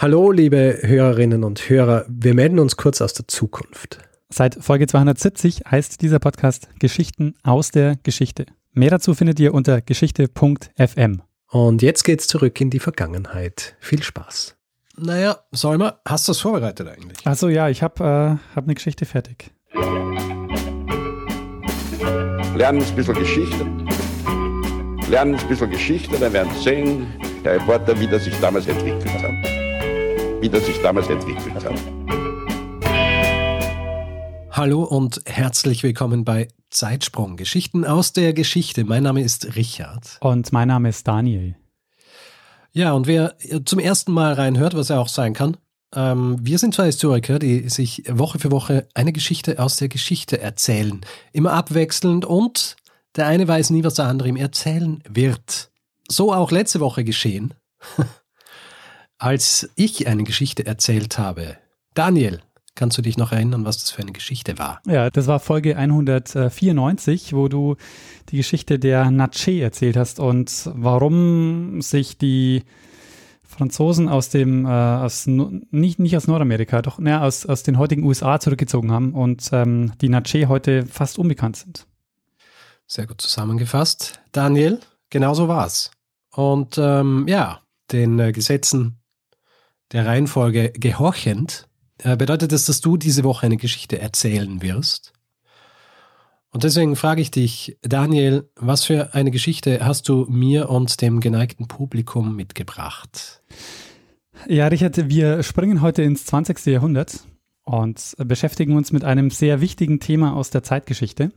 Hallo, 0.00 0.30
liebe 0.30 0.78
Hörerinnen 0.82 1.42
und 1.42 1.68
Hörer. 1.68 2.04
Wir 2.08 2.32
melden 2.32 2.60
uns 2.60 2.76
kurz 2.76 3.00
aus 3.00 3.14
der 3.14 3.26
Zukunft. 3.26 3.98
Seit 4.28 4.54
Folge 4.54 4.86
270 4.86 5.62
heißt 5.68 6.00
dieser 6.02 6.20
Podcast 6.20 6.68
Geschichten 6.78 7.34
aus 7.42 7.72
der 7.72 7.96
Geschichte. 8.04 8.46
Mehr 8.72 8.90
dazu 8.90 9.14
findet 9.14 9.40
ihr 9.40 9.52
unter 9.52 9.80
geschichte.fm. 9.80 11.22
Und 11.50 11.82
jetzt 11.82 12.04
geht's 12.04 12.28
zurück 12.28 12.60
in 12.60 12.70
die 12.70 12.78
Vergangenheit. 12.78 13.74
Viel 13.80 14.00
Spaß. 14.00 14.56
Naja, 14.96 15.40
Solmer, 15.50 15.98
hast 16.06 16.28
du 16.28 16.32
es 16.32 16.38
vorbereitet 16.38 16.86
eigentlich? 16.86 17.26
Achso, 17.26 17.48
ja, 17.48 17.68
ich 17.68 17.82
habe 17.82 18.04
äh, 18.04 18.54
hab 18.54 18.66
eine 18.66 18.74
Geschichte 18.74 19.04
fertig. 19.04 19.50
Lernen 22.54 22.84
ein 22.84 22.94
bisschen 22.94 23.14
Geschichte. 23.14 23.66
Lernen 25.10 25.34
ein 25.34 25.48
bisschen 25.48 25.70
Geschichte, 25.70 26.16
dann 26.20 26.32
werden 26.32 26.52
Sie 26.54 26.62
sehen, 26.62 27.08
Herr 27.42 27.54
Reporter, 27.54 27.98
wie 27.98 28.06
das 28.06 28.22
sich 28.22 28.38
damals 28.38 28.68
entwickelt 28.68 29.04
hat 29.24 29.57
wie 30.40 30.48
das 30.48 30.66
sich 30.66 30.80
damals 30.82 31.08
entwickelt 31.08 31.54
hat. 31.54 31.74
Hallo 34.50 34.84
und 34.84 35.20
herzlich 35.26 35.82
willkommen 35.82 36.24
bei 36.24 36.48
Zeitsprung, 36.70 37.36
Geschichten 37.36 37.84
aus 37.84 38.12
der 38.12 38.32
Geschichte. 38.32 38.84
Mein 38.84 39.02
Name 39.02 39.22
ist 39.22 39.56
Richard. 39.56 40.18
Und 40.20 40.52
mein 40.52 40.68
Name 40.68 40.90
ist 40.90 41.08
Daniel. 41.08 41.56
Ja, 42.72 42.92
und 42.92 43.06
wer 43.06 43.36
zum 43.64 43.78
ersten 43.78 44.12
Mal 44.12 44.34
reinhört, 44.34 44.76
was 44.76 44.90
er 44.90 45.00
auch 45.00 45.08
sein 45.08 45.32
kann, 45.32 45.56
ähm, 45.94 46.36
wir 46.40 46.58
sind 46.58 46.74
zwei 46.74 46.86
Historiker, 46.86 47.38
die 47.38 47.68
sich 47.68 48.04
Woche 48.08 48.38
für 48.38 48.52
Woche 48.52 48.86
eine 48.94 49.12
Geschichte 49.12 49.58
aus 49.58 49.76
der 49.76 49.88
Geschichte 49.88 50.40
erzählen. 50.40 51.00
Immer 51.32 51.52
abwechselnd 51.52 52.24
und 52.24 52.76
der 53.16 53.26
eine 53.26 53.48
weiß 53.48 53.70
nie, 53.70 53.84
was 53.84 53.94
der 53.94 54.06
andere 54.06 54.28
ihm 54.28 54.36
erzählen 54.36 55.02
wird. 55.08 55.70
So 56.08 56.32
auch 56.32 56.50
letzte 56.50 56.80
Woche 56.80 57.04
geschehen. 57.04 57.54
als 59.18 59.68
ich 59.74 60.06
eine 60.06 60.24
Geschichte 60.24 60.64
erzählt 60.64 61.18
habe. 61.18 61.56
Daniel, 61.94 62.40
kannst 62.74 62.96
du 62.96 63.02
dich 63.02 63.18
noch 63.18 63.32
erinnern, 63.32 63.64
was 63.64 63.78
das 63.78 63.90
für 63.90 64.02
eine 64.02 64.12
Geschichte 64.12 64.58
war? 64.58 64.80
Ja, 64.86 65.10
das 65.10 65.26
war 65.26 65.40
Folge 65.40 65.76
194, 65.76 67.34
wo 67.34 67.48
du 67.48 67.76
die 68.28 68.36
Geschichte 68.36 68.78
der 68.78 69.10
Natchez 69.10 69.60
erzählt 69.60 69.96
hast 69.96 70.20
und 70.20 70.70
warum 70.72 71.82
sich 71.82 72.16
die 72.16 72.62
Franzosen 73.42 74.08
aus 74.08 74.28
dem, 74.28 74.66
äh, 74.66 74.68
aus, 74.68 75.26
nicht, 75.26 75.98
nicht 75.98 76.16
aus 76.16 76.28
Nordamerika, 76.28 76.80
doch 76.82 76.98
ne, 77.00 77.20
aus, 77.20 77.44
aus 77.44 77.64
den 77.64 77.78
heutigen 77.78 78.04
USA 78.04 78.38
zurückgezogen 78.38 78.92
haben 78.92 79.14
und 79.14 79.48
ähm, 79.52 79.92
die 80.00 80.08
Natchez 80.08 80.46
heute 80.46 80.86
fast 80.86 81.18
unbekannt 81.18 81.56
sind. 81.56 81.86
Sehr 82.86 83.06
gut 83.06 83.20
zusammengefasst. 83.20 84.20
Daniel, 84.30 84.78
genau 85.10 85.34
so 85.34 85.48
war's. 85.48 85.90
Und 86.30 86.78
ähm, 86.78 87.26
ja, 87.26 87.60
den 87.90 88.18
äh, 88.20 88.32
Gesetzen 88.32 88.97
der 89.92 90.06
Reihenfolge 90.06 90.72
gehorchend, 90.72 91.68
äh, 91.98 92.16
bedeutet 92.16 92.52
das, 92.52 92.66
dass 92.66 92.80
du 92.80 92.96
diese 92.96 93.24
Woche 93.24 93.46
eine 93.46 93.56
Geschichte 93.56 93.98
erzählen 93.98 94.62
wirst. 94.62 95.12
Und 96.50 96.64
deswegen 96.64 96.96
frage 96.96 97.20
ich 97.20 97.30
dich, 97.30 97.76
Daniel, 97.82 98.48
was 98.56 98.84
für 98.84 99.14
eine 99.14 99.30
Geschichte 99.30 99.84
hast 99.84 100.08
du 100.08 100.26
mir 100.28 100.70
und 100.70 101.02
dem 101.02 101.20
geneigten 101.20 101.68
Publikum 101.68 102.36
mitgebracht? 102.36 103.42
Ja, 104.46 104.68
Richard, 104.68 105.08
wir 105.08 105.42
springen 105.42 105.82
heute 105.82 106.02
ins 106.02 106.24
20. 106.24 106.66
Jahrhundert 106.66 107.24
und 107.64 108.14
beschäftigen 108.18 108.76
uns 108.76 108.92
mit 108.92 109.04
einem 109.04 109.30
sehr 109.30 109.60
wichtigen 109.60 110.00
Thema 110.00 110.34
aus 110.34 110.48
der 110.50 110.62
Zeitgeschichte. 110.62 111.32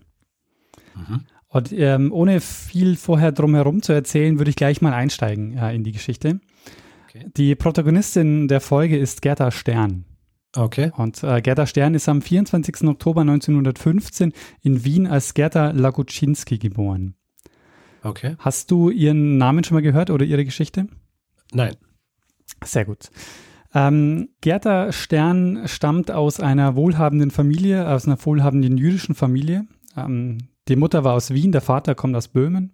Mhm. 0.96 1.26
Und 1.48 1.74
ähm, 1.74 2.14
ohne 2.14 2.40
viel 2.40 2.96
vorher 2.96 3.34
drumherum 3.34 3.82
zu 3.82 3.92
erzählen, 3.92 4.38
würde 4.40 4.50
ich 4.50 4.56
gleich 4.56 4.82
mal 4.82 4.94
einsteigen 4.94 5.58
äh, 5.58 5.76
in 5.76 5.84
die 5.84 5.92
Geschichte. 5.92 6.40
Okay. 7.14 7.30
Die 7.36 7.56
Protagonistin 7.56 8.48
der 8.48 8.62
Folge 8.62 8.98
ist 8.98 9.22
Gerda 9.22 9.52
Stern. 9.52 10.06
Okay. 10.56 10.92
Und 10.96 11.22
äh, 11.24 11.42
Gerda 11.42 11.66
Stern 11.66 11.94
ist 11.94 12.08
am 12.08 12.22
24. 12.22 12.84
Oktober 12.88 13.22
1915 13.22 14.32
in 14.62 14.86
Wien 14.86 15.08
als 15.08 15.34
Gerda 15.34 15.72
Laguczynski 15.72 16.58
geboren. 16.58 17.16
Okay. 18.04 18.36
Hast 18.40 18.72
du 18.72 18.90
ihren 18.90 19.38
Namen 19.38 19.66
schon 19.66 19.76
mal 19.76 19.82
gehört 19.82 20.10
oder 20.10 20.26
ihre 20.26 20.46
Geschichte? 20.46 20.88
Nein. 21.52 21.76
Sehr 22.64 22.86
gut. 22.86 23.10
Ähm, 23.74 24.30
Gerda 24.40 24.94
Stern 24.94 25.68
stammt 25.68 26.12
aus 26.12 26.40
einer 26.40 26.76
wohlhabenden 26.78 27.32
Familie, 27.32 27.90
aus 27.90 28.06
einer 28.06 28.24
wohlhabenden 28.26 28.78
jüdischen 28.78 29.16
Familie. 29.16 29.66
Ähm, 29.98 30.38
die 30.70 30.78
Mutter 30.78 31.04
war 31.04 31.14
aus 31.14 31.34
Wien, 31.34 31.52
der 31.52 31.62
Vater 31.62 31.94
kommt 31.94 32.16
aus 32.16 32.30
Böhmen. 32.30 32.72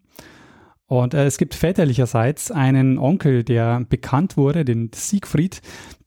Und 0.87 1.13
äh, 1.13 1.25
es 1.25 1.37
gibt 1.37 1.53
väterlicherseits 1.53 2.49
einen 2.49 2.97
Onkel, 2.97 3.43
der 3.43 3.81
bekannt 3.87 4.37
wurde, 4.37 4.65
den 4.65 4.89
Siegfried. 4.93 5.61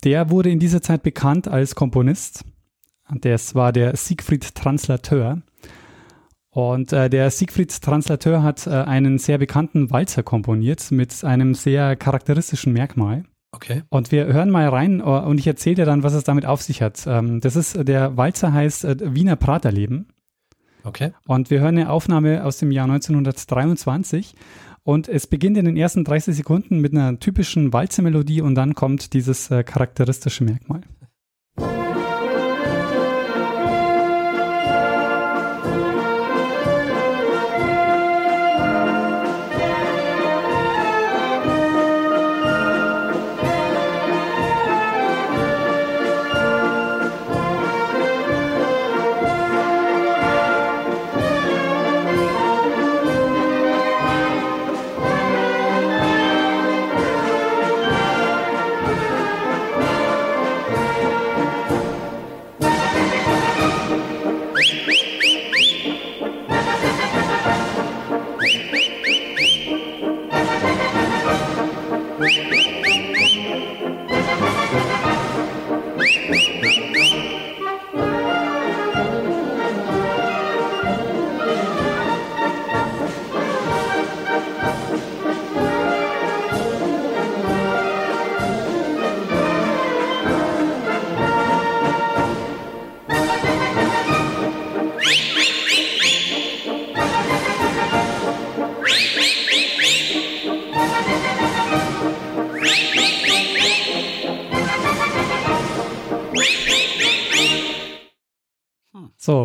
Der 0.05 0.31
wurde 0.31 0.51
in 0.51 0.59
dieser 0.59 0.83
Zeit 0.83 1.03
bekannt 1.03 1.49
als 1.49 1.75
Komponist. 1.75 2.45
Das 3.21 3.55
war 3.55 3.73
der 3.73 3.97
Siegfried 3.97 4.55
Translateur. 4.55 5.43
Und 6.51 6.93
äh, 6.93 7.09
der 7.11 7.31
Siegfried 7.31 7.81
Translateur 7.81 8.43
hat 8.43 8.67
äh, 8.67 8.71
einen 8.71 9.19
sehr 9.19 9.39
bekannten 9.39 9.91
Walzer 9.91 10.23
komponiert 10.23 10.91
mit 10.91 11.25
einem 11.25 11.55
sehr 11.55 11.95
charakteristischen 11.95 12.73
Merkmal. 12.73 13.25
Okay. 13.53 13.83
Und 13.89 14.13
wir 14.13 14.27
hören 14.27 14.51
mal 14.51 14.69
rein 14.69 15.01
äh, 15.01 15.03
und 15.03 15.39
ich 15.39 15.47
erzähle 15.47 15.77
dir 15.77 15.85
dann, 15.85 16.03
was 16.03 16.15
es 16.15 16.25
damit 16.25 16.47
auf 16.47 16.63
sich 16.63 16.83
hat. 16.83 17.05
Ähm, 17.07 17.41
das 17.41 17.55
ist, 17.55 17.87
der 17.87 18.17
Walzer 18.17 18.53
heißt 18.53 18.85
äh, 18.85 19.15
Wiener 19.15 19.37
Praterleben. 19.37 20.09
Okay. 20.83 21.13
Und 21.27 21.51
wir 21.51 21.61
hören 21.61 21.77
eine 21.79 21.91
Aufnahme 21.91 22.45
aus 22.45 22.59
dem 22.59 22.73
Jahr 22.73 22.91
1923 22.91 24.35
und 24.83 25.09
es 25.09 25.27
beginnt 25.27 25.57
in 25.57 25.65
den 25.65 25.77
ersten 25.77 26.05
30 26.05 26.35
Sekunden 26.35 26.81
mit 26.81 26.93
einer 26.93 27.19
typischen 27.19 27.73
Walzemelodie 27.73 28.41
und 28.41 28.55
dann 28.55 28.75
kommt 28.75 29.13
dieses 29.13 29.51
äh, 29.51 29.63
charakteristische 29.63 30.45
Merkmal. 30.45 30.83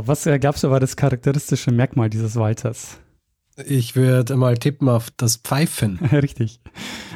Was 0.05 0.25
äh, 0.25 0.39
glaubst 0.39 0.63
du 0.63 0.69
war 0.69 0.79
das 0.79 0.95
charakteristische 0.95 1.71
Merkmal 1.71 2.09
dieses 2.09 2.35
Walters? 2.35 2.99
Ich 3.65 3.95
würde 3.95 4.35
mal 4.35 4.57
tippen 4.57 4.89
auf 4.89 5.11
das 5.11 5.37
Pfeifen. 5.37 5.97
Richtig. 6.11 6.59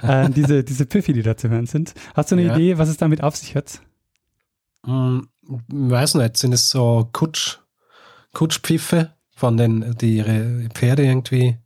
äh, 0.01 0.29
diese, 0.29 0.63
diese 0.63 0.85
Pfiffi, 0.85 1.13
die 1.13 1.21
da 1.21 1.35
zu 1.35 1.49
hören 1.49 1.65
sind. 1.65 1.93
Hast 2.13 2.31
du 2.31 2.35
eine 2.35 2.45
ja. 2.45 2.55
Idee, 2.55 2.77
was 2.77 2.89
es 2.89 2.97
damit 2.97 3.23
auf 3.23 3.35
sich 3.35 3.55
hat? 3.55 3.81
Hm, 4.85 5.27
weiß 5.67 6.15
nicht. 6.15 6.37
Sind 6.37 6.53
es 6.53 6.69
so 6.69 7.09
Kutsch, 7.11 7.57
Kutschpfiffe 8.33 9.11
von 9.35 9.57
den, 9.57 9.95
die 9.97 10.17
ihre 10.17 10.69
Pferde 10.73 11.03
irgendwie 11.03 11.57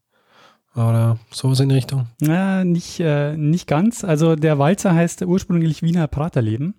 oder 0.76 1.20
sowas 1.32 1.60
in 1.60 1.70
die 1.70 1.76
Richtung? 1.76 2.08
Na, 2.20 2.64
nicht, 2.64 3.00
äh, 3.00 3.38
nicht 3.38 3.68
ganz. 3.68 4.04
Also 4.04 4.36
der 4.36 4.58
Walzer 4.58 4.96
heißt 4.96 5.22
ursprünglich 5.22 5.84
Wiener 5.84 6.08
Praterleben. 6.08 6.74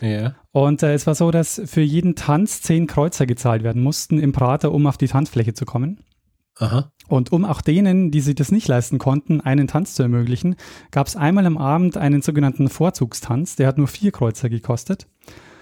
Ja. 0.00 0.34
Und 0.52 0.82
äh, 0.82 0.94
es 0.94 1.06
war 1.06 1.14
so, 1.14 1.30
dass 1.30 1.60
für 1.64 1.80
jeden 1.80 2.16
Tanz 2.16 2.62
zehn 2.62 2.86
Kreuzer 2.86 3.26
gezahlt 3.26 3.62
werden 3.62 3.82
mussten 3.82 4.18
im 4.18 4.32
Prater, 4.32 4.72
um 4.72 4.86
auf 4.86 4.98
die 4.98 5.08
Tanzfläche 5.08 5.54
zu 5.54 5.64
kommen. 5.64 6.00
Aha. 6.56 6.92
Und 7.08 7.32
um 7.32 7.44
auch 7.44 7.62
denen, 7.62 8.10
die 8.10 8.20
sich 8.20 8.34
das 8.34 8.52
nicht 8.52 8.68
leisten 8.68 8.98
konnten, 8.98 9.40
einen 9.40 9.66
Tanz 9.66 9.94
zu 9.94 10.02
ermöglichen, 10.02 10.56
gab 10.90 11.06
es 11.06 11.16
einmal 11.16 11.46
am 11.46 11.56
Abend 11.56 11.96
einen 11.96 12.22
sogenannten 12.22 12.68
Vorzugstanz. 12.68 13.56
Der 13.56 13.66
hat 13.66 13.78
nur 13.78 13.88
vier 13.88 14.12
Kreuzer 14.12 14.48
gekostet. 14.48 15.06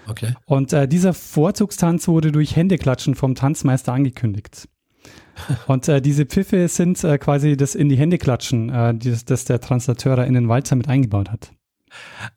Okay. 0.07 0.33
Und 0.45 0.73
äh, 0.73 0.87
dieser 0.87 1.13
Vorzugstanz 1.13 2.07
wurde 2.07 2.31
durch 2.31 2.55
Händeklatschen 2.55 3.15
vom 3.15 3.35
Tanzmeister 3.35 3.93
angekündigt. 3.93 4.67
Und 5.67 5.87
äh, 5.87 6.01
diese 6.01 6.25
Pfiffe 6.25 6.67
sind 6.67 7.03
äh, 7.03 7.17
quasi 7.17 7.55
das 7.55 7.75
in 7.75 7.89
die 7.89 7.95
Hände 7.95 8.17
klatschen, 8.17 8.69
äh, 8.69 8.95
das, 8.95 9.23
das 9.25 9.45
der 9.45 9.61
Translateur 9.61 10.25
in 10.25 10.33
den 10.33 10.49
Walzer 10.49 10.75
mit 10.75 10.89
eingebaut 10.89 11.31
hat. 11.31 11.51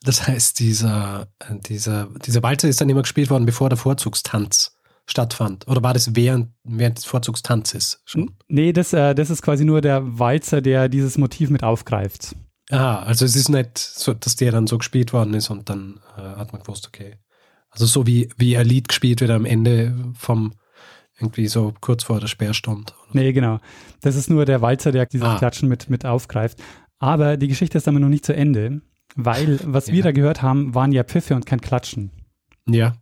Das 0.04 0.26
heißt, 0.26 0.58
dieser, 0.60 1.28
dieser, 1.68 2.08
dieser 2.24 2.42
Walzer 2.42 2.68
ist 2.68 2.80
dann 2.80 2.88
immer 2.88 3.02
gespielt 3.02 3.30
worden, 3.30 3.46
bevor 3.46 3.68
der 3.68 3.78
Vorzugstanz 3.78 4.76
stattfand. 5.06 5.66
Oder 5.68 5.82
war 5.82 5.94
das 5.94 6.14
während, 6.14 6.50
während 6.64 6.98
des 6.98 7.04
Vorzugstanzes 7.04 8.02
schon? 8.04 8.30
Nee, 8.48 8.72
das, 8.72 8.92
äh, 8.92 9.14
das 9.14 9.30
ist 9.30 9.42
quasi 9.42 9.64
nur 9.64 9.80
der 9.80 10.18
Walzer, 10.18 10.60
der 10.60 10.88
dieses 10.88 11.18
Motiv 11.18 11.50
mit 11.50 11.62
aufgreift. 11.64 12.36
Ah, 12.70 13.00
also 13.00 13.24
es 13.24 13.36
ist 13.36 13.48
nicht 13.48 13.76
so, 13.78 14.14
dass 14.14 14.36
der 14.36 14.52
dann 14.52 14.66
so 14.66 14.78
gespielt 14.78 15.12
worden 15.12 15.34
ist 15.34 15.50
und 15.50 15.68
dann 15.68 16.00
äh, 16.16 16.20
hat 16.20 16.52
man 16.52 16.62
gewusst, 16.62 16.86
okay. 16.86 17.16
Also 17.70 17.86
so 17.86 18.06
wie, 18.06 18.30
wie 18.36 18.56
ein 18.56 18.66
Lied 18.66 18.88
gespielt 18.88 19.20
wird 19.20 19.30
am 19.30 19.44
Ende 19.44 19.94
vom, 20.14 20.52
irgendwie 21.18 21.48
so 21.48 21.74
kurz 21.80 22.04
vor 22.04 22.20
der 22.20 22.26
Sperrstunde. 22.28 22.92
Nee, 23.12 23.32
genau. 23.32 23.58
Das 24.00 24.14
ist 24.14 24.30
nur 24.30 24.44
der 24.44 24.62
Walzer, 24.62 24.92
der 24.92 25.06
dieses 25.06 25.26
Ah. 25.26 25.38
Klatschen 25.38 25.68
mit, 25.68 25.90
mit 25.90 26.06
aufgreift. 26.06 26.62
Aber 26.98 27.36
die 27.36 27.48
Geschichte 27.48 27.78
ist 27.78 27.86
damit 27.86 28.02
noch 28.02 28.08
nicht 28.08 28.24
zu 28.24 28.34
Ende, 28.34 28.80
weil 29.16 29.60
was 29.64 29.88
wir 29.88 29.96
Ja. 29.98 30.02
da 30.04 30.12
gehört 30.12 30.42
haben, 30.42 30.74
waren 30.74 30.92
ja 30.92 31.04
Pfiffe 31.04 31.34
und 31.34 31.46
kein 31.46 31.60
Klatschen. 31.60 32.10
Ja. 32.66 32.94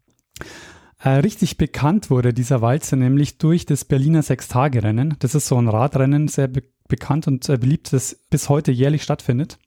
Äh, 1.02 1.08
richtig 1.10 1.56
bekannt 1.56 2.10
wurde 2.10 2.34
dieser 2.34 2.60
Walzer 2.60 2.96
nämlich 2.96 3.38
durch 3.38 3.64
das 3.66 3.84
Berliner 3.84 4.22
Sechstagerennen. 4.22 5.16
Das 5.18 5.34
ist 5.34 5.46
so 5.48 5.56
ein 5.56 5.68
Radrennen, 5.68 6.28
sehr 6.28 6.48
be 6.48 6.62
bekannt 6.88 7.28
und 7.28 7.48
äh, 7.48 7.56
beliebt, 7.56 7.92
das 7.92 8.18
bis 8.30 8.48
heute 8.48 8.72
jährlich 8.72 9.04
stattfindet. 9.04 9.58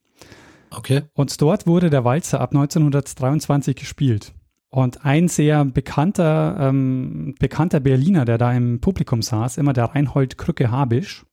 Okay. 0.72 1.04
Und 1.14 1.42
dort 1.42 1.66
wurde 1.68 1.90
der 1.90 2.04
Walzer 2.04 2.42
ab 2.42 2.52
1923 2.54 3.78
gespielt. 3.78 4.34
Und 4.70 5.06
ein 5.06 5.30
sehr 5.30 5.64
bekannter, 5.64 6.58
ähm, 6.60 7.34
bekannter 7.40 7.80
Berliner, 7.80 8.26
der 8.26 8.38
da 8.38 8.52
im 8.52 8.82
Publikum 8.82 9.22
saß, 9.22 9.58
immer 9.58 9.72
der 9.72 9.86
Reinhold 9.86 10.38
Krücke 10.38 10.70
Habisch, 10.70 11.26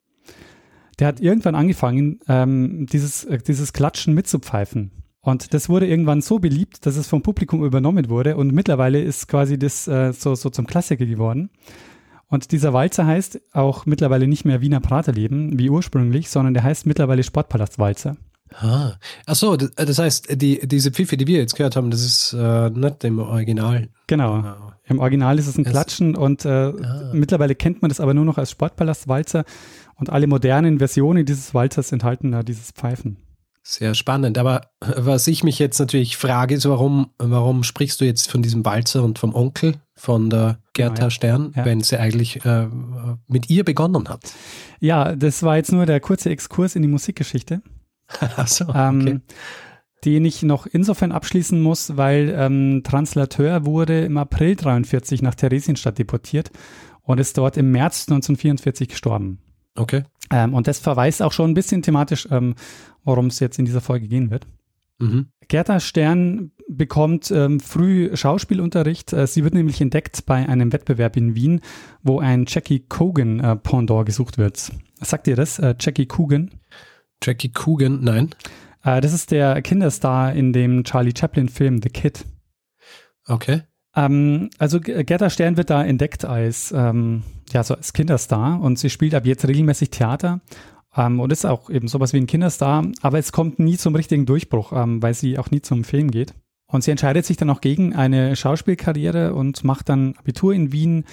der 1.00 1.08
hat 1.08 1.20
irgendwann 1.20 1.54
angefangen, 1.54 2.20
ähm, 2.28 2.86
dieses, 2.86 3.24
äh, 3.24 3.38
dieses 3.38 3.72
Klatschen 3.72 4.14
mitzupfeifen. 4.14 4.92
Und 5.22 5.52
das 5.52 5.68
wurde 5.68 5.86
irgendwann 5.86 6.22
so 6.22 6.38
beliebt, 6.38 6.86
dass 6.86 6.96
es 6.96 7.06
vom 7.08 7.22
Publikum 7.22 7.62
übernommen 7.64 8.08
wurde. 8.08 8.36
Und 8.36 8.52
mittlerweile 8.54 9.02
ist 9.02 9.28
quasi 9.28 9.58
das 9.58 9.86
äh, 9.88 10.12
so, 10.12 10.34
so 10.34 10.48
zum 10.50 10.66
Klassiker 10.66 11.04
geworden. 11.04 11.50
Und 12.28 12.52
dieser 12.52 12.72
Walzer 12.72 13.06
heißt 13.06 13.40
auch 13.52 13.86
mittlerweile 13.86 14.28
nicht 14.28 14.44
mehr 14.44 14.60
Wiener 14.60 14.80
Praterleben, 14.80 15.58
wie 15.58 15.68
ursprünglich, 15.68 16.30
sondern 16.30 16.54
der 16.54 16.62
heißt 16.62 16.86
mittlerweile 16.86 17.22
Sportpalastwalzer. 17.22 18.16
Ah. 18.54 18.92
Achso, 19.26 19.56
das, 19.56 19.72
das 19.74 19.98
heißt, 19.98 20.40
die, 20.40 20.66
diese 20.66 20.90
Pfiffe, 20.90 21.16
die 21.16 21.26
wir 21.26 21.38
jetzt 21.38 21.54
gehört 21.56 21.76
haben, 21.76 21.90
das 21.90 22.00
ist 22.04 22.32
äh, 22.32 22.70
nicht 22.70 23.04
im 23.04 23.18
Original. 23.18 23.88
Genau. 24.06 24.32
Ah. 24.36 24.76
Im 24.86 24.98
Original 25.00 25.38
ist 25.38 25.46
es 25.48 25.56
ein 25.58 25.64
Es- 25.66 25.70
Klatschen 25.70 26.16
und 26.16 26.44
äh, 26.44 26.48
Ah. 26.48 27.10
mittlerweile 27.12 27.54
kennt 27.54 27.82
man 27.82 27.88
das 27.90 28.00
aber 28.00 28.14
nur 28.14 28.24
noch 28.24 28.38
als 28.38 28.50
Sportpalastwalzer 28.52 29.44
und 30.00 30.10
alle 30.10 30.26
modernen 30.26 30.78
Versionen 30.78 31.24
dieses 31.24 31.54
Walzers 31.54 31.92
enthalten 31.92 32.32
da 32.32 32.42
dieses 32.42 32.72
Pfeifen. 32.72 33.18
Sehr 33.62 33.94
spannend. 33.94 34.38
Aber 34.38 34.62
was 34.80 35.26
ich 35.28 35.44
mich 35.44 35.58
jetzt 35.58 35.78
natürlich 35.78 36.16
frage, 36.16 36.54
ist, 36.54 36.66
warum, 36.68 37.10
warum 37.18 37.62
sprichst 37.62 38.00
du 38.00 38.06
jetzt 38.06 38.30
von 38.30 38.42
diesem 38.42 38.64
Walzer 38.64 39.04
und 39.04 39.18
vom 39.18 39.34
Onkel 39.34 39.74
von 39.94 40.30
der 40.30 40.58
Gerda 40.72 40.94
Genau, 40.94 41.04
ja. 41.06 41.10
Stern, 41.10 41.52
Ja. 41.54 41.64
wenn 41.66 41.82
sie 41.82 41.98
eigentlich 42.00 42.42
äh, 42.44 42.68
mit 43.28 43.50
ihr 43.50 43.64
begonnen 43.64 44.08
hat? 44.08 44.32
Ja, 44.80 45.14
das 45.14 45.42
war 45.42 45.56
jetzt 45.56 45.72
nur 45.72 45.84
der 45.84 46.00
kurze 46.00 46.30
Exkurs 46.30 46.74
in 46.74 46.82
die 46.82 46.88
Musikgeschichte, 46.88 47.60
Achso, 48.36 48.64
ähm, 48.74 49.00
okay. 49.02 49.20
den 50.06 50.24
ich 50.24 50.42
noch 50.42 50.66
insofern 50.66 51.12
abschließen 51.12 51.60
muss, 51.60 51.96
weil 51.98 52.34
ähm, 52.36 52.80
Translateur 52.82 53.66
wurde 53.66 54.04
im 54.06 54.16
April 54.16 54.56
43 54.56 55.20
nach 55.20 55.34
Theresienstadt 55.34 55.98
deportiert 55.98 56.50
und 57.02 57.20
ist 57.20 57.36
dort 57.36 57.58
im 57.58 57.70
März 57.72 58.06
1944 58.08 58.88
gestorben. 58.88 59.38
Okay. 59.74 60.04
Ähm, 60.30 60.54
und 60.54 60.66
das 60.66 60.78
verweist 60.78 61.22
auch 61.22 61.32
schon 61.32 61.50
ein 61.50 61.54
bisschen 61.54 61.82
thematisch, 61.82 62.28
ähm, 62.30 62.54
worum 63.04 63.26
es 63.26 63.40
jetzt 63.40 63.58
in 63.58 63.64
dieser 63.64 63.80
Folge 63.80 64.08
gehen 64.08 64.30
wird. 64.30 64.46
Mhm. 64.98 65.28
Gerda 65.48 65.80
Stern 65.80 66.52
bekommt 66.68 67.30
ähm, 67.30 67.58
früh 67.58 68.14
Schauspielunterricht. 68.16 69.12
Äh, 69.12 69.26
sie 69.26 69.42
wird 69.42 69.54
nämlich 69.54 69.80
entdeckt 69.80 70.24
bei 70.26 70.48
einem 70.48 70.72
Wettbewerb 70.72 71.16
in 71.16 71.34
Wien, 71.34 71.60
wo 72.02 72.20
ein 72.20 72.44
Jackie 72.46 72.80
Cogan 72.80 73.40
äh, 73.40 73.56
Pendant 73.56 74.06
gesucht 74.06 74.38
wird. 74.38 74.70
Sagt 75.00 75.26
ihr 75.26 75.36
das? 75.36 75.58
Äh, 75.58 75.74
Jackie 75.80 76.06
Coogan? 76.06 76.50
Jackie 77.22 77.52
Coogan, 77.52 78.04
nein. 78.04 78.30
Äh, 78.84 79.00
das 79.00 79.12
ist 79.12 79.30
der 79.30 79.60
Kinderstar 79.62 80.32
in 80.32 80.52
dem 80.52 80.84
Charlie 80.84 81.14
Chaplin 81.16 81.48
Film 81.48 81.80
The 81.82 81.88
Kid. 81.88 82.24
Okay. 83.26 83.62
Ähm, 83.96 84.50
also 84.58 84.80
Gerda 84.80 85.30
Stern 85.30 85.56
wird 85.56 85.70
da 85.70 85.82
entdeckt 85.82 86.24
als, 86.24 86.72
ähm, 86.76 87.22
ja, 87.52 87.62
so 87.62 87.74
als 87.74 87.92
Kinderstar 87.92 88.60
und 88.60 88.78
sie 88.78 88.90
spielt 88.90 89.14
ab 89.14 89.26
jetzt 89.26 89.46
regelmäßig 89.46 89.90
Theater 89.90 90.40
ähm, 90.96 91.20
und 91.20 91.32
ist 91.32 91.46
auch 91.46 91.70
eben 91.70 91.88
sowas 91.88 92.12
wie 92.12 92.18
ein 92.18 92.26
Kinderstar, 92.26 92.86
aber 93.02 93.18
es 93.18 93.32
kommt 93.32 93.58
nie 93.58 93.76
zum 93.76 93.94
richtigen 93.94 94.26
Durchbruch, 94.26 94.72
ähm, 94.72 95.02
weil 95.02 95.14
sie 95.14 95.38
auch 95.38 95.50
nie 95.50 95.62
zum 95.62 95.84
Film 95.84 96.10
geht. 96.10 96.34
Und 96.66 96.84
sie 96.84 96.92
entscheidet 96.92 97.26
sich 97.26 97.36
dann 97.36 97.50
auch 97.50 97.60
gegen 97.60 97.94
eine 97.94 98.36
Schauspielkarriere 98.36 99.34
und 99.34 99.64
macht 99.64 99.88
dann 99.88 100.14
Abitur 100.18 100.54
in 100.54 100.72
Wien, 100.72 101.04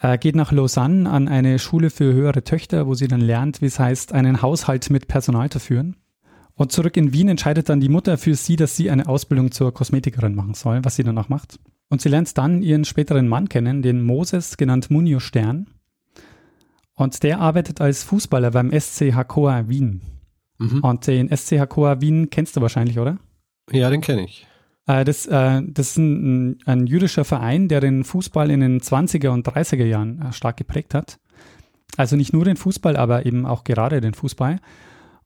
äh, 0.00 0.16
geht 0.18 0.36
nach 0.36 0.52
Lausanne 0.52 1.08
an 1.10 1.28
eine 1.28 1.58
Schule 1.58 1.90
für 1.90 2.12
höhere 2.12 2.44
Töchter, 2.44 2.86
wo 2.86 2.94
sie 2.94 3.08
dann 3.08 3.20
lernt, 3.20 3.60
wie 3.60 3.66
es 3.66 3.78
heißt, 3.78 4.12
einen 4.12 4.42
Haushalt 4.42 4.88
mit 4.90 5.08
Personal 5.08 5.50
zu 5.50 5.58
führen. 5.58 5.96
Und 6.54 6.72
zurück 6.72 6.96
in 6.96 7.12
Wien 7.12 7.28
entscheidet 7.28 7.68
dann 7.68 7.80
die 7.80 7.90
Mutter 7.90 8.16
für 8.16 8.34
sie, 8.34 8.56
dass 8.56 8.76
sie 8.76 8.90
eine 8.90 9.06
Ausbildung 9.06 9.50
zur 9.52 9.74
Kosmetikerin 9.74 10.34
machen 10.34 10.54
soll, 10.54 10.82
was 10.84 10.96
sie 10.96 11.04
dann 11.04 11.18
auch 11.18 11.28
macht. 11.28 11.58
Und 11.88 12.00
sie 12.02 12.08
lernt 12.08 12.36
dann 12.36 12.62
ihren 12.62 12.84
späteren 12.84 13.28
Mann 13.28 13.48
kennen, 13.48 13.82
den 13.82 14.02
Moses, 14.02 14.56
genannt 14.56 14.90
Munio 14.90 15.20
Stern. 15.20 15.68
Und 16.94 17.22
der 17.22 17.40
arbeitet 17.40 17.80
als 17.80 18.02
Fußballer 18.02 18.50
beim 18.50 18.72
SC 18.78 19.12
Hakoa 19.14 19.68
Wien. 19.68 20.00
Mhm. 20.58 20.80
Und 20.80 21.06
den 21.06 21.34
SC 21.34 21.58
Hakoa 21.60 22.00
Wien 22.00 22.30
kennst 22.30 22.56
du 22.56 22.60
wahrscheinlich, 22.60 22.98
oder? 22.98 23.18
Ja, 23.70 23.90
den 23.90 24.00
kenne 24.00 24.24
ich. 24.24 24.46
Äh, 24.86 25.04
das, 25.04 25.26
äh, 25.26 25.62
das 25.66 25.90
ist 25.90 25.96
ein, 25.98 26.58
ein 26.64 26.86
jüdischer 26.86 27.24
Verein, 27.24 27.68
der 27.68 27.80
den 27.80 28.04
Fußball 28.04 28.50
in 28.50 28.60
den 28.60 28.80
20er 28.80 29.28
und 29.28 29.46
30er 29.46 29.84
Jahren 29.84 30.22
äh, 30.22 30.32
stark 30.32 30.56
geprägt 30.56 30.94
hat. 30.94 31.18
Also 31.96 32.16
nicht 32.16 32.32
nur 32.32 32.44
den 32.44 32.56
Fußball, 32.56 32.96
aber 32.96 33.26
eben 33.26 33.46
auch 33.46 33.64
gerade 33.64 34.00
den 34.00 34.14
Fußball. 34.14 34.58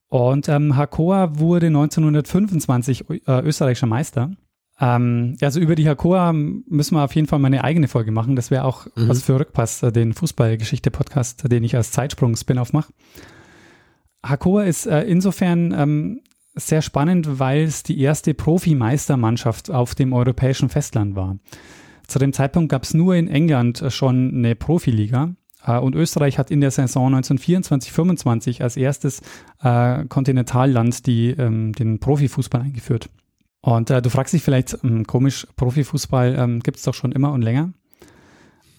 Und 0.09 0.49
ähm, 0.49 0.77
Hakoa 0.77 1.39
wurde 1.39 1.69
1925 1.69 3.09
Ö- 3.09 3.19
äh, 3.27 3.41
österreichischer 3.43 3.87
Meister. 3.87 4.33
Ähm, 4.81 5.37
also 5.43 5.61
über 5.61 5.75
die 5.75 5.89
Hakoa 5.89 6.33
müssen 6.33 6.95
wir 6.97 7.05
auf 7.05 7.15
jeden 7.15 7.29
Fall 7.29 7.39
mal 7.39 7.47
eine 7.49 7.65
eigene 7.65 7.87
Folge 7.89 8.13
machen. 8.13 8.35
Das 8.37 8.51
wäre 8.51 8.65
auch 8.65 8.87
Mhm. 8.97 9.09
was 9.09 9.23
für 9.23 9.39
Rückpass, 9.39 9.83
äh, 9.83 9.93
den 9.93 10.13
Fußballgeschichte-Podcast, 10.15 11.51
den 11.51 11.65
ich 11.65 11.77
als 11.77 11.93
Zeitsprung-Spin-off 11.93 12.73
mache. 12.73 12.93
Hakoa 14.25 14.65
ist 14.65 14.87
äh, 14.87 15.03
insofern 15.03 15.73
ähm, 15.77 16.21
sehr 16.55 16.83
spannend, 16.83 17.39
weil 17.39 17.63
es 17.63 17.83
die 17.83 18.01
erste 18.01 18.35
Profimeistermannschaft 18.35 19.71
auf 19.71 19.95
dem 19.95 20.13
europäischen 20.13 20.69
Festland 20.69 21.15
war. 21.17 21.39
Zu 22.07 22.19
dem 22.19 22.33
Zeitpunkt 22.33 22.71
gab 22.71 22.83
es 22.83 22.93
nur 22.95 23.15
in 23.15 23.29
England 23.29 23.81
äh, 23.83 23.91
schon 23.91 24.35
eine 24.35 24.55
Profiliga 24.57 25.35
äh, 25.65 25.79
und 25.79 25.95
Österreich 25.95 26.39
hat 26.39 26.51
in 26.51 26.61
der 26.61 26.71
Saison 26.71 27.15
1924-25 27.17 28.63
als 28.63 28.77
erstes 28.77 29.21
äh, 29.63 30.05
Kontinentalland 30.07 31.07
die, 31.07 31.31
ähm, 31.31 31.73
den 31.73 31.99
Profifußball 32.01 32.63
eingeführt. 32.63 33.11
Und 33.63 33.91
äh, 33.91 34.01
du 34.01 34.11
fragst 34.11 34.33
dich 34.33 34.43
vielleicht, 34.43 34.79
ähm, 34.83 35.07
komisch, 35.07 35.47
Profifußball 35.57 36.35
ähm, 36.39 36.61
gibt 36.61 36.79
es 36.79 36.85
doch 36.85 36.95
schon 36.95 37.13
immer 37.13 37.33
und 37.33 37.43
länger. 37.43 37.73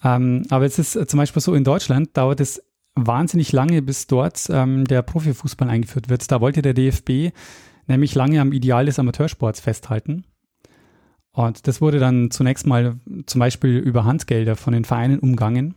Ähm, 0.04 0.42
aber 0.50 0.64
es 0.64 0.78
ist 0.78 0.96
äh, 0.96 1.06
zum 1.06 1.18
Beispiel 1.18 1.42
so, 1.42 1.54
in 1.54 1.64
Deutschland 1.64 2.16
dauert 2.16 2.40
es 2.40 2.62
wahnsinnig 2.94 3.52
lange, 3.52 3.80
bis 3.82 4.06
dort 4.06 4.48
ähm, 4.50 4.84
der 4.84 5.02
Profifußball 5.02 5.68
eingeführt 5.68 6.08
wird. 6.08 6.30
Da 6.30 6.40
wollte 6.40 6.62
der 6.62 6.74
DFB 6.74 7.34
nämlich 7.86 8.14
lange 8.14 8.40
am 8.40 8.52
Ideal 8.52 8.86
des 8.86 8.98
Amateursports 8.98 9.60
festhalten. 9.60 10.24
Und 11.32 11.66
das 11.66 11.80
wurde 11.80 11.98
dann 11.98 12.30
zunächst 12.30 12.66
mal 12.66 13.00
zum 13.26 13.38
Beispiel 13.38 13.78
über 13.78 14.04
Handgelder 14.04 14.56
von 14.56 14.74
den 14.74 14.84
Vereinen 14.84 15.18
umgangen. 15.18 15.74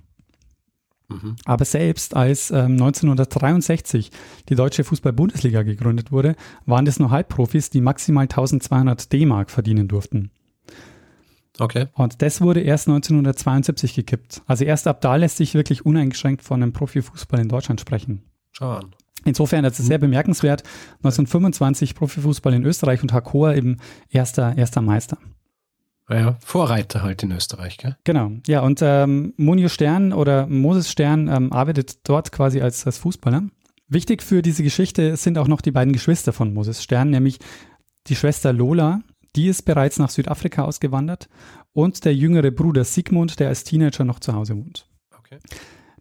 Mhm. 1.08 1.36
Aber 1.46 1.66
selbst 1.66 2.16
als 2.16 2.52
ähm, 2.52 2.74
1963 2.74 4.12
die 4.50 4.56
deutsche 4.56 4.84
Fußball-Bundesliga 4.84 5.64
gegründet 5.64 6.12
wurde, 6.12 6.36
waren 6.66 6.86
das 6.86 7.00
nur 7.00 7.12
Halbprofis, 7.12 7.70
die 7.70 7.82
maximal 7.82 8.24
1200 8.24 9.12
D-Mark 9.12 9.52
verdienen 9.52 9.88
durften. 9.88 10.32
Okay. 11.60 11.88
Und 11.94 12.22
das 12.22 12.42
wurde 12.42 12.62
erst 12.62 12.88
1972 12.88 13.94
gekippt. 13.94 14.42
Also 14.46 14.66
erst 14.66 14.88
ab 14.88 15.02
da 15.02 15.16
lässt 15.16 15.38
sich 15.38 15.54
wirklich 15.54 15.86
uneingeschränkt 15.86 16.44
von 16.44 16.62
einem 16.62 16.74
Profifußball 16.74 17.40
in 17.40 17.50
Deutschland 17.50 17.80
sprechen. 17.80 18.24
Schau 18.52 18.72
an. 18.72 18.96
Insofern 19.24 19.66
ist 19.66 19.80
es 19.80 19.88
sehr 19.88 19.98
bemerkenswert. 19.98 20.64
1925 20.98 21.96
Profifußball 21.96 22.54
in 22.54 22.64
Österreich 22.64 23.02
und 23.02 23.14
Hakoa 23.14 23.56
eben 23.56 23.78
erster, 24.10 24.56
erster 24.58 24.82
Meister. 24.82 25.18
Ja, 26.10 26.38
Vorreiter 26.40 27.02
halt 27.02 27.24
in 27.24 27.32
Österreich, 27.32 27.78
gell? 27.78 27.98
Genau, 28.04 28.32
ja, 28.46 28.62
und 28.62 28.80
ähm, 28.84 29.34
Munio 29.38 29.70
Stern 29.70 30.14
oder 30.14 30.46
Moses 30.46 30.92
Stern 30.92 31.28
ähm, 31.28 31.52
arbeitet 31.52 32.08
dort 32.08 32.32
quasi 32.32 32.62
als, 32.62 32.86
als 32.86 33.00
Fußballer. 33.00 33.44
Wichtig 33.88 34.22
für 34.22 34.42
diese 34.42 34.64
Geschichte 34.64 35.16
sind 35.18 35.38
auch 35.38 35.48
noch 35.48 35.62
die 35.62 35.72
beiden 35.72 35.94
Geschwister 35.94 36.34
von 36.34 36.54
Moses 36.54 36.84
Stern, 36.84 37.10
nämlich 37.10 37.40
die 38.08 38.16
Schwester 38.16 38.54
Lola, 38.54 39.02
die 39.36 39.48
ist 39.48 39.64
bereits 39.64 39.98
nach 39.98 40.10
Südafrika 40.10 40.64
ausgewandert, 40.64 41.28
und 41.74 42.06
der 42.06 42.16
jüngere 42.16 42.52
Bruder 42.52 42.84
Sigmund, 42.84 43.40
der 43.40 43.50
als 43.50 43.64
Teenager 43.64 44.06
noch 44.06 44.20
zu 44.20 44.34
Hause 44.34 44.56
wohnt. 44.56 44.88
Okay. 45.18 45.40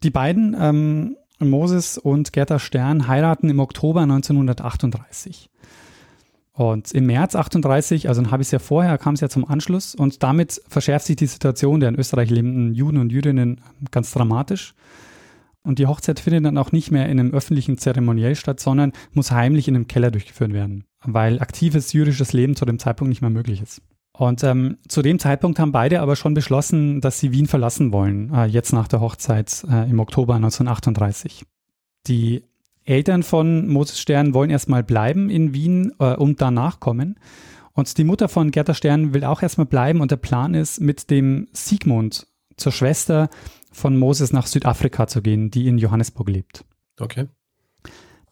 Die 0.03 0.11
beiden, 0.11 0.57
ähm, 0.59 1.17
Moses 1.41 1.99
und 1.99 2.33
Gerda 2.33 2.59
Stern, 2.59 3.09
heiraten 3.09 3.51
im 3.51 3.59
Oktober 3.59 4.03
1938. 4.03 5.51
Und 6.57 6.93
im 6.93 7.07
März 7.07 7.35
38, 7.35 8.09
also 8.09 8.23
ein 8.23 8.31
halbes 8.31 8.53
Jahr 8.53 8.61
vorher, 8.61 8.97
kam 8.97 9.15
es 9.15 9.21
ja 9.21 9.29
zum 9.29 9.45
Anschluss 9.45 9.95
und 9.95 10.23
damit 10.23 10.63
verschärft 10.69 11.07
sich 11.07 11.17
die 11.17 11.27
Situation 11.27 11.81
der 11.81 11.89
in 11.89 11.97
Österreich 11.97 12.31
lebenden 12.31 12.75
Juden 12.75 12.99
und 12.99 13.11
Jüdinnen 13.11 13.61
ganz 13.91 14.13
dramatisch. 14.13 14.75
Und 15.65 15.79
die 15.79 15.87
Hochzeit 15.87 16.21
findet 16.21 16.45
dann 16.45 16.59
auch 16.59 16.71
nicht 16.71 16.93
mehr 16.93 17.09
in 17.09 17.19
einem 17.19 17.33
öffentlichen 17.33 17.77
Zeremoniell 17.77 18.37
statt, 18.37 18.61
sondern 18.61 18.93
muss 19.13 19.33
heimlich 19.33 19.67
in 19.67 19.75
einem 19.75 19.89
Keller 19.89 20.13
durchgeführt 20.13 20.53
werden, 20.53 20.85
weil 21.03 21.41
aktives 21.41 21.93
jüdisches 21.93 22.33
Leben 22.33 22.55
zu 22.55 22.67
dem 22.67 22.79
Zeitpunkt 22.79 23.09
nicht 23.09 23.23
mehr 23.23 23.31
möglich 23.31 23.61
ist. 23.61 23.83
Und 24.17 24.45
ähm, 24.45 24.79
zu 24.87 25.03
dem 25.03 25.19
Zeitpunkt 25.19 25.59
haben 25.59 25.73
beide 25.73 26.01
aber 26.01 26.15
schon 26.15 26.35
beschlossen, 26.35 27.01
dass 27.01 27.19
sie 27.19 27.33
Wien 27.33 27.47
verlassen 27.49 27.93
wollen, 27.93 28.33
äh, 28.33 28.45
jetzt 28.45 28.73
nach 28.73 28.87
der 28.87 29.01
Hochzeit 29.01 29.65
äh, 29.69 29.91
im 29.91 29.99
Oktober 29.99 30.37
1938. 30.37 31.45
Die 32.07 32.45
Eltern 32.85 33.23
von 33.23 33.67
Moses 33.67 33.99
Stern 33.99 34.35
wollen 34.35 34.51
erstmal 34.51 34.83
bleiben 34.83 35.31
in 35.31 35.55
Wien 35.55 35.93
äh, 35.99 36.15
und 36.15 36.41
danach 36.41 36.81
kommen. 36.81 37.19
Und 37.73 37.99
die 37.99 38.05
Mutter 38.05 38.29
von 38.29 38.51
Gerda 38.51 38.75
Stern 38.75 39.15
will 39.15 39.25
auch 39.25 39.43
erstmal 39.43 39.67
bleiben 39.67 40.01
und 40.01 40.11
der 40.11 40.17
Plan 40.17 40.55
ist, 40.55 40.81
mit 40.81 41.11
dem 41.11 41.49
Sigmund 41.53 42.27
zur 42.57 42.73
Schwester 42.73 43.29
von 43.73 43.97
Moses 43.97 44.33
nach 44.33 44.47
Südafrika 44.47 45.09
zu 45.09 45.23
gehen, 45.23 45.51
die 45.51 45.67
in 45.67 45.79
Johannesburg 45.79 46.29
lebt. 46.29 46.65
Okay. 47.01 47.27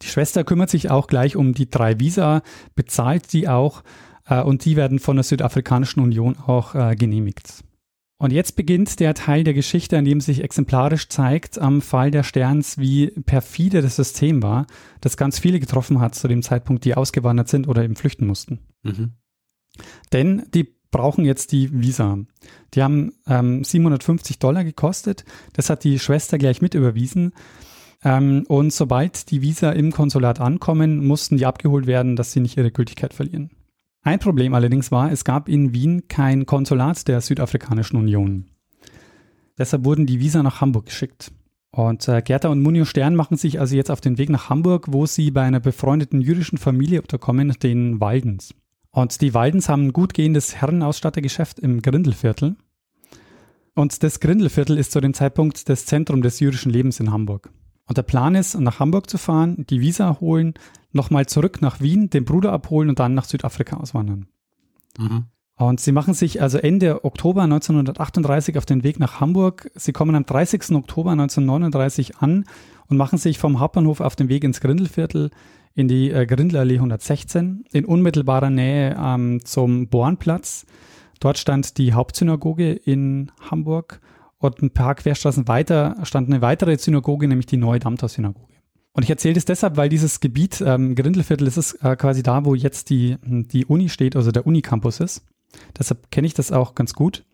Die 0.02 0.06
Schwester 0.06 0.44
kümmert 0.44 0.70
sich 0.70 0.90
auch 0.90 1.06
gleich 1.06 1.36
um 1.36 1.54
die 1.54 1.68
drei 1.68 1.98
Visa, 1.98 2.42
bezahlt 2.74 3.32
die 3.32 3.48
auch 3.48 3.82
äh, 4.26 4.42
und 4.42 4.64
die 4.64 4.76
werden 4.76 4.98
von 4.98 5.16
der 5.16 5.24
Südafrikanischen 5.24 6.02
Union 6.02 6.36
auch 6.36 6.74
äh, 6.74 6.94
genehmigt. 6.94 7.64
Und 8.22 8.32
jetzt 8.32 8.54
beginnt 8.54 9.00
der 9.00 9.14
Teil 9.14 9.42
der 9.42 9.52
Geschichte, 9.52 9.98
an 9.98 10.04
dem 10.04 10.20
sich 10.20 10.44
exemplarisch 10.44 11.08
zeigt 11.08 11.58
am 11.58 11.82
Fall 11.82 12.12
der 12.12 12.22
Sterns, 12.22 12.78
wie 12.78 13.08
perfide 13.08 13.82
das 13.82 13.96
System 13.96 14.44
war, 14.44 14.68
das 15.00 15.16
ganz 15.16 15.40
viele 15.40 15.58
getroffen 15.58 15.98
hat 15.98 16.14
zu 16.14 16.28
dem 16.28 16.40
Zeitpunkt, 16.40 16.84
die 16.84 16.94
ausgewandert 16.94 17.48
sind 17.48 17.66
oder 17.66 17.82
eben 17.82 17.96
flüchten 17.96 18.28
mussten. 18.28 18.60
Mhm. 18.84 19.14
Denn 20.12 20.44
die 20.54 20.72
brauchen 20.92 21.24
jetzt 21.24 21.50
die 21.50 21.72
Visa. 21.72 22.16
Die 22.74 22.82
haben 22.84 23.12
ähm, 23.26 23.64
750 23.64 24.38
Dollar 24.38 24.62
gekostet. 24.62 25.24
Das 25.52 25.68
hat 25.68 25.82
die 25.82 25.98
Schwester 25.98 26.38
gleich 26.38 26.62
mit 26.62 26.74
überwiesen. 26.74 27.32
Ähm, 28.04 28.44
und 28.46 28.72
sobald 28.72 29.32
die 29.32 29.42
Visa 29.42 29.72
im 29.72 29.90
Konsulat 29.90 30.40
ankommen, 30.40 31.04
mussten 31.04 31.38
die 31.38 31.46
abgeholt 31.46 31.88
werden, 31.88 32.14
dass 32.14 32.30
sie 32.30 32.38
nicht 32.38 32.56
ihre 32.56 32.70
Gültigkeit 32.70 33.14
verlieren. 33.14 33.50
Ein 34.04 34.18
Problem 34.18 34.52
allerdings 34.54 34.90
war, 34.90 35.12
es 35.12 35.24
gab 35.24 35.48
in 35.48 35.72
Wien 35.72 36.08
kein 36.08 36.44
Konsulat 36.44 37.06
der 37.06 37.20
Südafrikanischen 37.20 37.96
Union. 37.96 38.46
Deshalb 39.56 39.84
wurden 39.84 40.06
die 40.06 40.18
Visa 40.18 40.42
nach 40.42 40.60
Hamburg 40.60 40.86
geschickt. 40.86 41.30
Und 41.70 42.08
äh, 42.08 42.20
Gerda 42.20 42.48
und 42.48 42.60
Munio 42.60 42.84
Stern 42.84 43.14
machen 43.14 43.36
sich 43.36 43.60
also 43.60 43.76
jetzt 43.76 43.90
auf 43.90 44.00
den 44.00 44.18
Weg 44.18 44.28
nach 44.28 44.50
Hamburg, 44.50 44.88
wo 44.90 45.06
sie 45.06 45.30
bei 45.30 45.42
einer 45.42 45.60
befreundeten 45.60 46.20
jüdischen 46.20 46.58
Familie 46.58 47.00
unterkommen, 47.00 47.54
den 47.62 48.00
Waldens. 48.00 48.54
Und 48.90 49.20
die 49.20 49.34
Waldens 49.34 49.68
haben 49.68 49.86
ein 49.86 49.92
gut 49.92 50.14
gehendes 50.14 50.56
Herrenausstattergeschäft 50.56 51.60
im 51.60 51.80
Grindelviertel. 51.80 52.56
Und 53.74 54.02
das 54.02 54.20
Grindelviertel 54.20 54.76
ist 54.76 54.92
zu 54.92 55.00
dem 55.00 55.14
Zeitpunkt 55.14 55.68
das 55.68 55.86
Zentrum 55.86 56.22
des 56.22 56.40
jüdischen 56.40 56.72
Lebens 56.72 57.00
in 57.00 57.10
Hamburg. 57.10 57.50
Und 57.86 57.98
der 57.98 58.02
Plan 58.02 58.34
ist, 58.34 58.58
nach 58.58 58.80
Hamburg 58.80 59.10
zu 59.10 59.18
fahren, 59.18 59.66
die 59.68 59.80
Visa 59.80 60.18
holen, 60.20 60.54
nochmal 60.92 61.26
zurück 61.26 61.60
nach 61.60 61.80
Wien, 61.80 62.10
den 62.10 62.24
Bruder 62.24 62.52
abholen 62.52 62.88
und 62.88 62.98
dann 62.98 63.14
nach 63.14 63.24
Südafrika 63.24 63.76
auswandern. 63.76 64.26
Mhm. 64.98 65.26
Und 65.56 65.80
sie 65.80 65.92
machen 65.92 66.14
sich 66.14 66.40
also 66.40 66.58
Ende 66.58 67.04
Oktober 67.04 67.42
1938 67.42 68.58
auf 68.58 68.66
den 68.66 68.82
Weg 68.82 68.98
nach 68.98 69.20
Hamburg. 69.20 69.70
Sie 69.74 69.92
kommen 69.92 70.14
am 70.14 70.26
30. 70.26 70.72
Oktober 70.72 71.10
1939 71.12 72.18
an 72.18 72.44
und 72.88 72.96
machen 72.96 73.18
sich 73.18 73.38
vom 73.38 73.60
Hauptbahnhof 73.60 74.00
auf 74.00 74.16
den 74.16 74.28
Weg 74.28 74.44
ins 74.44 74.60
Grindelviertel 74.60 75.30
in 75.74 75.88
die 75.88 76.10
äh, 76.10 76.26
Grindelallee 76.26 76.74
116 76.74 77.64
in 77.72 77.84
unmittelbarer 77.84 78.50
Nähe 78.50 78.96
ähm, 78.98 79.44
zum 79.44 79.88
Bornplatz. 79.88 80.66
Dort 81.20 81.38
stand 81.38 81.78
die 81.78 81.92
Hauptsynagoge 81.92 82.72
in 82.72 83.30
Hamburg 83.50 84.00
und 84.42 84.62
ein 84.62 84.70
paar 84.70 84.94
Querstraßen 84.94 85.48
weiter 85.48 85.96
stand 86.02 86.28
eine 86.28 86.42
weitere 86.42 86.76
Synagoge, 86.76 87.28
nämlich 87.28 87.46
die 87.46 87.56
Neue 87.56 87.78
Dammtor-Synagoge. 87.78 88.52
Und 88.94 89.04
ich 89.04 89.10
erzähle 89.10 89.34
das 89.34 89.46
deshalb, 89.46 89.76
weil 89.76 89.88
dieses 89.88 90.20
Gebiet, 90.20 90.62
ähm, 90.64 90.94
Grindelviertel, 90.94 91.46
das 91.46 91.56
ist 91.56 91.74
äh, 91.82 91.96
quasi 91.96 92.22
da, 92.22 92.44
wo 92.44 92.54
jetzt 92.54 92.90
die, 92.90 93.16
die 93.22 93.64
Uni 93.64 93.88
steht, 93.88 94.16
also 94.16 94.30
der 94.30 94.46
Unicampus 94.46 95.00
ist. 95.00 95.24
Deshalb 95.78 96.10
kenne 96.10 96.26
ich 96.26 96.34
das 96.34 96.52
auch 96.52 96.74
ganz 96.74 96.92
gut. 96.92 97.24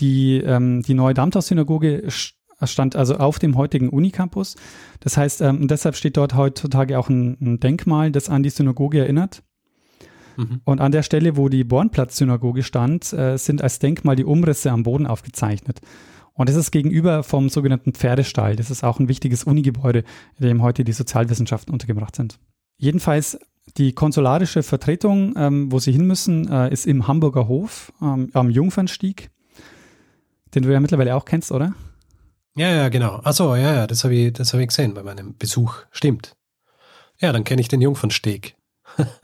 Die, 0.00 0.36
ähm, 0.36 0.82
die 0.82 0.94
neue 0.94 1.14
Damtau-Synagoge 1.14 2.08
stand 2.62 2.96
also 2.96 3.16
auf 3.16 3.38
dem 3.38 3.56
heutigen 3.56 3.88
Unicampus. 3.88 4.56
Das 5.00 5.16
heißt, 5.16 5.40
ähm, 5.40 5.68
deshalb 5.68 5.96
steht 5.96 6.16
dort 6.16 6.34
heutzutage 6.34 6.98
auch 6.98 7.08
ein, 7.08 7.36
ein, 7.40 7.60
Denkmal, 7.60 8.10
das 8.10 8.28
an 8.28 8.42
die 8.42 8.50
Synagoge 8.50 8.98
erinnert. 8.98 9.42
Mhm. 10.38 10.60
Und 10.64 10.80
an 10.80 10.92
der 10.92 11.02
Stelle, 11.02 11.36
wo 11.36 11.48
die 11.48 11.64
Bornplatz-Synagoge 11.64 12.62
stand, 12.62 13.12
äh, 13.12 13.36
sind 13.36 13.60
als 13.60 13.80
Denkmal 13.80 14.14
die 14.14 14.24
Umrisse 14.24 14.70
am 14.70 14.84
Boden 14.84 15.06
aufgezeichnet. 15.06 15.80
Und 16.32 16.48
das 16.48 16.54
ist 16.54 16.70
gegenüber 16.70 17.24
vom 17.24 17.48
sogenannten 17.48 17.92
Pferdestall. 17.92 18.54
Das 18.54 18.70
ist 18.70 18.84
auch 18.84 19.00
ein 19.00 19.08
wichtiges 19.08 19.42
Unigebäude, 19.42 20.04
in 20.38 20.46
dem 20.46 20.62
heute 20.62 20.84
die 20.84 20.92
Sozialwissenschaften 20.92 21.72
untergebracht 21.72 22.14
sind. 22.14 22.38
Jedenfalls 22.76 23.40
die 23.76 23.92
konsularische 23.92 24.62
Vertretung, 24.62 25.34
ähm, 25.36 25.72
wo 25.72 25.80
sie 25.80 25.90
hin 25.90 26.06
müssen, 26.06 26.48
äh, 26.48 26.72
ist 26.72 26.86
im 26.86 27.08
Hamburger 27.08 27.48
Hof 27.48 27.92
ähm, 28.00 28.30
am 28.32 28.50
Jungfernstieg, 28.50 29.30
den 30.54 30.62
du 30.62 30.72
ja 30.72 30.78
mittlerweile 30.78 31.16
auch 31.16 31.24
kennst, 31.24 31.50
oder? 31.50 31.74
Ja, 32.56 32.70
ja, 32.70 32.88
genau. 32.88 33.20
Achso, 33.24 33.56
ja, 33.56 33.74
ja, 33.74 33.86
das 33.88 34.04
habe 34.04 34.14
ich, 34.14 34.38
hab 34.38 34.60
ich 34.60 34.68
gesehen 34.68 34.94
bei 34.94 35.02
meinem 35.02 35.36
Besuch. 35.36 35.74
Stimmt. 35.90 36.36
Ja, 37.20 37.32
dann 37.32 37.42
kenne 37.42 37.60
ich 37.60 37.68
den 37.68 37.80
Jungfernsteg. 37.80 38.56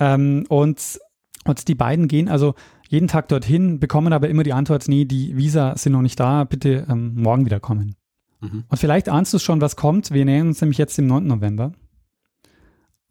ähm, 0.01 0.47
und, 0.49 1.01
und 1.47 1.69
die 1.69 1.75
beiden 1.75 2.09
gehen 2.09 2.29
also 2.29 2.55
jeden 2.89 3.09
Tag 3.09 3.29
dorthin, 3.29 3.81
bekommen 3.81 4.13
aber 4.13 4.29
immer 4.29 4.43
die 4.43 4.53
Antwort, 4.53 4.89
nee, 4.89 5.05
die 5.05 5.37
Visa 5.37 5.77
sind 5.77 5.93
noch 5.93 6.03
nicht 6.03 6.19
da, 6.21 6.45
bitte 6.45 6.87
ähm, 6.89 7.15
morgen 7.15 7.45
wieder 7.45 7.61
kommen. 7.61 7.97
Mhm. 8.41 8.65
Und 8.69 8.79
vielleicht 8.79 9.09
ahnst 9.09 9.33
du 9.35 9.39
schon, 9.39 9.61
was 9.61 9.77
kommt. 9.77 10.13
Wir 10.13 10.25
nähern 10.25 10.49
uns 10.49 10.61
nämlich 10.61 10.79
jetzt 10.79 10.99
im 10.99 11.07
9. 11.07 11.27
November 11.27 11.73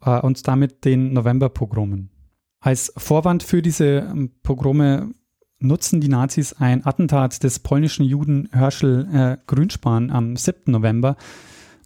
äh, 0.02 0.20
und 0.20 0.46
damit 0.46 0.84
den 0.84 1.12
Novemberpogromen. 1.12 2.10
Als 2.60 2.92
Vorwand 2.96 3.42
für 3.42 3.62
diese 3.62 4.08
ähm, 4.10 4.30
Pogrome 4.42 5.10
nutzen 5.58 6.00
die 6.00 6.08
Nazis 6.08 6.52
ein 6.54 6.84
Attentat 6.86 7.42
des 7.42 7.58
polnischen 7.58 8.04
Juden 8.04 8.48
Herschel 8.52 9.08
äh, 9.12 9.36
Grünspan 9.46 10.10
am 10.10 10.36
7. 10.36 10.72
November 10.72 11.16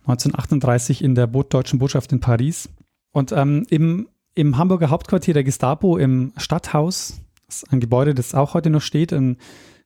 1938 0.03 1.03
in 1.03 1.15
der 1.15 1.27
deutschen 1.27 1.79
Botschaft 1.79 2.13
in 2.13 2.21
Paris. 2.21 2.69
Und 3.13 3.33
ähm, 3.33 3.67
im, 3.71 4.09
im 4.39 4.57
Hamburger 4.57 4.91
Hauptquartier 4.91 5.35
der 5.35 5.45
Gestapo 5.45 5.97
im 5.99 6.33
Stadthaus 6.37 7.21
das 7.49 7.63
ist 7.63 7.73
ein 7.73 7.81
Gebäude, 7.81 8.15
das 8.15 8.35
auch 8.35 8.55
heute 8.55 8.69
noch 8.69 8.83
steht, 8.83 9.13
ein 9.13 9.39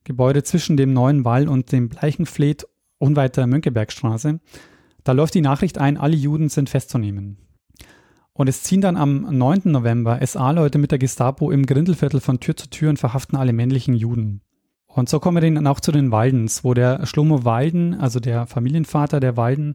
Gebäude 0.05 0.43
zwischen 0.43 0.77
dem 0.77 0.93
Neuen 0.93 1.25
Wall 1.25 1.49
und 1.49 1.71
dem 1.71 1.89
Bleichenfleet 1.89 2.67
unweit 2.99 3.37
der 3.37 3.47
Mönckebergstraße. 3.47 4.41
Da 5.05 5.13
läuft 5.13 5.35
die 5.35 5.41
Nachricht 5.41 5.79
ein, 5.79 5.97
alle 5.97 6.17
Juden 6.17 6.49
sind 6.49 6.71
festzunehmen. 6.71 7.39
Und 8.33 8.49
es 8.49 8.65
ziehen 8.65 8.81
dann 8.81 8.97
am 8.97 9.23
9. 9.23 9.63
November 9.65 10.19
SA-Leute 10.27 10.79
mit 10.79 10.91
der 10.91 10.99
Gestapo 10.99 11.53
im 11.53 11.67
Grindelviertel 11.67 12.21
von 12.21 12.41
Tür 12.41 12.57
zu 12.57 12.69
Tür 12.69 12.91
und 12.91 12.99
verhaften 12.99 13.37
alle 13.37 13.53
männlichen 13.53 13.95
Juden. 13.95 14.41
Und 14.87 15.09
so 15.09 15.21
kommen 15.21 15.41
wir 15.41 15.55
dann 15.55 15.67
auch 15.67 15.81
zu 15.81 15.93
den 15.93 16.11
Waldens, 16.11 16.65
wo 16.65 16.75
der 16.75 17.07
Schlomo 17.07 17.45
Walden, 17.45 17.95
also 17.95 18.19
der 18.19 18.47
Familienvater 18.47 19.21
der 19.21 19.37
Walden, 19.37 19.75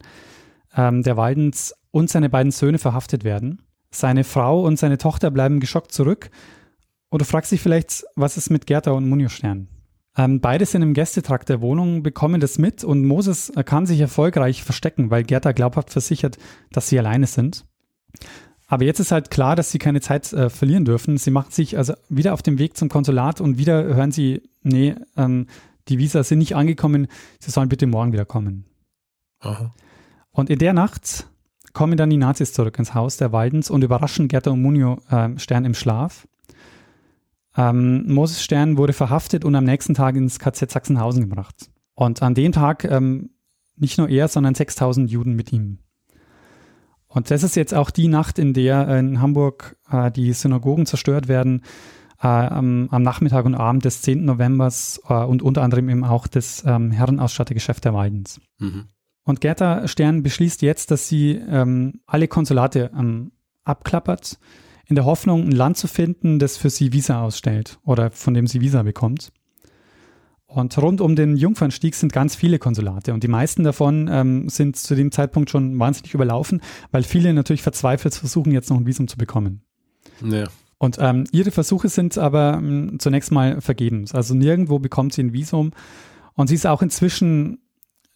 ähm, 0.76 1.04
der 1.04 1.16
Waldens 1.16 1.74
und 1.92 2.10
seine 2.10 2.30
beiden 2.30 2.52
Söhne 2.52 2.80
verhaftet 2.80 3.24
werden. 3.24 3.62
Seine 3.92 4.24
Frau 4.24 4.64
und 4.64 4.78
seine 4.78 4.98
Tochter 4.98 5.32
bleiben 5.32 5.60
geschockt 5.60 5.92
zurück 5.92 6.30
oder 7.10 7.26
fragst 7.26 7.52
dich 7.52 7.62
vielleicht, 7.62 8.06
was 8.16 8.38
ist 8.38 8.50
mit 8.50 8.66
Gerda 8.68 8.92
und 8.92 9.08
Munio 9.08 9.30
Stern? 9.30 9.68
Ähm, 10.18 10.42
beide 10.42 10.66
sind 10.66 10.82
im 10.82 10.94
Gästetrakt 10.94 11.48
der 11.48 11.62
Wohnung, 11.62 12.02
bekommen 12.04 12.42
das 12.42 12.58
mit 12.58 12.84
und 12.84 13.06
Moses 13.06 13.52
kann 13.66 13.86
sich 13.86 14.00
erfolgreich 14.00 14.64
verstecken, 14.64 15.12
weil 15.12 15.24
Gerda 15.24 15.52
glaubhaft 15.52 15.92
versichert, 15.92 16.38
dass 16.72 16.90
sie 16.90 16.98
alleine 16.98 17.28
sind. 17.28 17.66
Aber 18.68 18.84
jetzt 18.84 19.00
ist 19.00 19.12
halt 19.12 19.32
klar, 19.32 19.56
dass 19.56 19.72
sie 19.72 19.80
keine 19.80 20.02
Zeit 20.02 20.34
äh, 20.34 20.50
verlieren 20.50 20.84
dürfen. 20.84 21.18
Sie 21.18 21.32
machen 21.32 21.52
sich 21.52 21.78
also 21.78 21.94
wieder 22.10 22.34
auf 22.34 22.42
dem 22.42 22.60
Weg 22.60 22.76
zum 22.76 22.90
Konsulat 22.90 23.40
und 23.40 23.58
wieder 23.58 23.84
hören 23.84 24.12
sie, 24.12 24.42
nee, 24.62 24.96
ähm, 25.16 25.48
die 25.88 26.00
Visa 26.00 26.24
sind 26.24 26.40
nicht 26.40 26.56
angekommen, 26.56 27.08
sie 27.40 27.52
sollen 27.52 27.70
bitte 27.70 27.88
morgen 27.88 28.12
wieder 28.12 28.26
kommen. 28.26 28.66
Aha. 29.40 29.74
Und 30.32 30.50
in 30.50 30.60
der 30.60 30.74
Nacht 30.74 31.28
kommen 31.78 31.96
dann 31.96 32.10
die 32.10 32.18
Nazis 32.18 32.54
zurück 32.54 32.80
ins 32.80 32.96
Haus 32.96 33.18
der 33.18 33.32
Waldens 33.32 33.70
und 33.70 33.84
überraschen 33.84 34.30
Gerda 34.30 34.50
und 34.50 34.64
Munio 34.64 34.98
äh, 35.12 35.38
Stern 35.38 35.64
im 35.64 35.76
Schlaf. 35.76 36.28
Ähm, 37.56 38.12
Moses 38.12 38.44
Stern 38.44 38.78
wurde 38.78 38.94
verhaftet 38.94 39.46
und 39.46 39.54
am 39.54 39.64
nächsten 39.64 39.94
Tag 39.94 40.16
ins 40.16 40.40
KZ 40.40 40.72
Sachsenhausen 40.72 41.30
gebracht. 41.30 41.70
Und 41.94 42.24
an 42.24 42.34
dem 42.34 42.52
Tag 42.52 42.84
ähm, 42.84 43.30
nicht 43.76 44.00
nur 44.00 44.10
er, 44.10 44.28
sondern 44.28 44.56
6000 44.56 45.12
Juden 45.12 45.36
mit 45.36 45.54
ihm. 45.54 45.78
Und 47.06 47.30
das 47.30 47.44
ist 47.44 47.56
jetzt 47.56 47.76
auch 47.76 47.92
die 47.92 48.08
Nacht, 48.08 48.40
in 48.40 48.56
der 48.56 48.98
in 48.98 49.22
Hamburg 49.22 49.78
äh, 49.92 50.10
die 50.10 50.34
Synagogen 50.34 50.88
zerstört 50.88 51.28
werden, 51.28 51.62
äh, 52.20 52.26
am, 52.26 52.88
am, 52.90 53.04
Nachmittag 53.04 53.46
und 53.46 53.54
Abend 53.54 53.86
des 53.86 54.02
10. 54.02 54.26
Novembers 54.26 55.00
äh, 55.08 55.14
und 55.14 55.44
unter 55.44 55.62
anderem 55.62 55.90
eben 55.90 56.04
auch 56.04 56.26
das 56.26 56.64
ähm, 56.66 56.90
Herrenausstattergeschäft 56.90 57.86
der 57.86 57.94
Weidens. 57.94 58.42
Mhm. 58.58 58.86
Und 59.28 59.42
Gerda 59.42 59.90
Stern 59.90 60.24
beschließt 60.24 60.62
jetzt, 60.62 60.90
dass 60.90 61.10
sie 61.10 61.32
ähm, 61.32 62.00
alle 62.06 62.30
Konsulate 62.30 62.92
ähm, 62.98 63.34
abklappert, 63.66 64.40
in 64.86 64.96
der 64.96 65.04
Hoffnung, 65.04 65.44
ein 65.44 65.52
Land 65.52 65.76
zu 65.76 65.90
finden, 65.90 66.40
das 66.40 66.56
für 66.56 66.70
sie 66.70 66.94
Visa 66.94 67.22
ausstellt 67.22 67.78
oder 67.84 68.10
von 68.10 68.34
dem 68.34 68.48
sie 68.48 68.62
Visa 68.62 68.84
bekommt. 68.84 69.34
Und 70.46 70.78
rund 70.78 71.02
um 71.02 71.18
den 71.18 71.36
Jungfernstieg 71.36 71.94
sind 71.94 72.14
ganz 72.14 72.38
viele 72.38 72.58
Konsulate 72.58 73.14
und 73.14 73.22
die 73.22 73.28
meisten 73.28 73.66
davon 73.66 74.10
ähm, 74.10 74.48
sind 74.48 74.78
zu 74.78 74.96
dem 74.96 75.12
Zeitpunkt 75.12 75.50
schon 75.50 75.78
wahnsinnig 75.78 76.14
überlaufen, 76.14 76.62
weil 76.92 77.04
viele 77.04 77.34
natürlich 77.34 77.64
verzweifelt 77.64 78.16
versuchen, 78.16 78.54
jetzt 78.54 78.70
noch 78.70 78.78
ein 78.78 78.88
Visum 78.88 79.10
zu 79.10 79.18
bekommen. 79.18 79.62
Ja. 80.24 80.46
Und 80.78 81.00
ähm, 81.02 81.26
ihre 81.34 81.52
Versuche 81.52 81.90
sind 81.90 82.18
aber 82.18 82.54
ähm, 82.54 82.96
zunächst 83.00 83.34
mal 83.34 83.60
vergebens. 83.60 84.16
Also 84.16 84.36
nirgendwo 84.36 84.80
bekommt 84.80 85.12
sie 85.12 85.24
ein 85.24 85.34
Visum 85.34 85.72
und 86.36 86.48
sie 86.48 86.56
ist 86.56 86.66
auch 86.66 86.82
inzwischen 86.82 87.60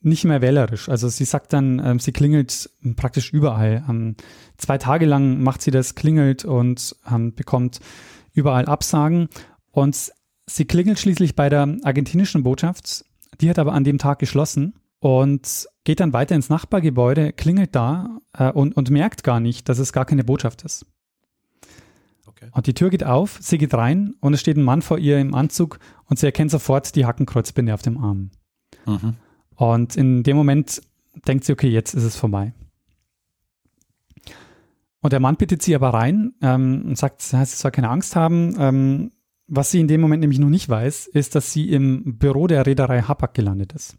nicht 0.01 0.25
mehr 0.25 0.41
wählerisch. 0.41 0.89
Also 0.89 1.07
sie 1.09 1.25
sagt 1.25 1.53
dann, 1.53 1.81
ähm, 1.83 1.99
sie 1.99 2.11
klingelt 2.11 2.69
praktisch 2.95 3.31
überall. 3.31 3.83
Ähm, 3.87 4.15
zwei 4.57 4.77
Tage 4.77 5.05
lang 5.05 5.41
macht 5.41 5.61
sie 5.61 5.71
das, 5.71 5.95
klingelt 5.95 6.45
und 6.45 6.95
ähm, 7.11 7.33
bekommt 7.33 7.79
überall 8.33 8.65
Absagen. 8.65 9.29
Und 9.71 10.11
Sie 10.53 10.65
klingelt 10.65 10.99
schließlich 10.99 11.35
bei 11.35 11.49
der 11.49 11.77
argentinischen 11.83 12.43
Botschaft, 12.43 13.05
die 13.39 13.49
hat 13.49 13.59
aber 13.59 13.73
an 13.73 13.83
dem 13.83 13.97
Tag 13.97 14.19
geschlossen 14.19 14.73
und 14.99 15.67
geht 15.83 15.99
dann 15.99 16.13
weiter 16.13 16.35
ins 16.35 16.49
Nachbargebäude, 16.49 17.31
klingelt 17.31 17.73
da 17.73 18.19
äh, 18.33 18.51
und, 18.51 18.75
und 18.75 18.89
merkt 18.89 19.23
gar 19.23 19.39
nicht, 19.39 19.69
dass 19.69 19.79
es 19.79 19.93
gar 19.93 20.05
keine 20.05 20.23
Botschaft 20.23 20.63
ist. 20.63 20.85
Okay. 22.25 22.49
Und 22.51 22.67
die 22.67 22.73
Tür 22.73 22.89
geht 22.89 23.03
auf, 23.03 23.37
sie 23.41 23.57
geht 23.57 23.73
rein 23.73 24.15
und 24.19 24.33
es 24.33 24.41
steht 24.41 24.57
ein 24.57 24.63
Mann 24.63 24.81
vor 24.81 24.97
ihr 24.97 25.19
im 25.19 25.33
Anzug 25.33 25.79
und 26.05 26.19
sie 26.19 26.25
erkennt 26.25 26.51
sofort 26.51 26.95
die 26.95 27.05
Hackenkreuzbinde 27.05 27.73
auf 27.73 27.81
dem 27.81 27.97
Arm. 27.97 28.31
Mhm. 28.85 29.15
Und 29.55 29.95
in 29.95 30.23
dem 30.23 30.37
Moment 30.37 30.81
denkt 31.27 31.45
sie, 31.45 31.53
okay, 31.53 31.69
jetzt 31.69 31.93
ist 31.93 32.03
es 32.03 32.15
vorbei. 32.15 32.53
Und 35.01 35.13
der 35.13 35.19
Mann 35.19 35.35
bittet 35.35 35.61
sie 35.61 35.75
aber 35.75 35.93
rein 35.93 36.33
ähm, 36.41 36.85
und 36.89 36.97
sagt, 36.97 37.21
sie 37.21 37.45
soll 37.45 37.69
keine 37.71 37.89
Angst 37.89 38.15
haben. 38.15 38.55
Ähm, 38.59 39.11
was 39.47 39.69
sie 39.71 39.79
in 39.79 39.87
dem 39.87 40.01
Moment 40.01 40.21
nämlich 40.21 40.39
noch 40.39 40.49
nicht 40.49 40.69
weiß, 40.69 41.07
ist, 41.07 41.33
dass 41.35 41.51
sie 41.51 41.71
im 41.71 42.17
Büro 42.17 42.47
der 42.47 42.65
Reederei 42.65 43.01
Hapag 43.01 43.33
gelandet 43.33 43.73
ist. 43.73 43.97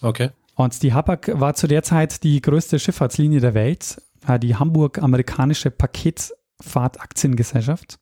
Okay. 0.00 0.30
Und 0.54 0.82
die 0.82 0.92
Hapag 0.92 1.40
war 1.40 1.54
zu 1.54 1.66
der 1.68 1.84
Zeit 1.84 2.24
die 2.24 2.42
größte 2.42 2.78
Schifffahrtslinie 2.78 3.40
der 3.40 3.54
Welt, 3.54 4.02
die 4.42 4.56
Hamburg-amerikanische 4.56 5.70
Paketfahrtaktiengesellschaft. 5.70 7.98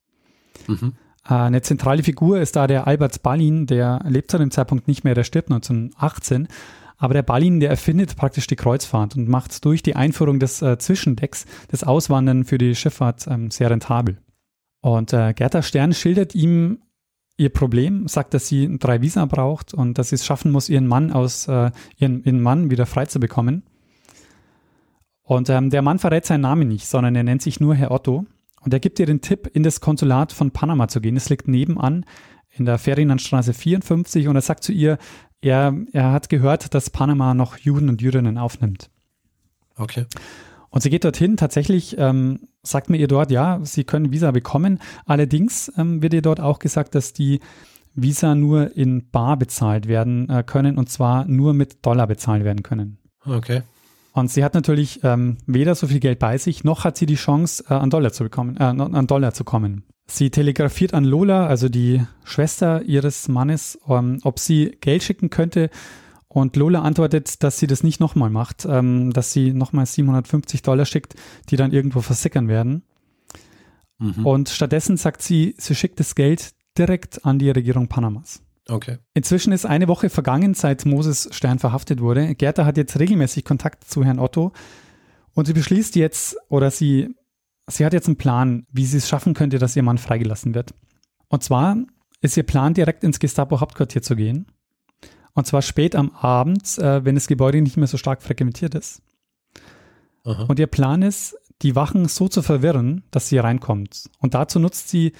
Mhm. 0.66 0.94
Eine 1.28 1.60
zentrale 1.60 2.04
Figur 2.04 2.38
ist 2.40 2.54
da 2.54 2.68
der 2.68 2.86
Albert 2.86 3.22
Ballin, 3.22 3.66
der 3.66 4.00
lebt 4.06 4.30
zu 4.30 4.38
dem 4.38 4.52
Zeitpunkt 4.52 4.86
nicht 4.86 5.02
mehr, 5.02 5.14
der 5.14 5.24
stirbt 5.24 5.50
1918. 5.50 6.46
Aber 6.98 7.14
der 7.14 7.22
Ballin, 7.22 7.58
der 7.60 7.68
erfindet 7.68 8.16
praktisch 8.16 8.46
die 8.46 8.56
Kreuzfahrt 8.56 9.16
und 9.16 9.28
macht 9.28 9.64
durch 9.64 9.82
die 9.82 9.96
Einführung 9.96 10.38
des 10.38 10.62
äh, 10.62 10.78
Zwischendecks 10.78 11.44
das 11.68 11.84
Auswandern 11.84 12.44
für 12.44 12.58
die 12.58 12.74
Schifffahrt 12.74 13.26
ähm, 13.26 13.50
sehr 13.50 13.70
rentabel. 13.70 14.18
Und 14.80 15.12
äh, 15.12 15.34
Gerda 15.34 15.62
Stern 15.62 15.92
schildert 15.92 16.34
ihm 16.34 16.78
ihr 17.36 17.50
Problem, 17.50 18.08
sagt, 18.08 18.32
dass 18.32 18.46
sie 18.46 18.78
drei 18.78 19.02
Visa 19.02 19.24
braucht 19.26 19.74
und 19.74 19.98
dass 19.98 20.10
sie 20.10 20.14
es 20.14 20.24
schaffen 20.24 20.52
muss, 20.52 20.68
ihren 20.68 20.86
Mann 20.86 21.12
aus 21.12 21.48
äh, 21.48 21.70
ihren, 21.98 22.22
ihren 22.24 22.40
Mann 22.40 22.70
wieder 22.70 22.86
frei 22.86 23.06
zu 23.06 23.20
bekommen. 23.20 23.64
Und 25.22 25.50
ähm, 25.50 25.70
der 25.70 25.82
Mann 25.82 25.98
verrät 25.98 26.24
seinen 26.24 26.42
Namen 26.42 26.68
nicht, 26.68 26.86
sondern 26.86 27.16
er 27.16 27.24
nennt 27.24 27.42
sich 27.42 27.58
nur 27.58 27.74
Herr 27.74 27.90
Otto. 27.90 28.26
Und 28.66 28.74
er 28.74 28.80
gibt 28.80 28.98
ihr 28.98 29.06
den 29.06 29.20
Tipp, 29.20 29.48
in 29.54 29.62
das 29.62 29.80
Konsulat 29.80 30.32
von 30.32 30.50
Panama 30.50 30.88
zu 30.88 31.00
gehen. 31.00 31.16
Es 31.16 31.28
liegt 31.28 31.46
nebenan 31.46 32.04
in 32.50 32.64
der 32.64 32.78
Ferdinandstraße 32.78 33.54
54 33.54 34.26
und 34.26 34.34
er 34.34 34.42
sagt 34.42 34.64
zu 34.64 34.72
ihr, 34.72 34.98
er, 35.40 35.72
er 35.92 36.10
hat 36.10 36.28
gehört, 36.28 36.74
dass 36.74 36.90
Panama 36.90 37.32
noch 37.32 37.58
Juden 37.58 37.88
und 37.88 38.02
Jüdinnen 38.02 38.38
aufnimmt. 38.38 38.90
Okay. 39.76 40.06
Und 40.70 40.80
sie 40.82 40.90
geht 40.90 41.04
dorthin. 41.04 41.36
Tatsächlich 41.36 41.94
ähm, 41.96 42.48
sagt 42.64 42.90
mir 42.90 42.96
ihr 42.96 43.06
dort, 43.06 43.30
ja, 43.30 43.60
sie 43.62 43.84
können 43.84 44.10
Visa 44.10 44.32
bekommen. 44.32 44.80
Allerdings 45.04 45.70
ähm, 45.78 46.02
wird 46.02 46.14
ihr 46.14 46.22
dort 46.22 46.40
auch 46.40 46.58
gesagt, 46.58 46.96
dass 46.96 47.12
die 47.12 47.38
Visa 47.94 48.34
nur 48.34 48.76
in 48.76 49.08
Bar 49.10 49.36
bezahlt 49.36 49.86
werden 49.86 50.28
äh, 50.28 50.42
können 50.42 50.76
und 50.76 50.90
zwar 50.90 51.24
nur 51.26 51.54
mit 51.54 51.86
Dollar 51.86 52.08
bezahlt 52.08 52.42
werden 52.42 52.64
können. 52.64 52.98
Okay. 53.24 53.62
Und 54.16 54.30
sie 54.30 54.42
hat 54.42 54.54
natürlich 54.54 55.00
ähm, 55.04 55.36
weder 55.44 55.74
so 55.74 55.88
viel 55.88 56.00
Geld 56.00 56.18
bei 56.18 56.38
sich, 56.38 56.64
noch 56.64 56.84
hat 56.84 56.96
sie 56.96 57.04
die 57.04 57.16
Chance, 57.16 57.64
äh, 57.68 57.74
an 57.74 57.90
Dollar 57.90 58.12
zu 58.12 58.24
bekommen, 58.24 58.56
äh, 58.56 58.62
an 58.62 59.06
Dollar 59.06 59.34
zu 59.34 59.44
kommen. 59.44 59.84
Sie 60.06 60.30
telegrafiert 60.30 60.94
an 60.94 61.04
Lola, 61.04 61.46
also 61.46 61.68
die 61.68 62.02
Schwester 62.24 62.80
ihres 62.80 63.28
Mannes, 63.28 63.78
ähm, 63.86 64.20
ob 64.24 64.38
sie 64.38 64.78
Geld 64.80 65.02
schicken 65.02 65.28
könnte 65.28 65.68
und 66.28 66.56
Lola 66.56 66.80
antwortet, 66.80 67.42
dass 67.42 67.58
sie 67.58 67.66
das 67.66 67.82
nicht 67.82 68.00
nochmal 68.00 68.30
macht, 68.30 68.64
ähm, 68.64 69.12
dass 69.12 69.34
sie 69.34 69.52
nochmal 69.52 69.84
750 69.84 70.62
Dollar 70.62 70.86
schickt, 70.86 71.14
die 71.50 71.56
dann 71.56 71.72
irgendwo 71.72 72.00
versickern 72.00 72.48
werden. 72.48 72.84
Mhm. 73.98 74.24
Und 74.24 74.48
stattdessen 74.48 74.96
sagt 74.96 75.20
sie, 75.20 75.54
sie 75.58 75.74
schickt 75.74 76.00
das 76.00 76.14
Geld 76.14 76.54
direkt 76.78 77.26
an 77.26 77.38
die 77.38 77.50
Regierung 77.50 77.88
Panamas. 77.88 78.40
Okay. 78.68 78.98
Inzwischen 79.14 79.52
ist 79.52 79.64
eine 79.64 79.88
Woche 79.88 80.10
vergangen, 80.10 80.54
seit 80.54 80.86
Moses 80.86 81.28
Stern 81.30 81.58
verhaftet 81.58 82.00
wurde. 82.00 82.34
Gerda 82.34 82.64
hat 82.64 82.76
jetzt 82.76 82.98
regelmäßig 82.98 83.44
Kontakt 83.44 83.84
zu 83.84 84.04
Herrn 84.04 84.18
Otto 84.18 84.52
und 85.34 85.46
sie 85.46 85.52
beschließt 85.52 85.94
jetzt, 85.96 86.36
oder 86.48 86.70
sie, 86.70 87.14
sie 87.68 87.84
hat 87.84 87.92
jetzt 87.92 88.08
einen 88.08 88.16
Plan, 88.16 88.66
wie 88.72 88.84
sie 88.84 88.98
es 88.98 89.08
schaffen 89.08 89.34
könnte, 89.34 89.58
dass 89.58 89.76
ihr 89.76 89.82
Mann 89.82 89.98
freigelassen 89.98 90.54
wird. 90.54 90.74
Und 91.28 91.44
zwar 91.44 91.76
ist 92.22 92.36
ihr 92.36 92.42
Plan, 92.42 92.74
direkt 92.74 93.04
ins 93.04 93.20
Gestapo-Hauptquartier 93.20 94.02
zu 94.02 94.16
gehen 94.16 94.46
und 95.36 95.46
zwar 95.46 95.60
spät 95.60 95.94
am 95.94 96.10
Abend, 96.12 96.78
äh, 96.78 97.04
wenn 97.04 97.14
das 97.14 97.26
Gebäude 97.26 97.60
nicht 97.60 97.76
mehr 97.76 97.86
so 97.86 97.98
stark 97.98 98.22
frequentiert 98.22 98.74
ist. 98.74 99.02
Aha. 100.24 100.44
Und 100.44 100.58
ihr 100.58 100.66
Plan 100.66 101.02
ist, 101.02 101.36
die 101.60 101.76
Wachen 101.76 102.08
so 102.08 102.26
zu 102.28 102.40
verwirren, 102.40 103.04
dass 103.10 103.28
sie 103.28 103.36
reinkommt. 103.36 104.08
Und 104.18 104.32
dazu 104.32 104.58
nutzt 104.58 104.88
sie 104.88 105.12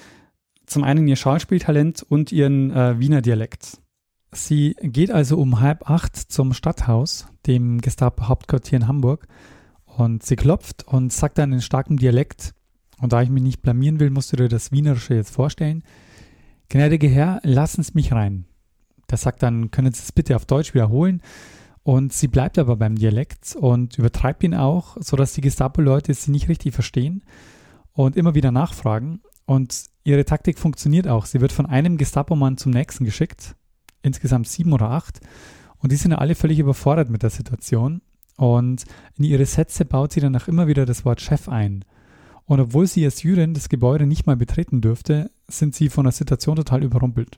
zum 0.67 0.83
einen 0.83 1.07
ihr 1.07 1.15
Schauspieltalent 1.15 2.03
und 2.03 2.31
ihren 2.31 2.71
äh, 2.71 2.99
Wiener 2.99 3.21
Dialekt. 3.21 3.79
Sie 4.31 4.75
geht 4.81 5.09
also 5.09 5.37
um 5.37 5.59
halb 5.61 5.89
acht 5.89 6.15
zum 6.15 6.53
Stadthaus, 6.53 7.27
dem 7.47 7.81
Gestapo-Hauptquartier 7.81 8.77
in 8.77 8.87
Hamburg, 8.87 9.27
und 9.85 10.21
sie 10.21 10.35
klopft 10.35 10.87
und 10.87 11.11
sagt 11.11 11.39
dann 11.39 11.53
in 11.53 11.61
starkem 11.61 11.97
Dialekt, 11.97 12.53
und 12.99 13.13
da 13.13 13.21
ich 13.21 13.29
mich 13.29 13.41
nicht 13.41 13.61
blamieren 13.61 13.99
will, 13.99 14.09
musst 14.09 14.31
du 14.31 14.37
dir 14.37 14.49
das 14.49 14.71
Wienerische 14.71 15.15
jetzt 15.15 15.33
vorstellen. 15.33 15.83
Gnädige 16.69 17.07
Herr, 17.07 17.39
lassen 17.43 17.83
Sie 17.83 17.93
mich 17.93 18.11
rein. 18.11 18.45
Der 19.09 19.17
sagt 19.17 19.41
dann, 19.41 19.71
können 19.71 19.93
Sie 19.93 20.01
es 20.03 20.11
bitte 20.11 20.35
auf 20.35 20.45
Deutsch 20.45 20.73
wiederholen? 20.73 21.21
Und 21.87 22.11
sie 22.11 22.27
bleibt 22.27 22.59
aber 22.59 22.75
beim 22.75 22.95
Dialekt 22.95 23.55
und 23.55 23.97
übertreibt 23.97 24.43
ihn 24.43 24.53
auch, 24.53 24.97
sodass 24.99 25.31
die 25.31 25.41
Gestapo-Leute 25.41 26.13
sie 26.13 26.31
nicht 26.31 26.49
richtig 26.49 26.73
verstehen 26.73 27.23
und 27.93 28.17
immer 28.17 28.35
wieder 28.35 28.51
nachfragen. 28.51 29.21
Und 29.45 29.85
ihre 30.07 30.23
Taktik 30.23 30.57
funktioniert 30.57 31.07
auch. 31.07 31.25
Sie 31.25 31.41
wird 31.41 31.51
von 31.51 31.65
einem 31.65 31.97
Gestapo-Mann 31.97 32.57
zum 32.57 32.71
nächsten 32.71 33.03
geschickt, 33.03 33.55
insgesamt 34.01 34.47
sieben 34.47 34.71
oder 34.71 34.89
acht. 34.89 35.19
Und 35.79 35.91
die 35.91 35.97
sind 35.97 36.13
alle 36.13 36.33
völlig 36.33 36.59
überfordert 36.59 37.09
mit 37.09 37.23
der 37.23 37.29
Situation. 37.29 38.01
Und 38.37 38.85
in 39.17 39.25
ihre 39.25 39.45
Sätze 39.45 39.83
baut 39.83 40.13
sie 40.13 40.21
dann 40.21 40.35
auch 40.35 40.47
immer 40.47 40.67
wieder 40.67 40.85
das 40.85 41.03
Wort 41.03 41.19
Chef 41.19 41.49
ein. 41.49 41.83
Und 42.45 42.61
obwohl 42.61 42.87
sie 42.87 43.03
als 43.03 43.21
Jüdin 43.23 43.53
das 43.53 43.67
Gebäude 43.67 44.07
nicht 44.07 44.25
mal 44.25 44.37
betreten 44.37 44.79
dürfte, 44.79 45.29
sind 45.49 45.75
sie 45.75 45.89
von 45.89 46.05
der 46.05 46.13
Situation 46.13 46.55
total 46.55 46.83
überrumpelt. 46.83 47.37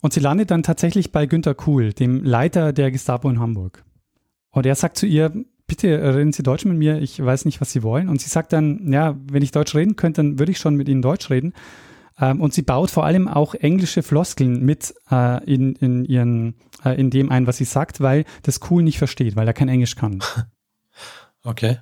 Und 0.00 0.14
sie 0.14 0.20
landet 0.20 0.50
dann 0.50 0.62
tatsächlich 0.62 1.12
bei 1.12 1.26
Günter 1.26 1.54
Kuhl, 1.54 1.92
dem 1.92 2.24
Leiter 2.24 2.72
der 2.72 2.90
Gestapo 2.90 3.28
in 3.28 3.38
Hamburg. 3.38 3.84
Und 4.50 4.64
er 4.64 4.76
sagt 4.76 4.96
zu 4.96 5.06
ihr, 5.06 5.44
bitte 5.70 6.16
reden 6.16 6.32
Sie 6.32 6.42
Deutsch 6.42 6.64
mit 6.64 6.76
mir, 6.76 7.00
ich 7.00 7.24
weiß 7.24 7.44
nicht, 7.44 7.60
was 7.60 7.70
Sie 7.70 7.84
wollen. 7.84 8.08
Und 8.08 8.20
sie 8.20 8.28
sagt 8.28 8.52
dann, 8.52 8.92
ja, 8.92 9.16
wenn 9.30 9.40
ich 9.40 9.52
Deutsch 9.52 9.72
reden 9.76 9.94
könnte, 9.94 10.20
dann 10.20 10.40
würde 10.40 10.50
ich 10.50 10.58
schon 10.58 10.74
mit 10.74 10.88
Ihnen 10.88 11.00
Deutsch 11.00 11.30
reden. 11.30 11.52
Ähm, 12.18 12.40
und 12.40 12.52
sie 12.52 12.62
baut 12.62 12.90
vor 12.90 13.04
allem 13.04 13.28
auch 13.28 13.54
englische 13.54 14.02
Floskeln 14.02 14.64
mit 14.64 14.92
äh, 15.12 15.44
in, 15.44 15.76
in, 15.76 16.04
ihren, 16.04 16.56
äh, 16.84 17.00
in 17.00 17.10
dem 17.10 17.30
ein, 17.30 17.46
was 17.46 17.58
sie 17.58 17.64
sagt, 17.64 18.00
weil 18.00 18.24
das 18.42 18.58
Cool 18.68 18.82
nicht 18.82 18.98
versteht, 18.98 19.36
weil 19.36 19.46
er 19.46 19.54
kein 19.54 19.68
Englisch 19.68 19.94
kann. 19.96 20.22
Okay. 21.42 21.78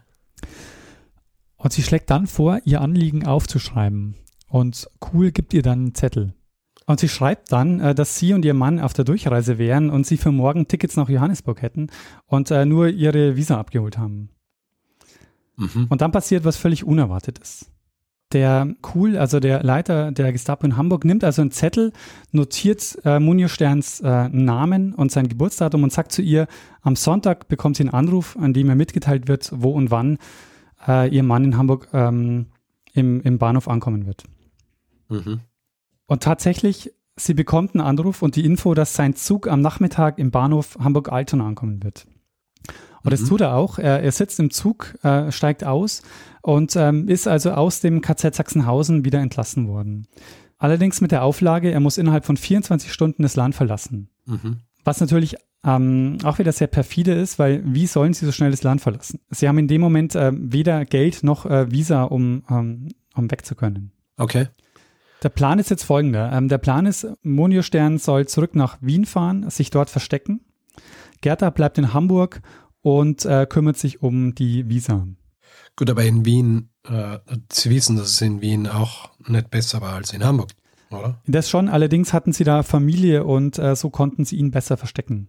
Und 1.56 1.72
sie 1.72 1.82
schlägt 1.82 2.10
dann 2.10 2.28
vor, 2.28 2.60
ihr 2.64 2.80
Anliegen 2.80 3.26
aufzuschreiben. 3.26 4.14
Und 4.46 4.88
Cool 5.12 5.32
gibt 5.32 5.52
ihr 5.52 5.62
dann 5.62 5.80
einen 5.80 5.94
Zettel. 5.96 6.34
Und 6.88 7.00
sie 7.00 7.08
schreibt 7.10 7.52
dann, 7.52 7.80
äh, 7.80 7.94
dass 7.94 8.18
sie 8.18 8.32
und 8.32 8.46
ihr 8.46 8.54
Mann 8.54 8.80
auf 8.80 8.94
der 8.94 9.04
Durchreise 9.04 9.58
wären 9.58 9.90
und 9.90 10.06
sie 10.06 10.16
für 10.16 10.32
morgen 10.32 10.68
Tickets 10.68 10.96
nach 10.96 11.10
Johannesburg 11.10 11.60
hätten 11.60 11.88
und 12.26 12.50
äh, 12.50 12.64
nur 12.64 12.88
ihre 12.88 13.36
Visa 13.36 13.58
abgeholt 13.60 13.98
haben. 13.98 14.30
Mhm. 15.56 15.86
Und 15.90 16.00
dann 16.00 16.12
passiert 16.12 16.46
was 16.46 16.56
völlig 16.56 16.84
Unerwartetes. 16.84 17.70
Der 18.32 18.74
Kuhl, 18.80 19.18
also 19.18 19.38
der 19.38 19.62
Leiter 19.62 20.12
der 20.12 20.32
Gestapo 20.32 20.64
in 20.64 20.78
Hamburg, 20.78 21.04
nimmt 21.04 21.24
also 21.24 21.42
einen 21.42 21.50
Zettel, 21.50 21.92
notiert 22.32 22.98
äh, 23.04 23.20
Munir 23.20 23.50
Sterns 23.50 24.00
äh, 24.00 24.30
Namen 24.30 24.94
und 24.94 25.12
sein 25.12 25.28
Geburtsdatum 25.28 25.82
und 25.82 25.92
sagt 25.92 26.12
zu 26.12 26.22
ihr, 26.22 26.46
am 26.80 26.96
Sonntag 26.96 27.48
bekommt 27.48 27.76
sie 27.76 27.82
einen 27.82 27.92
Anruf, 27.92 28.34
an 28.38 28.54
dem 28.54 28.66
ihr 28.66 28.74
mitgeteilt 28.74 29.28
wird, 29.28 29.50
wo 29.54 29.72
und 29.72 29.90
wann 29.90 30.16
äh, 30.86 31.14
ihr 31.14 31.22
Mann 31.22 31.44
in 31.44 31.58
Hamburg 31.58 31.88
ähm, 31.92 32.46
im, 32.94 33.20
im 33.20 33.36
Bahnhof 33.36 33.68
ankommen 33.68 34.06
wird. 34.06 34.24
Mhm. 35.10 35.40
Und 36.08 36.22
tatsächlich, 36.22 36.92
sie 37.16 37.34
bekommt 37.34 37.74
einen 37.74 37.86
Anruf 37.86 38.22
und 38.22 38.34
die 38.34 38.44
Info, 38.44 38.74
dass 38.74 38.94
sein 38.94 39.14
Zug 39.14 39.46
am 39.46 39.60
Nachmittag 39.60 40.18
im 40.18 40.30
Bahnhof 40.30 40.76
Hamburg-Altona 40.80 41.46
ankommen 41.46 41.84
wird. 41.84 42.06
Und 43.04 43.12
das 43.12 43.20
mhm. 43.20 43.28
tut 43.28 43.40
er 43.42 43.54
auch. 43.54 43.78
Er, 43.78 44.02
er 44.02 44.10
sitzt 44.10 44.40
im 44.40 44.50
Zug, 44.50 44.98
äh, 45.04 45.30
steigt 45.30 45.64
aus 45.64 46.02
und 46.42 46.74
ähm, 46.76 47.08
ist 47.08 47.28
also 47.28 47.52
aus 47.52 47.80
dem 47.80 48.00
KZ 48.00 48.34
Sachsenhausen 48.34 49.04
wieder 49.04 49.20
entlassen 49.20 49.68
worden. 49.68 50.08
Allerdings 50.56 51.00
mit 51.00 51.12
der 51.12 51.22
Auflage, 51.22 51.70
er 51.70 51.80
muss 51.80 51.98
innerhalb 51.98 52.24
von 52.24 52.36
24 52.36 52.92
Stunden 52.92 53.22
das 53.22 53.36
Land 53.36 53.54
verlassen. 53.54 54.08
Mhm. 54.24 54.60
Was 54.84 55.00
natürlich 55.00 55.36
ähm, 55.62 56.18
auch 56.24 56.38
wieder 56.38 56.52
sehr 56.52 56.66
perfide 56.68 57.12
ist, 57.12 57.38
weil 57.38 57.62
wie 57.64 57.86
sollen 57.86 58.14
sie 58.14 58.24
so 58.24 58.32
schnell 58.32 58.50
das 58.50 58.62
Land 58.62 58.80
verlassen? 58.80 59.20
Sie 59.30 59.46
haben 59.46 59.58
in 59.58 59.68
dem 59.68 59.80
Moment 59.80 60.14
äh, 60.14 60.32
weder 60.34 60.84
Geld 60.84 61.22
noch 61.22 61.46
äh, 61.46 61.70
Visa, 61.70 62.04
um, 62.04 62.42
ähm, 62.50 62.88
um 63.14 63.30
weg 63.30 63.44
zu 63.44 63.54
können. 63.54 63.92
Okay. 64.16 64.48
Der 65.22 65.28
Plan 65.30 65.58
ist 65.58 65.70
jetzt 65.70 65.84
folgender. 65.84 66.32
Ähm, 66.32 66.48
der 66.48 66.58
Plan 66.58 66.86
ist, 66.86 67.06
Monio 67.22 67.62
Stern 67.62 67.98
soll 67.98 68.28
zurück 68.28 68.54
nach 68.54 68.78
Wien 68.80 69.04
fahren, 69.04 69.50
sich 69.50 69.70
dort 69.70 69.90
verstecken. 69.90 70.40
Gerda 71.20 71.50
bleibt 71.50 71.78
in 71.78 71.92
Hamburg 71.92 72.40
und 72.82 73.24
äh, 73.24 73.46
kümmert 73.48 73.76
sich 73.76 74.02
um 74.02 74.34
die 74.34 74.68
Visa. 74.68 75.06
Gut, 75.76 75.90
aber 75.90 76.04
in 76.04 76.24
Wien, 76.24 76.70
äh, 76.88 77.18
Sie 77.52 77.70
wissen, 77.70 77.96
dass 77.96 78.08
es 78.12 78.20
in 78.20 78.40
Wien 78.40 78.66
auch 78.66 79.10
nicht 79.26 79.50
besser 79.50 79.80
war 79.80 79.94
als 79.94 80.12
in 80.12 80.24
Hamburg, 80.24 80.50
oder? 80.90 81.20
Das 81.26 81.50
schon, 81.50 81.68
allerdings 81.68 82.12
hatten 82.12 82.32
sie 82.32 82.44
da 82.44 82.62
Familie 82.62 83.24
und 83.24 83.58
äh, 83.58 83.74
so 83.74 83.90
konnten 83.90 84.24
sie 84.24 84.36
ihn 84.36 84.50
besser 84.50 84.76
verstecken. 84.76 85.28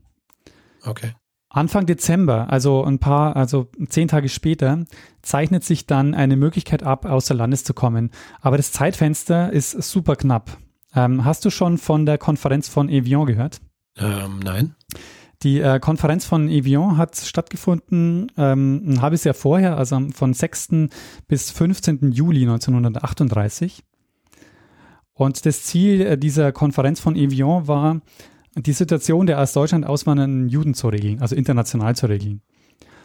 Okay. 0.84 1.14
Anfang 1.50 1.88
Dezember, 1.88 2.52
also 2.52 2.84
ein 2.84 3.00
paar, 3.00 3.36
also 3.36 3.70
zehn 3.88 4.08
Tage 4.08 4.30
später, 4.30 4.86
zeichnet 5.24 5.64
sich 5.64 5.88
dann 5.88 6.14
eine 6.14 6.36
Möglichkeit 6.36 6.84
ab, 6.84 7.06
außer 7.06 7.34
Landes 7.34 7.64
zu 7.64 7.74
kommen. 7.74 8.12
Aber 8.40 8.58
das 8.58 8.72
Zeitfenster 8.72 9.52
ist 9.52 9.72
super 9.72 10.16
knapp. 10.16 10.58
Ähm, 10.96 11.26
hast 11.26 11.44
du 11.46 11.50
schon 11.50 11.78
von 11.78 12.06
der 12.06 12.20
Konferenz 12.20 12.68
von 12.68 12.88
Evian 12.88 13.26
gehört? 13.26 13.62
Ähm, 13.98 14.40
nein. 14.44 14.76
Die 15.42 15.60
äh, 15.60 15.80
Konferenz 15.80 16.26
von 16.26 16.50
Evian 16.50 16.98
hat 16.98 17.16
stattgefunden 17.16 18.32
ähm, 18.38 18.84
ein 18.86 19.02
halbes 19.02 19.24
Jahr 19.24 19.34
vorher, 19.34 19.78
also 19.78 20.00
von 20.14 20.34
6. 20.34 20.90
bis 21.28 21.50
15. 21.50 22.12
Juli 22.12 22.42
1938. 22.42 23.84
Und 25.14 25.46
das 25.46 25.64
Ziel 25.64 26.02
äh, 26.02 26.18
dieser 26.18 26.52
Konferenz 26.52 27.00
von 27.00 27.16
Evian 27.16 27.68
war, 27.68 28.02
die 28.56 28.74
Situation 28.74 29.28
der 29.28 29.40
aus 29.40 29.54
Deutschland 29.54 29.86
auswandernden 29.86 30.50
Juden 30.50 30.74
zu 30.74 30.90
regeln, 30.90 31.22
also 31.22 31.36
international 31.36 31.96
zu 31.96 32.08
regeln. 32.08 32.42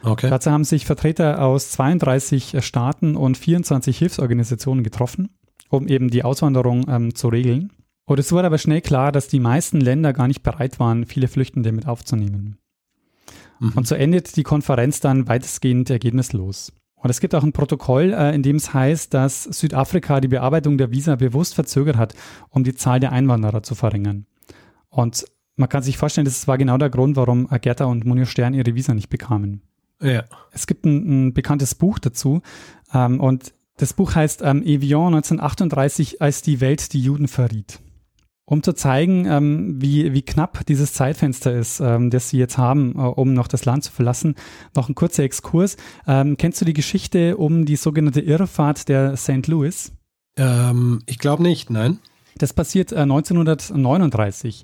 Okay. 0.03 0.29
Dazu 0.29 0.51
haben 0.51 0.63
sich 0.63 0.85
Vertreter 0.85 1.41
aus 1.41 1.71
32 1.71 2.57
Staaten 2.63 3.15
und 3.15 3.37
24 3.37 3.97
Hilfsorganisationen 3.97 4.83
getroffen, 4.83 5.29
um 5.69 5.87
eben 5.87 6.09
die 6.09 6.23
Auswanderung 6.23 6.85
ähm, 6.87 7.15
zu 7.15 7.27
regeln. 7.29 7.71
Und 8.05 8.19
es 8.19 8.31
wurde 8.31 8.47
aber 8.47 8.59
schnell 8.59 8.81
klar, 8.81 9.11
dass 9.11 9.27
die 9.27 9.39
meisten 9.39 9.81
Länder 9.81 10.13
gar 10.13 10.27
nicht 10.27 10.43
bereit 10.43 10.79
waren, 10.79 11.05
viele 11.05 11.27
Flüchtende 11.27 11.71
mit 11.71 11.87
aufzunehmen. 11.87 12.57
Mhm. 13.59 13.71
Und 13.75 13.87
so 13.87 13.95
endet 13.95 14.35
die 14.35 14.43
Konferenz 14.43 14.99
dann 14.99 15.27
weitestgehend 15.27 15.89
ergebnislos. 15.89 16.71
Und 16.95 17.09
es 17.09 17.19
gibt 17.19 17.35
auch 17.35 17.43
ein 17.43 17.53
Protokoll, 17.53 18.13
äh, 18.13 18.33
in 18.35 18.43
dem 18.43 18.57
es 18.57 18.73
heißt, 18.73 19.13
dass 19.13 19.43
Südafrika 19.43 20.21
die 20.21 20.27
Bearbeitung 20.27 20.77
der 20.77 20.91
Visa 20.91 21.15
bewusst 21.15 21.55
verzögert 21.55 21.97
hat, 21.97 22.15
um 22.49 22.63
die 22.63 22.75
Zahl 22.75 22.99
der 22.99 23.11
Einwanderer 23.11 23.63
zu 23.63 23.75
verringern. 23.75 24.25
Und 24.89 25.25
man 25.55 25.69
kann 25.69 25.83
sich 25.83 25.97
vorstellen, 25.97 26.25
das 26.25 26.47
war 26.47 26.57
genau 26.57 26.77
der 26.77 26.89
Grund, 26.89 27.15
warum 27.15 27.47
Gerda 27.61 27.85
und 27.85 28.05
Munir 28.05 28.25
Stern 28.25 28.53
ihre 28.53 28.75
Visa 28.75 28.93
nicht 28.93 29.09
bekamen. 29.09 29.61
Ja. 30.01 30.23
Es 30.51 30.67
gibt 30.67 30.85
ein, 30.85 31.27
ein 31.27 31.33
bekanntes 31.33 31.75
Buch 31.75 31.99
dazu 31.99 32.41
ähm, 32.93 33.19
und 33.19 33.53
das 33.77 33.93
Buch 33.93 34.15
heißt 34.15 34.41
ähm, 34.41 34.63
Evian 34.63 35.13
1938, 35.13 36.21
als 36.21 36.41
die 36.41 36.61
Welt 36.61 36.93
die 36.93 37.01
Juden 37.01 37.27
verriet 37.27 37.81
um 38.45 38.61
zu 38.61 38.73
zeigen, 38.73 39.25
ähm, 39.25 39.81
wie, 39.81 40.13
wie 40.13 40.21
knapp 40.21 40.65
dieses 40.67 40.93
Zeitfenster 40.93 41.51
ist, 41.51 41.79
ähm, 41.79 42.11
das 42.11 42.29
Sie 42.29 42.37
jetzt 42.37 42.57
haben, 42.57 42.93
äh, 42.95 43.01
um 43.01 43.33
noch 43.33 43.47
das 43.47 43.65
Land 43.65 43.83
zu 43.83 43.91
verlassen. 43.91 44.35
Noch 44.75 44.87
ein 44.87 44.95
kurzer 44.95 45.23
Exkurs. 45.23 45.77
Ähm, 46.07 46.37
kennst 46.37 46.61
du 46.61 46.65
die 46.65 46.73
Geschichte 46.73 47.37
um 47.37 47.65
die 47.65 47.75
sogenannte 47.75 48.21
Irrfahrt 48.21 48.87
der 48.87 49.17
St. 49.17 49.47
Louis? 49.47 49.93
Ähm, 50.37 51.01
ich 51.07 51.17
glaube 51.17 51.41
nicht, 51.41 51.71
nein. 51.71 51.99
Das 52.37 52.53
passiert 52.53 52.91
äh, 52.91 52.97
1939. 52.97 54.63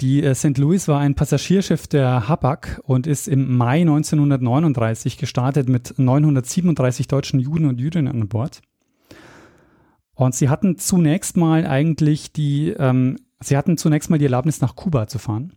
Die 0.00 0.22
äh, 0.22 0.34
St. 0.34 0.58
Louis 0.58 0.88
war 0.88 1.00
ein 1.00 1.14
Passagierschiff 1.14 1.86
der 1.86 2.28
Habak 2.28 2.80
und 2.84 3.06
ist 3.06 3.28
im 3.28 3.56
Mai 3.56 3.80
1939 3.80 5.16
gestartet 5.16 5.68
mit 5.68 5.98
937 5.98 7.08
deutschen 7.08 7.40
Juden 7.40 7.64
und 7.66 7.80
Jüdinnen 7.80 8.08
an 8.08 8.28
Bord. 8.28 8.60
Und 10.14 10.34
sie 10.34 10.48
hatten 10.48 10.78
zunächst 10.78 11.36
mal 11.36 11.66
eigentlich 11.66 12.32
die, 12.32 12.70
ähm, 12.70 13.16
sie 13.40 13.56
hatten 13.56 13.78
zunächst 13.78 14.10
mal 14.10 14.18
die 14.18 14.24
Erlaubnis 14.26 14.60
nach 14.60 14.76
Kuba 14.76 15.08
zu 15.08 15.18
fahren. 15.18 15.54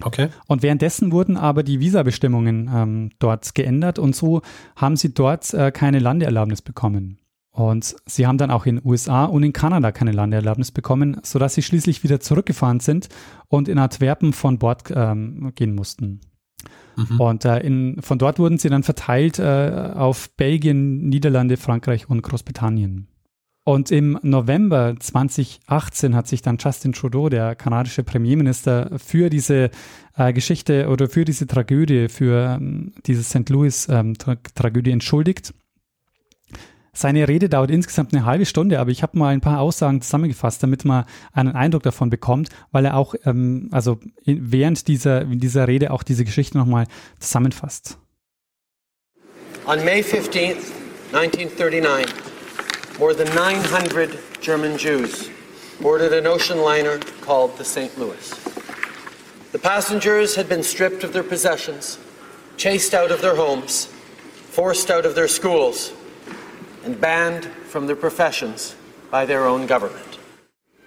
Okay. 0.00 0.28
Und 0.46 0.62
währenddessen 0.62 1.12
wurden 1.12 1.36
aber 1.36 1.62
die 1.62 1.80
Visabestimmungen 1.80 2.70
ähm, 2.72 3.10
dort 3.18 3.54
geändert 3.54 3.98
und 3.98 4.14
so 4.14 4.42
haben 4.76 4.96
sie 4.96 5.12
dort 5.12 5.52
äh, 5.54 5.72
keine 5.72 5.98
Landeerlaubnis 5.98 6.62
bekommen. 6.62 7.18
Und 7.58 7.96
sie 8.06 8.24
haben 8.24 8.38
dann 8.38 8.52
auch 8.52 8.66
in 8.66 8.80
USA 8.84 9.24
und 9.24 9.42
in 9.42 9.52
Kanada 9.52 9.90
keine 9.90 10.12
Landeerlaubnis 10.12 10.70
bekommen, 10.70 11.16
sodass 11.24 11.54
sie 11.54 11.62
schließlich 11.62 12.04
wieder 12.04 12.20
zurückgefahren 12.20 12.78
sind 12.78 13.08
und 13.48 13.66
in 13.66 13.78
Antwerpen 13.78 14.32
von 14.32 14.60
Bord 14.60 14.84
ähm, 14.94 15.50
gehen 15.56 15.74
mussten. 15.74 16.20
Mhm. 16.94 17.20
Und 17.20 17.44
äh, 17.44 17.58
in, 17.58 18.00
von 18.00 18.16
dort 18.16 18.38
wurden 18.38 18.58
sie 18.58 18.68
dann 18.68 18.84
verteilt 18.84 19.40
äh, 19.40 19.90
auf 19.92 20.30
Belgien, 20.36 21.08
Niederlande, 21.08 21.56
Frankreich 21.56 22.08
und 22.08 22.22
Großbritannien. 22.22 23.08
Und 23.64 23.90
im 23.90 24.20
November 24.22 24.94
2018 24.96 26.14
hat 26.14 26.28
sich 26.28 26.42
dann 26.42 26.58
Justin 26.60 26.92
Trudeau, 26.92 27.28
der 27.28 27.56
kanadische 27.56 28.04
Premierminister, 28.04 28.92
für 28.98 29.30
diese 29.30 29.70
äh, 30.16 30.32
Geschichte 30.32 30.86
oder 30.88 31.08
für 31.08 31.24
diese 31.24 31.48
Tragödie, 31.48 32.08
für 32.08 32.56
ähm, 32.60 32.92
diese 33.04 33.24
St. 33.24 33.48
Louis-Tragödie 33.48 34.90
ähm, 34.90 34.94
entschuldigt. 34.94 35.54
Seine 36.92 37.28
Rede 37.28 37.48
dauert 37.48 37.70
insgesamt 37.70 38.12
eine 38.14 38.24
halbe 38.24 38.46
Stunde, 38.46 38.80
aber 38.80 38.90
ich 38.90 39.02
habe 39.02 39.18
mal 39.18 39.28
ein 39.28 39.40
paar 39.40 39.60
Aussagen 39.60 40.00
zusammengefasst, 40.00 40.62
damit 40.62 40.84
man 40.84 41.04
einen 41.32 41.54
Eindruck 41.54 41.82
davon 41.82 42.10
bekommt, 42.10 42.48
weil 42.72 42.84
er 42.84 42.96
auch, 42.96 43.14
ähm, 43.24 43.68
also 43.72 43.98
während 44.24 44.88
dieser, 44.88 45.24
dieser 45.24 45.68
Rede 45.68 45.90
auch 45.90 46.02
diese 46.02 46.24
Geschichte 46.24 46.58
nochmal 46.58 46.86
zusammenfasst. 47.20 47.98
On 49.66 49.84
May 49.84 50.00
15th, 50.00 50.72
1939, 51.12 52.06
more 52.98 53.14
than 53.14 53.28
900 53.34 54.40
German 54.40 54.76
Jews 54.76 55.30
boarded 55.80 56.12
an 56.12 56.26
ocean 56.26 56.58
liner 56.58 56.98
called 57.20 57.56
the 57.58 57.64
St. 57.64 57.96
Louis. 57.98 58.30
The 59.52 59.58
passengers 59.58 60.36
had 60.36 60.48
been 60.48 60.62
stripped 60.62 61.04
of 61.04 61.12
their 61.12 61.22
possessions, 61.22 61.98
chased 62.56 62.94
out 62.94 63.10
of 63.10 63.22
their 63.22 63.36
homes, 63.36 63.86
forced 64.50 64.90
out 64.90 65.06
of 65.06 65.14
their 65.14 65.28
schools, 65.28 65.92
and 66.88 66.98
banned 66.98 67.44
from 67.44 67.86
their 67.86 67.94
professions 67.94 68.74
by 69.10 69.26
their 69.26 69.44
own 69.44 69.66
government. 69.66 70.18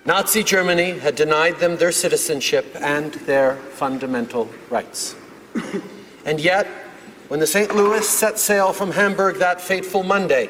Nazi 0.03 0.41
Germany 0.41 0.97
had 0.97 1.15
denied 1.15 1.59
them 1.59 1.77
their 1.77 1.91
citizenship 1.91 2.75
and 2.81 3.13
their 3.29 3.57
fundamental 3.73 4.49
rights. 4.71 5.13
and 6.25 6.39
yet, 6.39 6.65
when 7.27 7.39
the 7.39 7.45
St. 7.45 7.75
Louis 7.75 8.09
set 8.09 8.39
sail 8.39 8.73
from 8.73 8.89
Hamburg 8.89 9.35
that 9.37 9.61
fateful 9.61 10.01
Monday, 10.01 10.49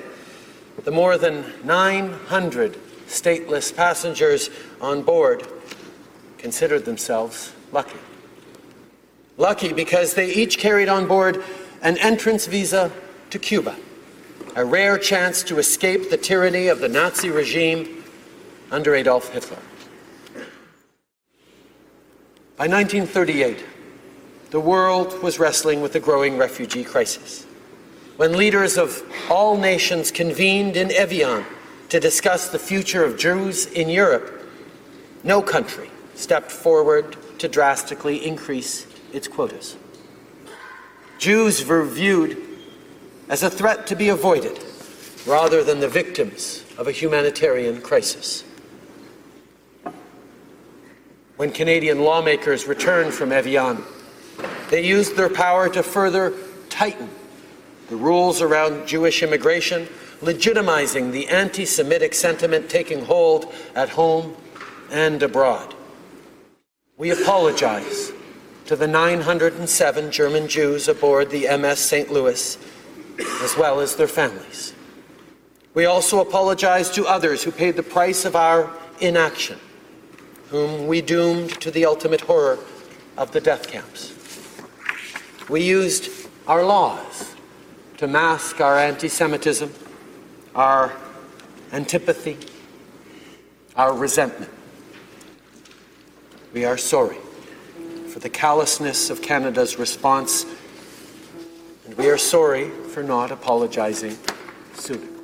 the 0.86 0.92
more 0.92 1.18
than 1.18 1.44
900 1.66 2.78
stateless 3.08 3.76
passengers 3.76 4.50
on 4.80 5.04
board 5.04 5.46
considered 6.38 6.86
themselves 6.86 7.52
lucky. 7.74 8.00
Lucky 9.36 9.74
because 9.74 10.14
they 10.14 10.32
each 10.32 10.58
carried 10.60 10.88
on 10.88 11.08
board 11.08 11.44
an 11.82 11.98
entrance 11.98 12.46
visa 12.46 12.90
to 13.32 13.38
Cuba, 13.38 13.76
a 14.56 14.66
rare 14.66 14.98
chance 14.98 15.44
to 15.44 15.60
escape 15.60 16.10
the 16.10 16.18
tyranny 16.18 16.68
of 16.68 16.80
the 16.80 16.90
Nazi 16.90 17.30
regime 17.30 18.04
under 18.72 18.96
Adolf 18.96 19.32
Hitler. 19.32 19.60
By 22.58 22.68
1938, 22.68 23.66
the 24.52 24.60
world 24.60 25.22
was 25.24 25.40
wrestling 25.40 25.82
with 25.82 25.94
the 25.94 26.00
growing 26.00 26.38
refugee 26.38 26.84
crisis 26.84 27.46
when 28.22 28.38
leaders 28.38 28.78
of 28.78 29.02
all 29.32 29.58
nations 29.58 30.12
convened 30.12 30.78
in 30.78 30.92
Evian 30.92 31.44
to 31.90 32.00
discuss 32.00 32.50
the 32.50 32.60
future 32.60 33.04
of 33.04 33.18
Jews 33.18 33.66
in 33.66 33.90
Europe, 33.90 34.48
no 35.24 35.42
country 35.42 35.90
stepped 36.14 36.52
forward 36.52 37.18
to 37.40 37.48
drastically 37.48 38.24
increase 38.24 38.86
its 39.12 39.28
quotas. 39.28 39.76
Jews 41.18 41.66
were 41.66 41.84
viewed 41.84 42.38
as 43.32 43.44
a 43.44 43.50
threat 43.50 43.88
to 43.88 43.96
be 43.96 44.10
avoided, 44.10 44.60
rather 45.26 45.64
than 45.64 45.80
the 45.80 45.88
victims 45.88 46.66
of 46.78 46.90
a 46.90 46.92
humanitarian 46.92 47.82
crisis. 47.82 48.44
When 51.38 51.52
Canadian 51.52 52.04
lawmakers 52.04 52.68
returned 52.68 53.14
from 53.14 53.32
Evian, 53.32 53.84
they 54.70 54.86
used 54.86 55.16
their 55.16 55.30
power 55.30 55.70
to 55.70 55.82
further 55.82 56.34
tighten 56.70 57.10
the 57.88 57.96
rules 57.96 58.42
around 58.42 58.86
Jewish 58.86 59.24
immigration, 59.24 59.88
legitimizing 60.22 61.12
the 61.12 61.30
anti 61.30 61.66
Semitic 61.66 62.14
sentiment 62.14 62.70
taking 62.70 63.06
hold 63.06 63.54
at 63.76 63.90
home 63.90 64.36
and 64.92 65.24
abroad. 65.24 65.74
We 66.98 67.12
apologize 67.12 68.12
to 68.66 68.76
the 68.76 68.88
907 68.88 70.12
German 70.12 70.50
Jews 70.50 70.90
aboard 70.90 71.30
the 71.30 71.48
MS 71.58 71.80
St. 71.80 72.12
Louis, 72.12 72.58
as 73.20 73.56
well 73.58 73.80
as 73.80 73.96
their 73.96 74.08
families. 74.08 74.74
We 75.74 75.86
also 75.86 76.20
apologize 76.20 76.90
to 76.92 77.06
others 77.06 77.44
who 77.44 77.52
paid 77.52 77.76
the 77.76 77.84
price 77.84 78.26
of 78.26 78.36
our 78.36 78.70
inaction, 79.00 79.58
whom 80.50 80.88
we 80.88 81.02
doomed 81.02 81.62
to 81.62 81.72
the 81.72 81.86
ultimate 81.86 82.22
horror 82.22 82.60
of 83.18 83.32
the 83.32 83.40
death 83.40 83.68
camps. 83.68 84.14
We 85.50 85.64
used 85.64 86.28
our 86.48 86.64
laws 86.64 87.36
to 87.98 88.08
mask 88.08 88.60
our 88.60 88.78
anti 88.78 89.08
Semitism, 89.08 89.74
our 90.56 90.94
antipathy, 91.72 92.38
our 93.76 93.96
resentment. 93.96 94.52
We 96.54 96.66
are 96.66 96.78
sorry 96.78 97.18
for 98.10 98.20
the 98.20 98.30
callousness 98.30 99.10
of 99.10 99.22
Canada's 99.22 99.80
response, 99.80 100.46
and 101.86 101.96
we 101.98 102.10
are 102.10 102.18
sorry 102.18 102.70
for 102.92 103.04
not 103.04 103.32
apologizing 103.32 104.14
sooner. 104.74 105.22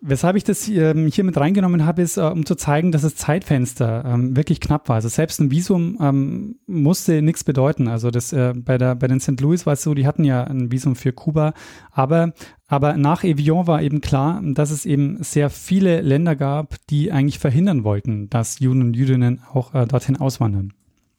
Weshalb 0.00 0.36
ich 0.36 0.44
das 0.44 0.68
ähm, 0.68 1.08
hier 1.08 1.24
mit 1.24 1.36
reingenommen 1.36 1.84
habe, 1.84 2.02
ist, 2.02 2.18
äh, 2.18 2.20
um 2.20 2.46
zu 2.46 2.54
zeigen, 2.54 2.92
dass 2.92 3.02
das 3.02 3.16
Zeitfenster 3.16 4.04
ähm, 4.06 4.36
wirklich 4.36 4.60
knapp 4.60 4.88
war. 4.88 4.94
Also 4.94 5.08
selbst 5.08 5.40
ein 5.40 5.50
Visum 5.50 5.98
ähm, 6.00 6.60
musste 6.68 7.20
nichts 7.20 7.42
bedeuten. 7.42 7.88
Also 7.88 8.12
das 8.12 8.32
äh, 8.32 8.54
bei 8.56 8.78
der 8.78 8.94
bei 8.94 9.08
den 9.08 9.18
St. 9.18 9.40
Louis 9.40 9.66
war 9.66 9.72
es 9.72 9.82
so, 9.82 9.94
die 9.94 10.06
hatten 10.06 10.22
ja 10.22 10.44
ein 10.44 10.70
Visum 10.70 10.94
für 10.94 11.12
Kuba, 11.12 11.52
aber 11.90 12.32
aber 12.68 12.96
nach 12.96 13.24
Evian 13.24 13.66
war 13.66 13.82
eben 13.82 14.00
klar, 14.00 14.40
dass 14.44 14.70
es 14.70 14.86
eben 14.86 15.20
sehr 15.20 15.50
viele 15.50 16.00
Länder 16.00 16.36
gab, 16.36 16.76
die 16.90 17.10
eigentlich 17.10 17.40
verhindern 17.40 17.82
wollten, 17.82 18.30
dass 18.30 18.60
Juden 18.60 18.82
und 18.82 18.94
Jüdinnen 18.94 19.42
auch 19.52 19.74
äh, 19.74 19.84
dorthin 19.84 20.16
auswandern. 20.16 20.74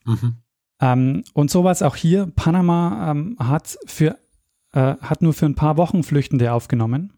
Mhm. 0.06 0.36
Ähm, 0.80 1.24
und 1.34 1.52
so 1.52 1.66
war 1.66 1.72
es 1.74 1.82
auch 1.82 1.98
hier. 1.98 2.32
Panama 2.34 3.12
ähm, 3.12 3.36
hat 3.40 3.78
für 3.86 4.18
äh, 4.74 4.96
hat 5.02 5.22
nur 5.22 5.34
für 5.34 5.46
ein 5.46 5.56
paar 5.56 5.78
Wochen 5.78 6.04
Flüchtende 6.04 6.54
aufgenommen 6.54 7.14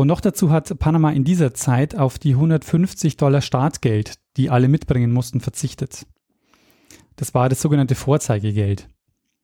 und 0.00 0.06
noch 0.06 0.22
dazu 0.22 0.50
hat 0.50 0.78
Panama 0.78 1.10
in 1.10 1.24
dieser 1.24 1.52
Zeit 1.52 1.94
auf 1.94 2.18
die 2.18 2.32
150 2.32 3.18
Dollar 3.18 3.42
Startgeld, 3.42 4.14
die 4.38 4.48
alle 4.48 4.66
mitbringen 4.66 5.12
mussten, 5.12 5.40
verzichtet. 5.40 6.06
Das 7.16 7.34
war 7.34 7.50
das 7.50 7.60
sogenannte 7.60 7.94
Vorzeigegeld. 7.94 8.88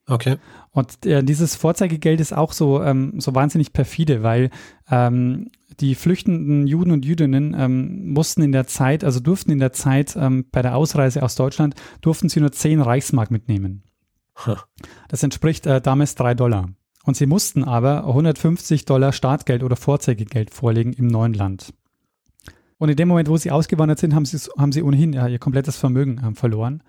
Okay. 0.07 0.37
Und 0.71 1.05
äh, 1.05 1.23
dieses 1.23 1.55
Vorzeigegeld 1.55 2.19
ist 2.21 2.33
auch 2.33 2.53
so, 2.53 2.81
ähm, 2.81 3.19
so 3.19 3.35
wahnsinnig 3.35 3.71
perfide, 3.71 4.23
weil 4.23 4.49
ähm, 4.89 5.51
die 5.79 5.93
flüchtenden 5.93 6.65
Juden 6.65 6.89
und 6.89 7.05
Jüdinnen 7.05 7.53
ähm, 7.55 8.13
mussten 8.13 8.41
in 8.41 8.53
der 8.53 8.65
Zeit, 8.65 9.03
also 9.03 9.19
durften 9.19 9.51
in 9.51 9.59
der 9.59 9.73
Zeit 9.73 10.15
ähm, 10.15 10.45
bei 10.51 10.63
der 10.63 10.75
Ausreise 10.75 11.21
aus 11.21 11.35
Deutschland, 11.35 11.75
durften 12.01 12.29
sie 12.29 12.39
nur 12.39 12.51
10 12.51 12.81
Reichsmark 12.81 13.29
mitnehmen. 13.29 13.83
Das 15.07 15.23
entspricht 15.23 15.65
äh, 15.65 15.81
damals 15.81 16.15
3 16.15 16.33
Dollar. 16.33 16.69
Und 17.05 17.15
sie 17.15 17.25
mussten 17.25 17.63
aber 17.63 18.05
150 18.05 18.83
Dollar 18.83 19.13
Startgeld 19.13 19.63
oder 19.63 19.77
Vorzeigegeld 19.77 20.51
vorlegen 20.51 20.91
im 20.91 21.07
neuen 21.07 21.33
Land. 21.33 21.73
Und 22.79 22.89
in 22.89 22.95
dem 22.95 23.07
Moment, 23.07 23.27
wo 23.27 23.37
sie 23.37 23.49
ausgewandert 23.49 23.97
sind, 23.97 24.13
haben 24.13 24.25
sie, 24.25 24.37
haben 24.57 24.71
sie 24.71 24.83
ohnehin 24.83 25.11
ja, 25.11 25.27
ihr 25.27 25.39
komplettes 25.39 25.77
Vermögen 25.77 26.21
ähm, 26.23 26.35
verloren. 26.35 26.83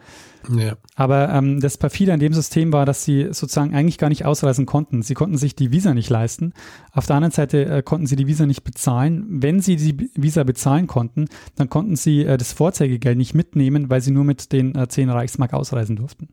Ja. 0.54 0.76
Aber 0.96 1.30
ähm, 1.30 1.60
das 1.60 1.78
Perfide 1.78 2.12
an 2.12 2.20
dem 2.20 2.34
System 2.34 2.72
war, 2.72 2.84
dass 2.84 3.04
sie 3.04 3.28
sozusagen 3.30 3.74
eigentlich 3.74 3.96
gar 3.96 4.10
nicht 4.10 4.26
ausreisen 4.26 4.66
konnten. 4.66 5.02
Sie 5.02 5.14
konnten 5.14 5.38
sich 5.38 5.56
die 5.56 5.72
Visa 5.72 5.94
nicht 5.94 6.10
leisten. 6.10 6.52
Auf 6.92 7.06
der 7.06 7.16
anderen 7.16 7.32
Seite 7.32 7.64
äh, 7.64 7.82
konnten 7.82 8.06
sie 8.06 8.16
die 8.16 8.26
Visa 8.26 8.44
nicht 8.44 8.64
bezahlen. 8.64 9.24
Wenn 9.28 9.60
sie 9.60 9.76
die 9.76 10.10
Visa 10.14 10.44
bezahlen 10.44 10.88
konnten, 10.88 11.26
dann 11.54 11.70
konnten 11.70 11.96
sie 11.96 12.24
äh, 12.24 12.36
das 12.36 12.52
Vorzeigegeld 12.52 13.16
nicht 13.16 13.34
mitnehmen, 13.34 13.88
weil 13.88 14.02
sie 14.02 14.10
nur 14.10 14.24
mit 14.24 14.52
den 14.52 14.74
äh, 14.74 14.88
10 14.88 15.08
Reichsmark 15.08 15.54
ausreisen 15.54 15.96
durften. 15.96 16.28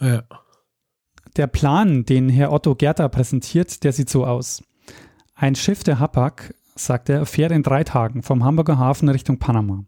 Ja. 0.00 0.24
Der 1.36 1.46
Plan, 1.46 2.04
den 2.04 2.28
Herr 2.28 2.52
Otto 2.52 2.74
Gerter 2.74 3.08
präsentiert, 3.08 3.84
der 3.84 3.92
sieht 3.92 4.10
so 4.10 4.26
aus. 4.26 4.62
Ein 5.34 5.54
Schiff 5.54 5.82
der 5.82 5.98
Hapag, 5.98 6.54
sagt 6.74 7.08
er, 7.08 7.24
fährt 7.26 7.52
in 7.52 7.62
drei 7.62 7.84
Tagen 7.84 8.22
vom 8.22 8.44
Hamburger 8.44 8.78
Hafen 8.78 9.08
Richtung 9.08 9.38
Panama. 9.38 9.84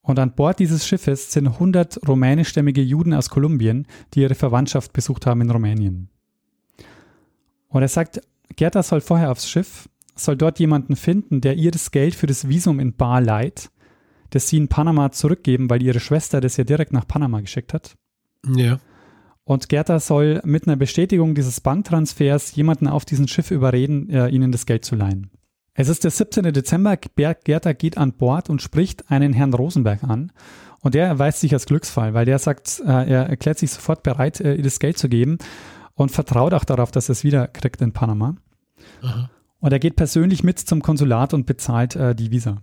Und 0.00 0.18
an 0.18 0.34
Bord 0.34 0.58
dieses 0.58 0.86
Schiffes 0.86 1.32
sind 1.32 1.48
100 1.48 2.06
rumänischstämmige 2.06 2.80
Juden 2.80 3.12
aus 3.12 3.28
Kolumbien, 3.28 3.86
die 4.14 4.20
ihre 4.20 4.34
Verwandtschaft 4.34 4.92
besucht 4.92 5.26
haben 5.26 5.40
in 5.40 5.50
Rumänien. 5.50 6.08
Und 7.68 7.82
er 7.82 7.88
sagt, 7.88 8.20
Gerda 8.54 8.82
soll 8.82 9.00
vorher 9.00 9.30
aufs 9.32 9.50
Schiff, 9.50 9.88
soll 10.14 10.36
dort 10.36 10.58
jemanden 10.60 10.96
finden, 10.96 11.40
der 11.40 11.56
ihr 11.56 11.72
das 11.72 11.90
Geld 11.90 12.14
für 12.14 12.26
das 12.26 12.48
Visum 12.48 12.80
in 12.80 12.94
Bar 12.94 13.20
leiht, 13.20 13.70
das 14.30 14.48
sie 14.48 14.56
in 14.56 14.68
Panama 14.68 15.10
zurückgeben, 15.10 15.68
weil 15.68 15.82
ihre 15.82 16.00
Schwester 16.00 16.40
das 16.40 16.56
ja 16.56 16.64
direkt 16.64 16.92
nach 16.92 17.06
Panama 17.06 17.40
geschickt 17.40 17.74
hat. 17.74 17.96
Ja. 18.46 18.78
Und 19.46 19.68
Gerda 19.68 20.00
soll 20.00 20.40
mit 20.44 20.66
einer 20.66 20.74
Bestätigung 20.74 21.36
dieses 21.36 21.60
Banktransfers 21.60 22.56
jemanden 22.56 22.88
auf 22.88 23.04
diesem 23.04 23.28
Schiff 23.28 23.52
überreden, 23.52 24.10
äh, 24.10 24.28
ihnen 24.28 24.50
das 24.50 24.66
Geld 24.66 24.84
zu 24.84 24.96
leihen. 24.96 25.30
Es 25.72 25.88
ist 25.88 26.02
der 26.02 26.10
17. 26.10 26.52
Dezember, 26.52 26.96
Gerda 26.96 27.72
geht 27.72 27.96
an 27.96 28.12
Bord 28.14 28.50
und 28.50 28.60
spricht 28.60 29.08
einen 29.08 29.32
Herrn 29.32 29.54
Rosenberg 29.54 30.02
an. 30.02 30.32
Und 30.80 30.96
der 30.96 31.06
erweist 31.06 31.38
sich 31.40 31.52
als 31.52 31.66
Glücksfall, 31.66 32.12
weil 32.12 32.24
der 32.24 32.40
sagt, 32.40 32.80
äh, 32.80 33.08
er 33.08 33.28
erklärt 33.28 33.58
sich 33.58 33.70
sofort 33.70 34.02
bereit, 34.02 34.40
äh, 34.40 34.56
ihr 34.56 34.64
das 34.64 34.80
Geld 34.80 34.98
zu 34.98 35.08
geben 35.08 35.38
und 35.94 36.10
vertraut 36.10 36.52
auch 36.52 36.64
darauf, 36.64 36.90
dass 36.90 37.08
er 37.08 37.12
es 37.12 37.22
wieder 37.22 37.46
kriegt 37.46 37.80
in 37.80 37.92
Panama. 37.92 38.34
Aha. 39.02 39.30
Und 39.60 39.72
er 39.72 39.78
geht 39.78 39.94
persönlich 39.94 40.42
mit 40.42 40.58
zum 40.58 40.82
Konsulat 40.82 41.34
und 41.34 41.46
bezahlt 41.46 41.94
äh, 41.94 42.16
die 42.16 42.32
Visa. 42.32 42.62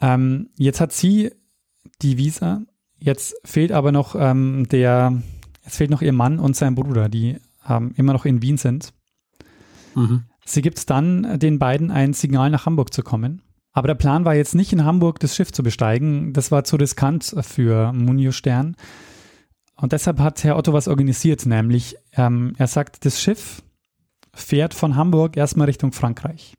Ähm, 0.00 0.50
jetzt 0.56 0.80
hat 0.80 0.92
sie 0.92 1.32
die 2.00 2.16
Visa 2.16 2.62
Jetzt 2.98 3.36
fehlt 3.44 3.72
aber 3.72 3.92
noch 3.92 4.14
ähm, 4.18 4.66
der, 4.70 5.22
jetzt 5.64 5.76
fehlt 5.76 5.90
noch 5.90 6.02
ihr 6.02 6.12
Mann 6.12 6.38
und 6.38 6.56
sein 6.56 6.74
Bruder, 6.74 7.08
die 7.08 7.38
ähm, 7.68 7.92
immer 7.96 8.12
noch 8.12 8.24
in 8.24 8.42
Wien 8.42 8.56
sind. 8.56 8.92
Mhm. 9.94 10.24
Sie 10.44 10.62
gibt 10.62 10.88
dann 10.90 11.38
den 11.38 11.58
beiden 11.58 11.90
ein 11.90 12.12
Signal, 12.12 12.50
nach 12.50 12.66
Hamburg 12.66 12.92
zu 12.92 13.02
kommen. 13.02 13.42
Aber 13.72 13.88
der 13.88 13.94
Plan 13.94 14.24
war 14.24 14.34
jetzt 14.34 14.54
nicht 14.54 14.72
in 14.72 14.84
Hamburg 14.84 15.20
das 15.20 15.36
Schiff 15.36 15.52
zu 15.52 15.62
besteigen. 15.62 16.32
Das 16.32 16.50
war 16.50 16.64
zu 16.64 16.76
riskant 16.76 17.36
für 17.42 17.92
Munio 17.92 18.32
Stern. 18.32 18.76
Und 19.76 19.92
deshalb 19.92 20.18
hat 20.20 20.42
Herr 20.44 20.56
Otto 20.56 20.72
was 20.72 20.88
organisiert, 20.88 21.44
nämlich 21.44 21.96
ähm, 22.14 22.54
er 22.56 22.66
sagt, 22.66 23.04
das 23.04 23.20
Schiff 23.20 23.62
fährt 24.32 24.72
von 24.72 24.96
Hamburg 24.96 25.36
erstmal 25.36 25.66
Richtung 25.66 25.92
Frankreich. 25.92 26.54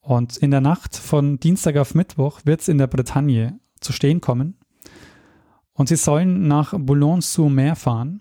Und 0.00 0.36
in 0.36 0.50
der 0.50 0.60
Nacht 0.60 0.96
von 0.96 1.38
Dienstag 1.40 1.76
auf 1.76 1.94
Mittwoch 1.94 2.40
wird 2.44 2.60
es 2.60 2.68
in 2.68 2.78
der 2.78 2.86
Bretagne 2.86 3.58
zu 3.80 3.92
stehen 3.92 4.20
kommen. 4.20 4.59
Und 5.80 5.86
sie 5.86 5.96
sollen 5.96 6.46
nach 6.46 6.74
Boulogne-sur-Mer 6.78 7.74
fahren, 7.74 8.20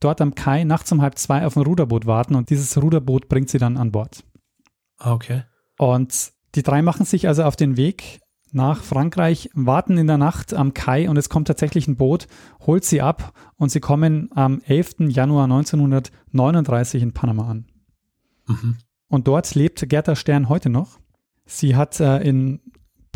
dort 0.00 0.20
am 0.20 0.34
Kai 0.34 0.64
nachts 0.64 0.90
um 0.90 1.02
halb 1.02 1.16
zwei 1.18 1.46
auf 1.46 1.56
ein 1.56 1.62
Ruderboot 1.62 2.04
warten 2.04 2.34
und 2.34 2.50
dieses 2.50 2.76
Ruderboot 2.82 3.28
bringt 3.28 3.48
sie 3.48 3.58
dann 3.58 3.76
an 3.76 3.92
Bord. 3.92 4.24
Ah, 4.98 5.12
okay. 5.12 5.44
Und 5.78 6.32
die 6.56 6.64
drei 6.64 6.82
machen 6.82 7.06
sich 7.06 7.28
also 7.28 7.44
auf 7.44 7.54
den 7.54 7.76
Weg 7.76 8.22
nach 8.50 8.82
Frankreich, 8.82 9.50
warten 9.54 9.98
in 9.98 10.08
der 10.08 10.18
Nacht 10.18 10.52
am 10.52 10.74
Kai 10.74 11.08
und 11.08 11.16
es 11.16 11.28
kommt 11.28 11.46
tatsächlich 11.46 11.86
ein 11.86 11.94
Boot, 11.94 12.26
holt 12.66 12.84
sie 12.84 13.00
ab 13.00 13.34
und 13.54 13.70
sie 13.70 13.78
kommen 13.78 14.28
am 14.34 14.60
11. 14.62 14.96
Januar 15.06 15.44
1939 15.44 17.04
in 17.04 17.12
Panama 17.12 17.48
an. 17.48 17.66
Mhm. 18.48 18.78
Und 19.06 19.28
dort 19.28 19.54
lebt 19.54 19.88
Gerda 19.88 20.16
Stern 20.16 20.48
heute 20.48 20.70
noch. 20.70 20.98
Sie 21.44 21.76
hat 21.76 22.00
äh, 22.00 22.18
in 22.18 22.62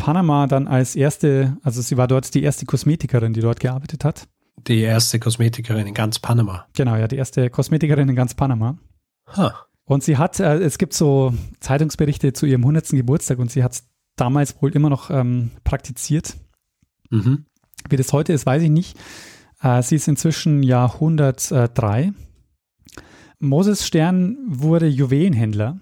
Panama 0.01 0.47
dann 0.47 0.67
als 0.67 0.95
erste, 0.95 1.57
also 1.61 1.79
sie 1.83 1.95
war 1.95 2.07
dort 2.07 2.33
die 2.33 2.41
erste 2.41 2.65
Kosmetikerin, 2.65 3.33
die 3.33 3.41
dort 3.41 3.59
gearbeitet 3.59 4.03
hat. 4.03 4.27
Die 4.67 4.79
erste 4.79 5.19
Kosmetikerin 5.19 5.85
in 5.85 5.93
ganz 5.93 6.17
Panama. 6.17 6.65
Genau, 6.73 6.95
ja, 6.95 7.07
die 7.07 7.17
erste 7.17 7.51
Kosmetikerin 7.51 8.09
in 8.09 8.15
ganz 8.15 8.33
Panama. 8.33 8.79
Huh. 9.37 9.51
Und 9.85 10.03
sie 10.03 10.17
hat, 10.17 10.39
äh, 10.39 10.57
es 10.57 10.79
gibt 10.79 10.93
so 10.93 11.35
Zeitungsberichte 11.59 12.33
zu 12.33 12.47
ihrem 12.47 12.61
100. 12.61 12.89
Geburtstag 12.89 13.37
und 13.37 13.51
sie 13.51 13.63
hat 13.63 13.73
es 13.73 13.89
damals 14.15 14.59
wohl 14.59 14.71
immer 14.71 14.89
noch 14.89 15.11
ähm, 15.11 15.51
praktiziert. 15.63 16.35
Mhm. 17.11 17.45
Wie 17.87 17.95
das 17.95 18.11
heute 18.11 18.33
ist, 18.33 18.47
weiß 18.47 18.63
ich 18.63 18.71
nicht. 18.71 18.97
Äh, 19.61 19.83
sie 19.83 19.97
ist 19.97 20.07
inzwischen 20.07 20.63
Jahr 20.63 20.95
103. 20.95 22.11
Moses 23.37 23.85
Stern 23.85 24.37
wurde 24.47 24.87
Juwelenhändler 24.87 25.79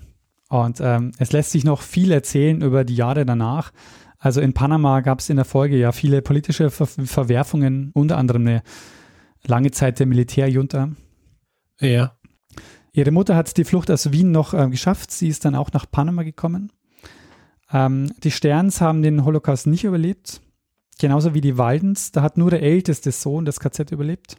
und 0.49 0.81
ähm, 0.81 1.13
es 1.19 1.31
lässt 1.31 1.51
sich 1.51 1.63
noch 1.63 1.81
viel 1.81 2.11
erzählen 2.11 2.61
über 2.61 2.83
die 2.83 2.95
Jahre 2.95 3.25
danach. 3.25 3.71
Also 4.19 4.41
in 4.41 4.53
Panama 4.53 4.99
gab 4.99 5.19
es 5.19 5.29
in 5.29 5.37
der 5.37 5.45
Folge 5.45 5.77
ja 5.77 5.91
viele 5.93 6.21
politische 6.21 6.69
Ver 6.69 6.85
Verwerfungen, 6.85 7.91
unter 7.93 8.17
anderem 8.17 8.45
eine 8.45 8.63
lange 9.45 9.71
Zeit 9.71 9.99
der 9.99 10.05
Militärjunta. 10.05 10.91
Ja. 11.79 12.17
Ihre 12.91 13.11
Mutter 13.11 13.35
hat 13.35 13.55
die 13.55 13.63
Flucht 13.63 13.89
aus 13.89 14.11
Wien 14.11 14.31
noch 14.31 14.53
äh, 14.53 14.69
geschafft. 14.69 15.11
Sie 15.11 15.29
ist 15.29 15.45
dann 15.45 15.55
auch 15.55 15.71
nach 15.71 15.89
Panama 15.89 16.23
gekommen. 16.23 16.71
Ähm, 17.71 18.11
die 18.23 18.31
Sterns 18.31 18.81
haben 18.81 19.01
den 19.01 19.23
Holocaust 19.23 19.67
nicht 19.67 19.85
überlebt. 19.85 20.41
Genauso 20.99 21.33
wie 21.33 21.41
die 21.41 21.57
Waldens. 21.57 22.11
Da 22.11 22.21
hat 22.21 22.37
nur 22.37 22.49
der 22.49 22.61
älteste 22.61 23.11
Sohn 23.11 23.45
das 23.45 23.61
KZ 23.61 23.91
überlebt. 23.91 24.35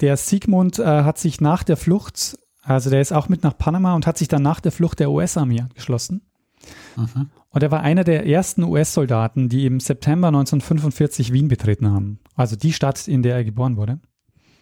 Der 0.00 0.16
Sigmund 0.16 0.78
äh, 0.78 0.84
hat 0.84 1.18
sich 1.18 1.42
nach 1.42 1.62
der 1.62 1.76
Flucht, 1.76 2.38
also 2.62 2.88
der 2.88 3.02
ist 3.02 3.12
auch 3.12 3.28
mit 3.28 3.42
nach 3.42 3.58
Panama 3.58 3.94
und 3.94 4.06
hat 4.06 4.16
sich 4.16 4.28
dann 4.28 4.42
nach 4.42 4.60
der 4.60 4.72
Flucht 4.72 4.98
der 4.98 5.10
US-Armee 5.10 5.60
angeschlossen. 5.60 6.22
Mhm. 6.96 7.30
Und 7.50 7.62
er 7.62 7.70
war 7.70 7.80
einer 7.80 8.04
der 8.04 8.26
ersten 8.26 8.62
US-Soldaten, 8.62 9.48
die 9.48 9.66
im 9.66 9.80
September 9.80 10.28
1945 10.28 11.32
Wien 11.32 11.48
betreten 11.48 11.90
haben. 11.90 12.20
Also 12.36 12.56
die 12.56 12.72
Stadt, 12.72 13.08
in 13.08 13.22
der 13.22 13.36
er 13.36 13.44
geboren 13.44 13.76
wurde. 13.76 14.00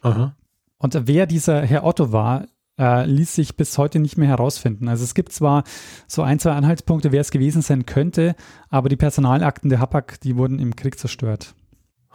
Aha. 0.03 0.35
Und 0.79 1.07
wer 1.07 1.27
dieser 1.27 1.63
Herr 1.63 1.85
Otto 1.85 2.13
war, 2.13 2.47
äh, 2.79 3.05
ließ 3.05 3.35
sich 3.35 3.57
bis 3.57 3.77
heute 3.77 3.99
nicht 3.99 4.17
mehr 4.17 4.29
herausfinden. 4.29 4.89
Also 4.89 5.05
es 5.05 5.15
gibt 5.15 5.33
zwar 5.33 5.65
so 6.07 6.23
ein, 6.23 6.39
zwei 6.39 6.53
Anhaltspunkte, 6.53 7.13
wer 7.13 7.21
es 7.21 7.31
gewesen 7.31 7.63
sein 7.63 7.85
könnte, 7.85 8.37
aber 8.71 8.89
die 8.89 8.97
Personalakten 8.97 9.69
der 9.69 9.81
Hapag, 9.81 10.21
die 10.23 10.37
wurden 10.37 10.59
im 10.59 10.77
Krieg 10.77 10.99
zerstört. 10.99 11.55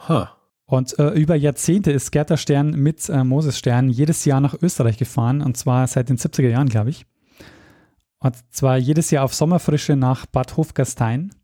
Huh. 0.08 0.24
Und 0.66 0.98
äh, 0.98 1.10
über 1.10 1.34
Jahrzehnte 1.36 1.92
ist 1.92 2.10
Gerda 2.10 2.38
Stern 2.38 2.70
mit 2.70 3.08
äh, 3.10 3.22
Moses 3.22 3.58
Stern 3.58 3.90
jedes 3.90 4.24
Jahr 4.24 4.40
nach 4.40 4.54
Österreich 4.60 4.96
gefahren, 4.96 5.42
und 5.42 5.58
zwar 5.58 5.86
seit 5.86 6.08
den 6.08 6.16
70er 6.16 6.48
Jahren, 6.48 6.70
glaube 6.70 6.90
ich. 6.90 7.06
Und 8.18 8.36
zwar 8.50 8.76
jedes 8.76 9.10
Jahr 9.10 9.24
auf 9.24 9.34
Sommerfrische 9.34 9.96
nach 9.96 10.26
Bad 10.26 10.56
Hofgastein. 10.56 11.34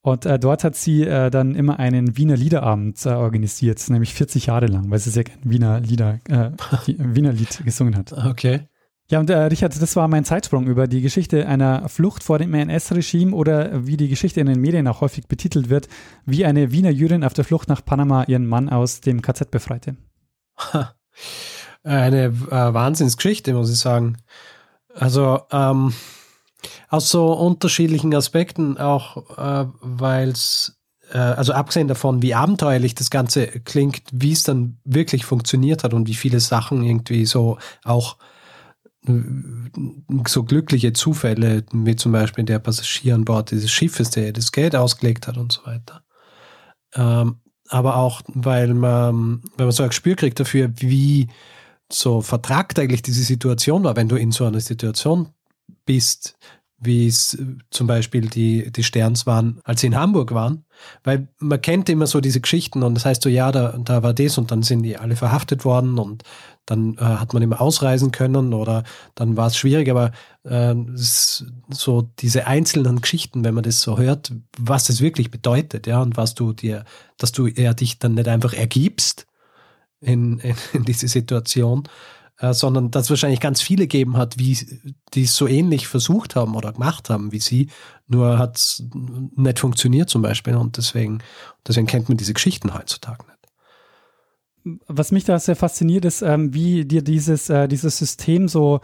Und 0.00 0.26
äh, 0.26 0.38
dort 0.38 0.64
hat 0.64 0.74
sie 0.74 1.04
äh, 1.04 1.30
dann 1.30 1.54
immer 1.54 1.78
einen 1.78 2.16
Wiener 2.16 2.36
Liederabend 2.36 3.04
äh, 3.06 3.10
organisiert, 3.10 3.88
nämlich 3.88 4.14
40 4.14 4.46
Jahre 4.46 4.66
lang, 4.66 4.90
weil 4.90 4.98
sie 4.98 5.10
sehr 5.10 5.24
gerne 5.24 5.42
Wiener 5.44 5.80
Lieder, 5.80 6.18
äh, 6.28 6.50
Wiener 6.86 7.32
Lied 7.32 7.64
gesungen 7.64 7.96
hat. 7.96 8.12
Okay. 8.12 8.68
Ja, 9.12 9.20
und 9.20 9.28
äh, 9.30 9.36
Richard, 9.36 9.80
das 9.80 9.94
war 9.94 10.08
mein 10.08 10.24
Zeitsprung 10.24 10.66
über 10.66 10.86
die 10.86 11.02
Geschichte 11.02 11.46
einer 11.46 11.88
Flucht 11.88 12.24
vor 12.24 12.38
dem 12.38 12.54
NS-Regime 12.54 13.36
oder 13.36 13.86
wie 13.86 13.96
die 13.96 14.08
Geschichte 14.08 14.40
in 14.40 14.46
den 14.46 14.60
Medien 14.60 14.88
auch 14.88 15.02
häufig 15.02 15.28
betitelt 15.28 15.68
wird, 15.68 15.86
wie 16.24 16.46
eine 16.46 16.72
Wiener 16.72 16.90
Jüdin 16.90 17.22
auf 17.22 17.34
der 17.34 17.44
Flucht 17.44 17.68
nach 17.68 17.84
Panama 17.84 18.24
ihren 18.24 18.46
Mann 18.46 18.70
aus 18.70 19.02
dem 19.02 19.20
KZ 19.20 19.50
befreite. 19.50 19.96
Eine 21.84 22.26
äh, 22.26 22.32
Wahnsinnsgeschichte, 22.50 23.52
muss 23.52 23.70
ich 23.70 23.78
sagen. 23.78 24.16
Also 24.94 25.40
ähm, 25.50 25.92
aus 26.88 27.10
so 27.10 27.32
unterschiedlichen 27.32 28.14
Aspekten 28.14 28.78
auch, 28.78 29.38
äh, 29.38 29.66
weil 29.80 30.30
es, 30.30 30.80
äh, 31.10 31.18
also 31.18 31.52
abgesehen 31.52 31.88
davon, 31.88 32.22
wie 32.22 32.34
abenteuerlich 32.34 32.94
das 32.94 33.10
Ganze 33.10 33.46
klingt, 33.46 34.02
wie 34.12 34.32
es 34.32 34.42
dann 34.42 34.78
wirklich 34.84 35.24
funktioniert 35.24 35.84
hat 35.84 35.94
und 35.94 36.08
wie 36.08 36.14
viele 36.14 36.40
Sachen 36.40 36.82
irgendwie 36.82 37.26
so 37.26 37.58
auch 37.84 38.16
äh, 39.06 39.12
so 40.26 40.44
glückliche 40.44 40.92
Zufälle, 40.92 41.64
wie 41.72 41.96
zum 41.96 42.12
Beispiel 42.12 42.44
der 42.44 42.58
Passagier 42.58 43.14
an 43.14 43.24
Bord 43.24 43.50
dieses 43.50 43.70
Schiffes, 43.70 44.10
der 44.10 44.32
das 44.32 44.52
Geld 44.52 44.76
ausgelegt 44.76 45.26
hat 45.26 45.38
und 45.38 45.52
so 45.52 45.64
weiter. 45.64 46.02
Ähm, 46.94 47.36
aber 47.68 47.96
auch, 47.96 48.20
weil 48.26 48.74
man, 48.74 49.42
wenn 49.56 49.66
man 49.66 49.72
so 49.72 49.82
ein 49.82 49.88
Gespür 49.88 50.14
kriegt 50.14 50.38
dafür, 50.38 50.70
wie 50.76 51.28
so 51.94 52.20
vertragt 52.20 52.78
eigentlich 52.78 53.02
diese 53.02 53.22
Situation 53.22 53.84
war, 53.84 53.96
wenn 53.96 54.08
du 54.08 54.16
in 54.16 54.32
so 54.32 54.44
einer 54.44 54.60
Situation 54.60 55.28
bist, 55.84 56.36
wie 56.82 57.06
es 57.06 57.34
äh, 57.34 57.44
zum 57.70 57.86
Beispiel 57.86 58.28
die, 58.28 58.70
die 58.72 58.82
Sterns 58.82 59.26
waren, 59.26 59.60
als 59.64 59.80
sie 59.80 59.86
in 59.86 59.96
Hamburg 59.96 60.34
waren. 60.34 60.64
Weil 61.04 61.28
man 61.38 61.60
kennt 61.60 61.88
immer 61.88 62.08
so 62.08 62.20
diese 62.20 62.40
Geschichten 62.40 62.82
und 62.82 62.94
das 62.94 63.04
heißt 63.04 63.22
so, 63.22 63.28
ja, 63.28 63.52
da, 63.52 63.78
da 63.78 64.02
war 64.02 64.12
das 64.12 64.36
und 64.36 64.50
dann 64.50 64.64
sind 64.64 64.82
die 64.82 64.96
alle 64.96 65.14
verhaftet 65.14 65.64
worden 65.64 65.98
und 65.98 66.24
dann 66.66 66.94
äh, 66.94 67.02
hat 67.02 67.34
man 67.34 67.42
immer 67.42 67.60
ausreisen 67.60 68.10
können 68.10 68.52
oder 68.52 68.82
dann 69.14 69.36
war 69.36 69.46
es 69.46 69.56
schwierig, 69.56 69.88
aber 69.90 70.10
äh, 70.42 70.74
so 70.96 72.02
diese 72.18 72.46
einzelnen 72.46 73.00
Geschichten, 73.00 73.44
wenn 73.44 73.54
man 73.54 73.64
das 73.64 73.80
so 73.80 73.96
hört, 73.96 74.32
was 74.58 74.84
das 74.84 75.00
wirklich 75.00 75.30
bedeutet, 75.30 75.86
ja, 75.86 76.02
und 76.02 76.16
was 76.16 76.34
du 76.34 76.52
dir, 76.52 76.84
dass 77.16 77.30
du 77.30 77.46
ja 77.46 77.74
dich 77.74 78.00
dann 78.00 78.14
nicht 78.14 78.28
einfach 78.28 78.54
ergibst, 78.54 79.26
in, 80.02 80.38
in, 80.38 80.56
in 80.72 80.84
diese 80.84 81.08
Situation, 81.08 81.88
äh, 82.38 82.52
sondern 82.52 82.90
dass 82.90 83.04
es 83.04 83.10
wahrscheinlich 83.10 83.40
ganz 83.40 83.62
viele 83.62 83.84
gegeben 83.84 84.16
hat, 84.16 84.38
wie, 84.38 84.58
die 85.14 85.22
es 85.22 85.36
so 85.36 85.46
ähnlich 85.46 85.86
versucht 85.86 86.36
haben 86.36 86.54
oder 86.56 86.72
gemacht 86.72 87.08
haben 87.08 87.32
wie 87.32 87.40
sie, 87.40 87.68
nur 88.08 88.38
hat 88.38 88.56
es 88.56 88.84
nicht 89.36 89.58
funktioniert 89.58 90.10
zum 90.10 90.22
Beispiel 90.22 90.56
und 90.56 90.76
deswegen, 90.76 91.22
deswegen 91.66 91.86
kennt 91.86 92.08
man 92.08 92.18
diese 92.18 92.34
Geschichten 92.34 92.74
heutzutage 92.74 93.24
nicht. 93.26 94.82
Was 94.86 95.10
mich 95.10 95.24
da 95.24 95.38
sehr 95.38 95.56
fasziniert 95.56 96.04
ist, 96.04 96.22
ähm, 96.22 96.54
wie 96.54 96.84
dir 96.84 97.02
dieses, 97.02 97.48
äh, 97.48 97.68
dieses 97.68 97.98
System 97.98 98.48
so 98.48 98.80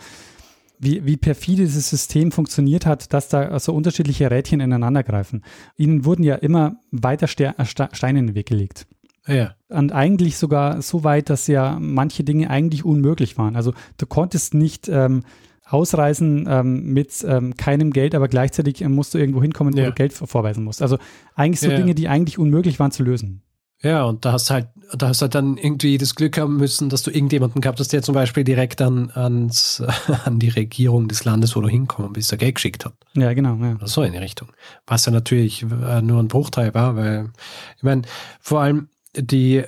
wie, 0.78 1.04
wie 1.04 1.16
perfide 1.16 1.62
dieses 1.62 1.90
System 1.90 2.30
funktioniert 2.30 2.86
hat, 2.86 3.12
dass 3.12 3.28
da 3.28 3.58
so 3.58 3.74
unterschiedliche 3.74 4.30
Rädchen 4.30 4.60
ineinander 4.60 5.02
greifen. 5.02 5.44
Ihnen 5.76 6.04
wurden 6.04 6.22
ja 6.22 6.36
immer 6.36 6.76
weiter 6.92 7.26
Ste 7.26 7.54
Steine 7.64 8.20
in 8.20 8.28
den 8.28 8.34
Weg 8.36 8.46
gelegt. 8.46 8.86
Ja. 9.26 9.54
Und 9.68 9.92
eigentlich 9.92 10.38
sogar 10.38 10.80
so 10.80 11.04
weit, 11.04 11.28
dass 11.28 11.46
ja 11.46 11.78
manche 11.78 12.24
Dinge 12.24 12.48
eigentlich 12.48 12.84
unmöglich 12.84 13.36
waren. 13.36 13.54
Also 13.54 13.74
du 13.98 14.06
konntest 14.06 14.54
nicht 14.54 14.88
ähm, 14.88 15.24
ausreisen 15.66 16.46
ähm, 16.48 16.92
mit 16.92 17.24
ähm, 17.28 17.54
keinem 17.56 17.92
Geld, 17.92 18.14
aber 18.14 18.28
gleichzeitig 18.28 18.80
äh, 18.82 18.88
musst 18.88 19.14
du 19.14 19.18
irgendwo 19.18 19.42
hinkommen, 19.42 19.74
wo 19.74 19.78
ja. 19.78 19.86
du 19.86 19.92
Geld 19.92 20.12
vorweisen 20.12 20.64
musst. 20.64 20.80
Also 20.80 20.98
eigentlich 21.34 21.60
so 21.60 21.70
ja. 21.70 21.76
Dinge, 21.76 21.94
die 21.94 22.08
eigentlich 22.08 22.38
unmöglich 22.38 22.78
waren 22.78 22.90
zu 22.90 23.02
lösen. 23.02 23.42
Ja, 23.80 24.04
und 24.04 24.24
da 24.24 24.32
hast 24.32 24.50
halt, 24.50 24.68
da 24.92 25.08
hast 25.08 25.22
halt 25.22 25.36
dann 25.36 25.56
irgendwie 25.56 25.98
das 25.98 26.16
Glück 26.16 26.36
haben 26.36 26.56
müssen, 26.56 26.88
dass 26.88 27.04
du 27.04 27.12
irgendjemanden 27.12 27.60
gehabt 27.60 27.78
hast, 27.78 27.92
der 27.92 28.02
zum 28.02 28.12
Beispiel 28.12 28.42
direkt 28.42 28.82
an, 28.82 29.12
ans, 29.12 29.82
an 30.24 30.40
die 30.40 30.48
Regierung 30.48 31.06
des 31.06 31.24
Landes, 31.24 31.54
wo 31.54 31.60
du 31.60 31.68
hinkommen 31.68 32.12
bist, 32.12 32.32
der 32.32 32.38
Geld 32.38 32.56
geschickt 32.56 32.84
hat. 32.84 32.94
Ja, 33.14 33.32
genau. 33.34 33.54
Ja. 33.56 33.76
Oder 33.76 33.86
so 33.86 34.02
in 34.02 34.12
die 34.12 34.18
Richtung. 34.18 34.48
Was 34.86 35.06
ja 35.06 35.12
natürlich 35.12 35.62
äh, 35.62 36.02
nur 36.02 36.20
ein 36.20 36.26
Bruchteil 36.28 36.74
war, 36.74 36.96
weil, 36.96 37.30
ich 37.76 37.84
meine, 37.84 38.02
vor 38.40 38.62
allem, 38.62 38.88
die, 39.18 39.64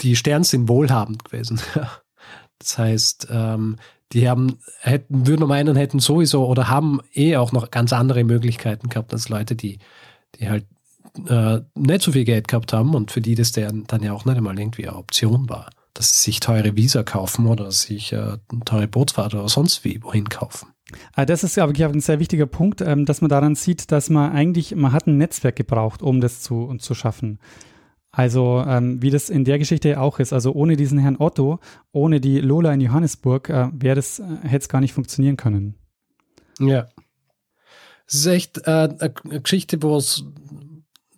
die 0.00 0.16
Sterns 0.16 0.50
sind 0.50 0.68
wohlhabend 0.68 1.24
gewesen. 1.24 1.60
das 2.58 2.78
heißt, 2.78 3.28
ähm, 3.30 3.76
die 4.12 4.28
haben, 4.28 4.58
hätten, 4.80 5.26
würden 5.26 5.46
meinen, 5.46 5.76
hätten 5.76 6.00
sowieso 6.00 6.46
oder 6.46 6.68
haben 6.68 7.00
eh 7.12 7.36
auch 7.36 7.52
noch 7.52 7.70
ganz 7.70 7.92
andere 7.92 8.24
Möglichkeiten 8.24 8.88
gehabt 8.88 9.12
als 9.12 9.28
Leute, 9.28 9.54
die, 9.54 9.78
die 10.36 10.48
halt 10.48 10.66
äh, 11.26 11.60
nicht 11.74 12.02
so 12.02 12.12
viel 12.12 12.24
Geld 12.24 12.48
gehabt 12.48 12.72
haben 12.72 12.94
und 12.94 13.10
für 13.10 13.20
die 13.20 13.34
das 13.34 13.52
dann, 13.52 13.84
dann 13.86 14.02
ja 14.02 14.12
auch 14.12 14.24
nicht 14.24 14.36
einmal 14.36 14.58
irgendwie 14.58 14.88
eine 14.88 14.96
Option 14.96 15.48
war, 15.48 15.70
dass 15.94 16.14
sie 16.14 16.30
sich 16.30 16.40
teure 16.40 16.76
Visa 16.76 17.02
kaufen 17.02 17.46
oder 17.46 17.70
sich 17.70 18.12
äh, 18.12 18.38
teure 18.64 18.88
Bootsfahrt 18.88 19.34
oder 19.34 19.48
sonst 19.48 19.84
wie 19.84 20.02
wohin 20.02 20.28
kaufen. 20.28 20.68
Ah, 21.14 21.26
das 21.26 21.44
ist, 21.44 21.54
glaube 21.54 21.74
ich, 21.74 21.84
ein 21.84 22.00
sehr 22.00 22.18
wichtiger 22.18 22.46
Punkt, 22.46 22.80
ähm, 22.80 23.04
dass 23.04 23.20
man 23.20 23.28
daran 23.28 23.54
sieht, 23.54 23.92
dass 23.92 24.08
man 24.08 24.32
eigentlich, 24.32 24.74
man 24.74 24.92
hat 24.92 25.06
ein 25.06 25.18
Netzwerk 25.18 25.56
gebraucht, 25.56 26.02
um 26.02 26.20
das 26.20 26.40
zu, 26.40 26.74
zu 26.78 26.94
schaffen. 26.94 27.38
Also 28.10 28.64
ähm, 28.66 29.02
wie 29.02 29.10
das 29.10 29.28
in 29.28 29.44
der 29.44 29.58
Geschichte 29.58 30.00
auch 30.00 30.18
ist. 30.18 30.32
Also 30.32 30.52
ohne 30.52 30.76
diesen 30.76 30.98
Herrn 30.98 31.16
Otto, 31.18 31.60
ohne 31.92 32.20
die 32.20 32.40
Lola 32.40 32.72
in 32.72 32.80
Johannesburg, 32.80 33.50
äh, 33.50 33.68
wäre 33.72 33.96
das, 33.96 34.18
äh, 34.18 34.24
hätte 34.42 34.62
es 34.62 34.68
gar 34.68 34.80
nicht 34.80 34.94
funktionieren 34.94 35.36
können. 35.36 35.74
Ja. 36.58 36.88
Es 38.06 38.14
ist 38.14 38.26
echt 38.26 38.66
äh, 38.66 38.88
eine 38.98 39.40
Geschichte, 39.42 39.82
wo 39.82 39.96
es 39.96 40.24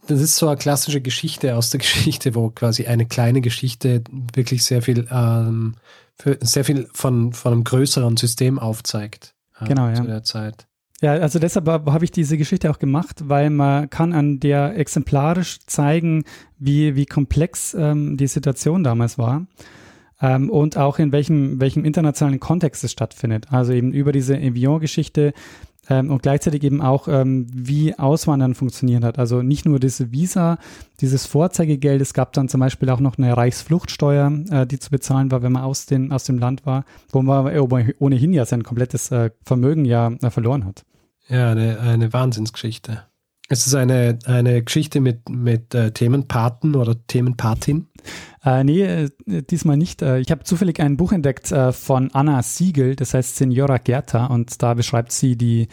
das 0.07 0.21
ist 0.21 0.37
so 0.37 0.49
eine 0.49 0.57
klassische 0.57 1.01
Geschichte 1.01 1.57
aus 1.57 1.71
der 1.71 1.79
Geschichte, 1.81 2.35
wo 2.35 2.51
quasi 2.51 2.87
eine 2.87 3.07
kleine 3.07 3.41
Geschichte 3.41 4.03
wirklich 4.35 4.65
sehr 4.65 4.83
viel, 4.83 5.07
ähm, 5.11 5.77
sehr 6.41 6.65
viel 6.65 6.89
von, 6.93 7.33
von 7.33 7.53
einem 7.53 7.65
größeren 7.65 8.17
System 8.17 8.59
aufzeigt. 8.59 9.35
Äh, 9.61 9.67
genau, 9.67 9.89
ja. 9.89 9.95
Zu 9.95 10.05
der 10.05 10.23
Zeit. 10.25 10.67
Ja, 11.01 11.13
also 11.13 11.39
deshalb 11.39 11.67
habe 11.67 12.05
ich 12.05 12.11
diese 12.11 12.37
Geschichte 12.37 12.71
auch 12.71 12.79
gemacht, 12.79 13.23
weil 13.29 13.49
man 13.49 13.89
kann 13.89 14.13
an 14.13 14.39
der 14.39 14.77
exemplarisch 14.77 15.61
zeigen, 15.67 16.25
wie, 16.59 16.95
wie 16.95 17.07
komplex 17.07 17.75
ähm, 17.75 18.19
die 18.19 18.27
Situation 18.27 18.85
damals 18.85 19.17
war 19.17 19.47
ähm, 20.21 20.51
und 20.51 20.77
auch 20.77 20.99
in 20.99 21.13
welchem, 21.13 21.61
welchem 21.61 21.85
internationalen 21.85 22.41
Kontext 22.41 22.85
es 22.85 22.93
stattfindet. 22.93 23.47
Also 23.51 23.73
eben 23.73 23.93
über 23.93 24.13
diese 24.13 24.39
Evian-Geschichte 24.39 25.33
ähm, 25.89 26.11
und 26.11 26.23
gleichzeitig 26.23 26.63
eben 26.65 26.83
auch, 26.83 27.09
ähm, 27.09 27.47
wie 27.51 27.99
Auswandern 27.99 28.55
funktioniert 28.55 29.03
hat. 29.03 29.19
Also 29.19 29.43
nicht 29.43 29.65
nur 29.65 29.81
diese 29.81 30.13
Visa, 30.13 30.59
dieses 31.01 31.27
Vorzeigegeld, 31.27 32.03
es 32.03 32.13
gab 32.13 32.35
dann 32.35 32.49
zum 32.49 32.61
Beispiel 32.61 32.91
auch 32.91 33.01
noch 33.01 33.17
eine 33.17 33.37
Reichsfluchtsteuer, 33.37 34.33
äh, 34.51 34.67
die 34.67 34.79
zu 34.79 34.91
bezahlen 34.91 35.31
war, 35.31 35.43
wenn 35.43 35.53
man 35.53 35.63
aus, 35.63 35.87
den, 35.87 36.13
aus 36.13 36.25
dem 36.25 36.39
Land 36.39 36.67
war, 36.67 36.85
wo 37.11 37.23
man 37.23 37.93
ohnehin 37.99 38.33
ja 38.33 38.45
sein 38.45 38.63
komplettes 38.63 39.11
äh, 39.11 39.31
Vermögen 39.45 39.85
ja 39.85 40.13
äh, 40.23 40.31
verloren 40.31 40.67
hat. 40.67 40.85
Ja, 41.31 41.53
eine, 41.53 41.79
eine 41.81 42.13
Wahnsinnsgeschichte. 42.13 43.05
Es 43.49 43.67
ist 43.67 43.75
eine, 43.75 44.19
eine 44.27 44.63
Geschichte 44.63 45.01
mit, 45.01 45.29
mit 45.29 45.75
äh, 45.75 45.91
Themenpaten 45.91 46.77
oder 46.77 46.95
Themenpatin. 47.07 47.89
Äh, 48.45 48.65
nee, 48.65 48.83
äh, 48.83 49.11
diesmal 49.27 49.77
nicht. 49.77 50.03
Äh, 50.03 50.21
ich 50.21 50.31
habe 50.31 50.45
zufällig 50.45 50.81
ein 50.81 50.97
Buch 50.97 51.13
entdeckt 51.13 51.51
äh, 51.51 51.73
von 51.73 52.11
Anna 52.13 52.43
Siegel, 52.43 52.95
das 52.95 53.15
heißt 53.15 53.37
Senora 53.37 53.79
Gerta, 53.79 54.27
und 54.27 54.63
da 54.63 54.75
beschreibt 54.75 55.13
sie 55.13 55.37
die 55.37 55.69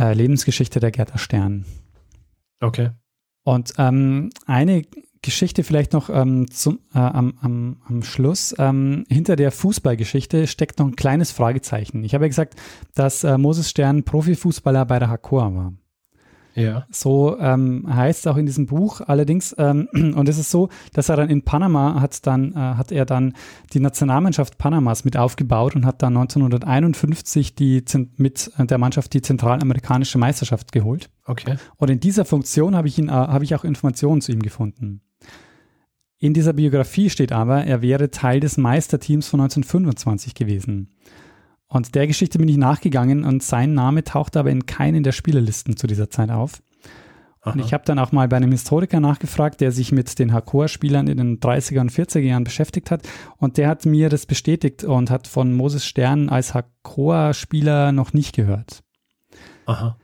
Lebensgeschichte 0.00 0.78
der 0.78 0.92
Gerta 0.92 1.18
Stern. 1.18 1.64
Okay. 2.60 2.90
Und 3.42 3.72
ähm, 3.78 4.30
eine 4.46 4.84
Geschichte 5.22 5.64
vielleicht 5.64 5.92
noch 5.92 6.10
ähm, 6.10 6.50
zum, 6.50 6.80
äh, 6.94 6.98
am, 6.98 7.34
am, 7.40 7.76
am 7.86 8.02
Schluss. 8.02 8.54
Ähm, 8.58 9.04
hinter 9.08 9.36
der 9.36 9.50
Fußballgeschichte 9.50 10.46
steckt 10.46 10.78
noch 10.78 10.86
ein 10.86 10.96
kleines 10.96 11.32
Fragezeichen. 11.32 12.04
Ich 12.04 12.14
habe 12.14 12.24
ja 12.24 12.28
gesagt, 12.28 12.54
dass 12.94 13.24
äh, 13.24 13.38
Moses 13.38 13.68
Stern 13.70 14.04
Profifußballer 14.04 14.84
bei 14.84 14.98
der 14.98 15.10
Hakoa 15.10 15.54
war. 15.54 15.72
Ja. 16.58 16.86
So 16.90 17.38
ähm, 17.38 17.86
heißt 17.88 18.20
es 18.20 18.26
auch 18.26 18.36
in 18.36 18.46
diesem 18.46 18.66
Buch. 18.66 19.00
Allerdings, 19.06 19.54
ähm, 19.58 19.88
und 19.92 20.28
es 20.28 20.38
ist 20.38 20.50
so, 20.50 20.68
dass 20.92 21.08
er 21.08 21.16
dann 21.16 21.30
in 21.30 21.42
Panama 21.42 22.00
hat 22.00 22.26
dann, 22.26 22.52
äh, 22.52 22.56
hat 22.56 22.90
er 22.90 23.06
dann 23.06 23.34
die 23.72 23.80
Nationalmannschaft 23.80 24.58
Panamas 24.58 25.04
mit 25.04 25.16
aufgebaut 25.16 25.76
und 25.76 25.86
hat 25.86 26.02
dann 26.02 26.16
1951 26.16 27.54
die, 27.54 27.84
mit 28.16 28.50
der 28.58 28.78
Mannschaft 28.78 29.14
die 29.14 29.22
zentralamerikanische 29.22 30.18
Meisterschaft 30.18 30.72
geholt. 30.72 31.10
Okay. 31.26 31.56
Und 31.76 31.90
in 31.90 32.00
dieser 32.00 32.24
Funktion 32.24 32.74
habe 32.74 32.88
ich 32.88 32.98
ihn, 32.98 33.08
äh, 33.08 33.12
habe 33.12 33.44
ich 33.44 33.54
auch 33.54 33.64
Informationen 33.64 34.20
zu 34.20 34.32
ihm 34.32 34.42
gefunden. 34.42 35.02
In 36.18 36.34
dieser 36.34 36.52
Biografie 36.52 37.10
steht 37.10 37.32
aber, 37.32 37.64
er 37.64 37.80
wäre 37.80 38.10
Teil 38.10 38.40
des 38.40 38.56
Meisterteams 38.56 39.28
von 39.28 39.40
1925 39.40 40.34
gewesen. 40.34 40.90
Und 41.68 41.94
der 41.94 42.06
Geschichte 42.06 42.38
bin 42.38 42.48
ich 42.48 42.56
nachgegangen 42.56 43.24
und 43.24 43.42
sein 43.42 43.74
Name 43.74 44.02
taucht 44.02 44.36
aber 44.36 44.50
in 44.50 44.66
keinen 44.66 45.02
der 45.02 45.12
Spielerlisten 45.12 45.76
zu 45.76 45.86
dieser 45.86 46.10
Zeit 46.10 46.30
auf. 46.30 46.62
Aha. 47.42 47.52
Und 47.52 47.60
ich 47.60 47.72
habe 47.72 47.84
dann 47.84 47.98
auch 48.00 48.10
mal 48.10 48.26
bei 48.26 48.36
einem 48.36 48.50
Historiker 48.50 48.98
nachgefragt, 48.98 49.60
der 49.60 49.70
sich 49.70 49.92
mit 49.92 50.18
den 50.18 50.32
Hakoa-Spielern 50.32 51.06
in 51.06 51.18
den 51.18 51.40
30er 51.40 51.80
und 51.80 51.92
40er 51.92 52.20
Jahren 52.20 52.44
beschäftigt 52.44 52.90
hat. 52.90 53.06
Und 53.36 53.58
der 53.58 53.68
hat 53.68 53.86
mir 53.86 54.08
das 54.08 54.26
bestätigt 54.26 54.82
und 54.82 55.10
hat 55.10 55.28
von 55.28 55.54
Moses 55.54 55.86
Stern 55.86 56.30
als 56.30 56.54
Hakoa-Spieler 56.54 57.92
noch 57.92 58.12
nicht 58.12 58.34
gehört. 58.34 58.82
Aha. 59.66 59.98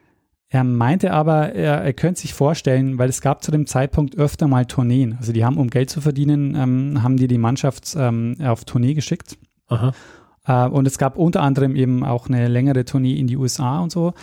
Er 0.55 0.63
meinte 0.63 1.13
aber, 1.13 1.53
er, 1.53 1.83
er 1.83 1.93
könnte 1.95 2.21
sich 2.21 2.33
vorstellen, 2.33 2.97
weil 2.97 3.09
es 3.09 3.21
gab 3.21 3.43
zu 3.43 3.51
dem 3.51 3.67
Zeitpunkt 3.67 4.17
öfter 4.17 4.47
mal 4.47 4.67
Tourneen. 4.67 5.17
Also 5.19 5.33
die 5.33 5.45
haben, 5.45 5.57
um 5.57 5.69
Geld 5.69 5.91
zu 5.91 6.01
verdienen, 6.01 6.55
ähm, 6.55 7.03
haben 7.03 7.17
die 7.17 7.27
die 7.27 7.39
Mannschaft 7.39 7.97
ähm, 7.99 8.37
auf 8.41 8.65
Tournee 8.65 8.95
geschickt. 8.95 9.37
Aha. 9.67 9.93
Äh, 10.47 10.69
und 10.69 10.87
es 10.87 10.97
gab 10.97 11.19
unter 11.19 11.43
anderem 11.43 11.75
eben 11.75 12.05
auch 12.05 12.29
eine 12.29 12.47
längere 12.47 12.85
Tournee 12.85 13.15
in 13.15 13.27
die 13.27 13.37
USA 13.37 13.81
und 13.81 13.91
so. 13.91 14.15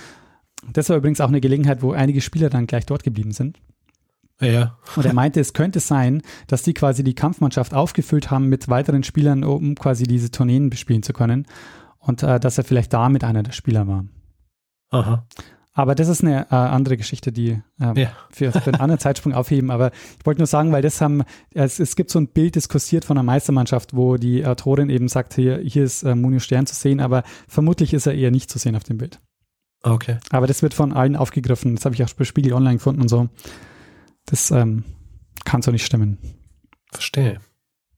Das 0.71 0.87
war 0.87 0.95
übrigens 0.95 1.19
auch 1.19 1.27
eine 1.27 1.41
Gelegenheit, 1.41 1.81
wo 1.81 1.91
einige 1.91 2.21
Spieler 2.21 2.49
dann 2.49 2.65
gleich 2.65 2.85
dort 2.85 3.03
geblieben 3.03 3.33
sind. 3.33 3.59
Ja. 4.39 4.77
Und 4.95 5.05
er 5.05 5.13
meinte, 5.13 5.41
es 5.41 5.51
könnte 5.51 5.81
sein, 5.81 6.21
dass 6.47 6.63
die 6.63 6.73
quasi 6.73 7.03
die 7.03 7.13
Kampfmannschaft 7.13 7.73
aufgefüllt 7.73 8.31
haben 8.31 8.47
mit 8.47 8.69
weiteren 8.69 9.03
Spielern, 9.03 9.43
um 9.43 9.75
quasi 9.75 10.03
diese 10.03 10.31
Tourneen 10.31 10.69
bespielen 10.69 11.03
zu 11.03 11.11
können. 11.11 11.45
Und 11.99 12.23
äh, 12.23 12.39
dass 12.39 12.57
er 12.57 12.63
vielleicht 12.63 12.93
da 12.93 13.09
mit 13.09 13.25
einer 13.25 13.43
der 13.43 13.51
Spieler 13.51 13.85
war. 13.85 14.05
Aha. 14.91 15.25
Aber 15.73 15.95
das 15.95 16.09
ist 16.09 16.23
eine 16.23 16.47
äh, 16.51 16.55
andere 16.55 16.97
Geschichte, 16.97 17.31
die 17.31 17.61
äh, 17.79 18.01
Ja. 18.01 18.11
für, 18.31 18.51
für 18.51 18.73
einen 18.73 18.81
anderen 18.81 18.99
Zeitsprung 18.99 19.33
aufheben. 19.33 19.71
Aber 19.71 19.91
ich 20.19 20.25
wollte 20.25 20.39
nur 20.41 20.47
sagen, 20.47 20.71
weil 20.71 20.81
das 20.81 20.99
haben, 20.99 21.23
es, 21.53 21.79
es 21.79 21.95
gibt 21.95 22.09
so 22.09 22.19
ein 22.19 22.27
Bild, 22.27 22.55
das 22.55 22.67
kursiert 22.67 23.05
von 23.05 23.17
einer 23.17 23.23
Meistermannschaft, 23.23 23.95
wo 23.95 24.17
die 24.17 24.45
Autorin 24.45 24.89
eben 24.89 25.07
sagt, 25.07 25.33
hier, 25.33 25.59
hier 25.59 25.83
ist 25.83 26.03
äh, 26.03 26.13
Munio 26.15 26.39
Stern 26.39 26.65
zu 26.65 26.75
sehen, 26.75 26.99
aber 26.99 27.23
vermutlich 27.47 27.93
ist 27.93 28.05
er 28.05 28.13
eher 28.13 28.31
nicht 28.31 28.49
zu 28.49 28.59
sehen 28.59 28.75
auf 28.75 28.83
dem 28.83 28.97
Bild. 28.97 29.19
Okay. 29.83 30.17
Aber 30.29 30.45
das 30.45 30.61
wird 30.61 30.73
von 30.73 30.93
allen 30.93 31.15
aufgegriffen. 31.15 31.75
Das 31.75 31.85
habe 31.85 31.95
ich 31.95 32.03
auch 32.03 32.13
bei 32.13 32.25
Spiegel 32.25 32.53
Online 32.53 32.75
gefunden 32.75 33.01
und 33.01 33.07
so. 33.07 33.29
Das 34.25 34.51
ähm, 34.51 34.83
kann 35.45 35.61
so 35.61 35.71
nicht 35.71 35.85
stimmen. 35.85 36.17
Verstehe. 36.91 37.39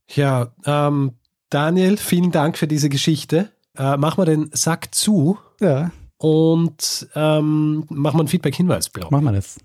Ja, 0.10 0.54
ähm, 0.66 1.14
Daniel, 1.50 1.98
vielen 1.98 2.32
Dank 2.32 2.58
für 2.58 2.68
diese 2.68 2.90
Geschichte. 2.90 3.52
Äh, 3.76 3.98
machen 3.98 4.20
wir 4.20 4.26
den 4.26 4.50
Sack 4.54 4.94
zu 4.94 5.40
Ja, 5.60 5.92
und 6.24 7.08
ähm, 7.16 7.86
machen 7.90 8.16
wir 8.16 8.22
einen 8.22 8.30
Feedback-Hinweis-Blog. 8.30 9.12
machen 9.12 9.26
wir 9.26 9.34
das. 9.34 9.58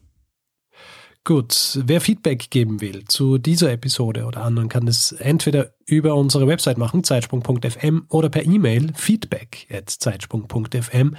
Gut, 1.22 1.78
wer 1.84 2.00
Feedback 2.00 2.50
geben 2.50 2.80
will 2.80 3.04
zu 3.04 3.38
dieser 3.38 3.70
Episode 3.70 4.24
oder 4.24 4.42
anderen, 4.42 4.68
kann 4.68 4.84
das 4.84 5.12
entweder 5.12 5.72
über 5.86 6.16
unsere 6.16 6.48
Website 6.48 6.76
machen, 6.76 7.04
zeitsprung.fm, 7.04 8.06
oder 8.08 8.28
per 8.28 8.44
E-Mail 8.44 8.92
feedback.zeitsprung.fm. 8.96 11.16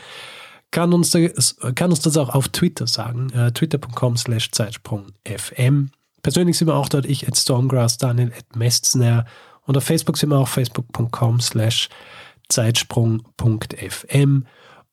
Kann 0.72 0.94
uns, 0.94 1.12
das, 1.12 1.56
kann 1.74 1.92
uns 1.92 2.02
das 2.02 2.18
auch 2.18 2.36
auf 2.36 2.50
Twitter 2.50 2.86
sagen, 2.86 3.30
äh, 3.30 3.54
twitter.com 3.54 4.18
slash 4.18 4.52
zeitsprung.fm. 4.52 5.92
Persönlich 6.22 6.58
sind 6.58 6.68
wir 6.68 6.76
auch 6.76 6.90
dort, 6.90 7.06
ich 7.06 7.30
at 7.30 7.38
Stormgrass, 7.38 7.98
Daniel 7.98 8.34
at 8.38 8.58
Mestner 8.58 9.24
und 9.62 9.78
auf 9.78 9.86
Facebook 9.86 10.18
sind 10.18 10.32
wir 10.32 10.40
auch 10.40 10.50
facebook.com 10.50 11.40
slash 11.40 11.88
zeitsprung.fm. 12.50 14.44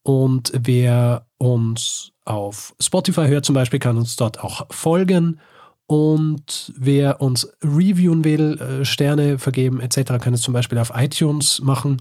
Und 0.07 0.53
wer 0.55 1.27
uns 1.37 2.13
auf 2.25 2.77
Spotify 2.81 3.27
hört 3.27 3.45
zum 3.45 3.57
Beispiel, 3.57 3.81
kann 3.81 3.97
uns 3.97 4.15
dort 4.15 4.39
auch 4.39 4.67
folgen. 4.71 5.41
Und 5.89 6.73
wer 6.77 7.21
uns 7.21 7.49
reviewen 7.61 8.23
will, 8.23 8.57
äh, 8.61 8.85
Sterne 8.85 9.41
vergeben 9.41 9.81
etc., 9.81 10.13
kann 10.23 10.33
es 10.33 10.43
zum 10.43 10.55
Beispiel 10.55 10.79
auf 10.79 10.93
iTunes 10.95 11.61
machen. 11.61 12.01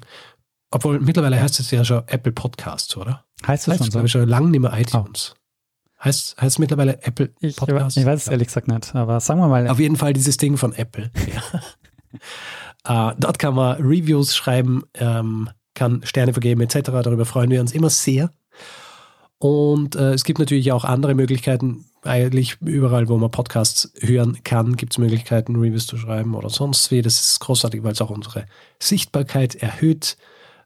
Obwohl 0.70 1.00
mittlerweile 1.00 1.42
heißt 1.42 1.60
es 1.60 1.72
ja 1.72 1.84
schon 1.84 2.04
Apple 2.06 2.32
Podcasts, 2.32 2.96
oder? 2.96 3.26
Heißt 3.48 3.68
Heißt 3.68 3.78
schon 3.80 3.82
es, 3.82 3.86
so? 3.88 3.92
glaube 3.92 4.06
ich, 4.06 4.12
schon 4.12 4.30
lange 4.30 4.50
nicht 4.52 4.60
mehr 4.62 4.74
iTunes. 4.80 5.34
Heißt, 6.04 6.38
heißt 6.40 6.56
es 6.56 6.60
mittlerweile 6.60 7.02
Apple 7.02 7.34
Ich, 7.40 7.50
ich 7.50 7.56
Podcasts? 7.56 8.06
weiß 8.06 8.22
es 8.24 8.28
ehrlich 8.28 8.50
gesagt 8.50 8.68
nicht, 8.68 8.94
aber 8.94 9.20
sagen 9.20 9.40
wir 9.40 9.48
mal. 9.48 9.68
Auf 9.68 9.80
jeden 9.80 9.96
Fall 9.96 10.14
dieses 10.14 10.38
Ding 10.38 10.58
von 10.58 10.74
Apple. 10.74 11.10
Ja. 12.86 13.12
äh, 13.12 13.16
dort 13.20 13.40
kann 13.40 13.56
man 13.56 13.78
Reviews 13.82 14.36
schreiben, 14.36 14.84
ähm, 14.94 15.50
kann 15.76 16.02
Sterne 16.04 16.34
vergeben 16.34 16.62
etc. 16.62 16.90
Darüber 16.90 17.26
freuen 17.26 17.52
wir 17.52 17.62
uns 17.62 17.74
immer 17.74 17.92
sehr. 17.92 18.32
Und 19.38 19.96
äh, 19.96 20.14
es 20.14 20.24
gibt 20.24 20.40
natürlich 20.40 20.72
auch 20.72 20.86
andere 20.86 21.14
Möglichkeiten. 21.14 21.86
Eigentlich 22.02 22.58
überall, 22.62 23.10
wo 23.10 23.18
man 23.18 23.32
Podcasts 23.32 23.92
hören 24.00 24.40
kann, 24.44 24.76
gibt 24.76 24.94
es 24.94 24.98
Möglichkeiten, 24.98 25.56
Reviews 25.56 25.88
zu 25.88 25.98
schreiben 25.98 26.36
oder 26.36 26.50
sonst 26.50 26.92
wie. 26.92 27.02
Das 27.02 27.20
ist 27.20 27.40
großartig, 27.40 27.84
weil 27.84 27.94
es 27.94 28.02
auch 28.02 28.12
unsere 28.12 28.46
Sichtbarkeit 28.80 29.56
erhöht. 29.56 30.18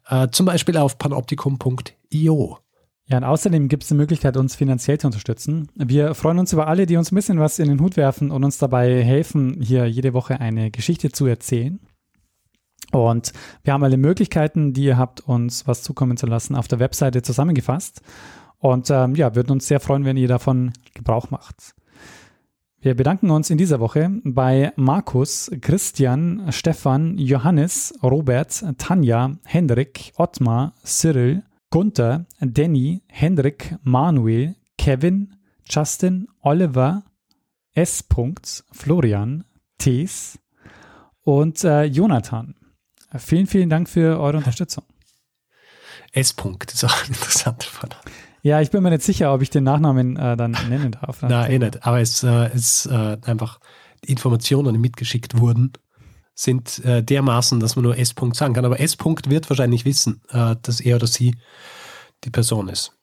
Äh, 0.07 0.29
zum 0.31 0.45
Beispiel 0.45 0.77
auf 0.77 0.97
panoptikum.io. 0.97 2.57
Ja, 3.07 3.17
und 3.17 3.23
außerdem 3.23 3.69
gibt 3.69 3.83
es 3.83 3.89
die 3.89 3.95
Möglichkeit, 3.95 4.37
uns 4.37 4.55
finanziell 4.55 4.99
zu 4.99 5.07
unterstützen. 5.07 5.69
Wir 5.75 6.13
freuen 6.13 6.37
uns 6.37 6.53
über 6.53 6.67
alle, 6.67 6.85
die 6.85 6.95
uns 6.95 7.11
ein 7.11 7.15
bisschen 7.15 7.39
was 7.39 7.57
in 7.57 7.67
den 7.67 7.79
Hut 7.79 7.97
werfen 7.97 8.29
und 8.29 8.43
uns 8.43 8.59
dabei 8.59 9.03
helfen, 9.03 9.61
hier 9.61 9.87
jede 9.87 10.13
Woche 10.13 10.39
eine 10.39 10.69
Geschichte 10.69 11.11
zu 11.11 11.25
erzählen. 11.25 11.79
Und 12.91 13.33
wir 13.63 13.73
haben 13.73 13.83
alle 13.83 13.97
Möglichkeiten, 13.97 14.73
die 14.73 14.85
ihr 14.85 14.97
habt, 14.97 15.21
uns 15.21 15.67
was 15.67 15.83
zukommen 15.83 16.17
zu 16.17 16.25
lassen, 16.25 16.55
auf 16.55 16.67
der 16.67 16.79
Webseite 16.79 17.21
zusammengefasst. 17.21 18.01
Und 18.57 18.89
ähm, 18.89 19.15
ja, 19.15 19.35
würden 19.35 19.51
uns 19.51 19.67
sehr 19.67 19.79
freuen, 19.79 20.05
wenn 20.05 20.17
ihr 20.17 20.27
davon 20.27 20.73
Gebrauch 20.93 21.29
macht. 21.29 21.75
Wir 22.81 22.95
bedanken 22.95 23.29
uns 23.29 23.49
in 23.49 23.57
dieser 23.57 23.81
Woche 23.81 24.09
bei 24.23 24.71
Markus, 24.77 25.51
Christian, 25.59 26.45
Stefan, 26.49 27.17
Johannes, 27.17 27.93
Robert, 28.01 28.63
Tanja, 28.77 29.35
Hendrik, 29.43 30.13
Ottmar, 30.15 30.73
Cyril, 30.85 31.43
Gunther, 31.71 32.25
Danny, 32.39 33.01
Hendrik, 33.07 33.75
Manuel, 33.83 34.55
Kevin, 34.77 35.35
Justin, 35.65 36.27
Oliver, 36.41 37.03
S. 37.73 38.05
Florian, 38.71 39.43
Tees 39.77 40.39
und 41.23 41.63
äh, 41.63 41.83
Jonathan. 41.83 42.55
Vielen, 43.17 43.47
vielen 43.47 43.69
Dank 43.69 43.89
für 43.89 44.19
eure 44.19 44.37
Unterstützung. 44.37 44.83
S. 46.11 46.37
-Punkt 46.37 46.73
ist 46.73 46.83
auch 46.83 47.03
ein 47.03 47.09
interessanter 47.09 47.67
Vorname. 47.67 48.01
Ja, 48.41 48.61
ich 48.61 48.71
bin 48.71 48.83
mir 48.83 48.89
nicht 48.89 49.03
sicher, 49.03 49.33
ob 49.33 49.41
ich 49.41 49.49
den 49.49 49.63
Nachnamen 49.63 50.15
äh, 50.15 50.37
dann 50.37 50.51
nennen 50.69 50.91
darf. 50.91 51.21
Nein, 51.21 51.51
eh 51.51 51.59
nicht. 51.59 51.85
Aber 51.85 51.99
es 51.99 52.23
äh, 52.23 52.53
ist 52.55 52.85
äh, 52.85 53.17
einfach, 53.25 53.59
die 54.03 54.11
Informationen, 54.11 54.73
die 54.73 54.79
mitgeschickt 54.79 55.37
wurden, 55.39 55.73
sind 56.33 56.83
äh, 56.85 57.03
dermaßen, 57.03 57.59
dass 57.59 57.75
man 57.75 57.83
nur 57.83 57.97
S. 57.97 58.15
-Punkt 58.15 58.35
sagen 58.35 58.53
kann. 58.53 58.65
Aber 58.65 58.79
S. 58.79 58.97
-Punkt 58.97 59.29
wird 59.29 59.49
wahrscheinlich 59.49 59.85
wissen, 59.85 60.21
äh, 60.29 60.55
dass 60.61 60.79
er 60.79 60.95
oder 60.95 61.07
sie 61.07 61.35
die 62.23 62.29
Person 62.29 62.69
ist. 62.69 62.93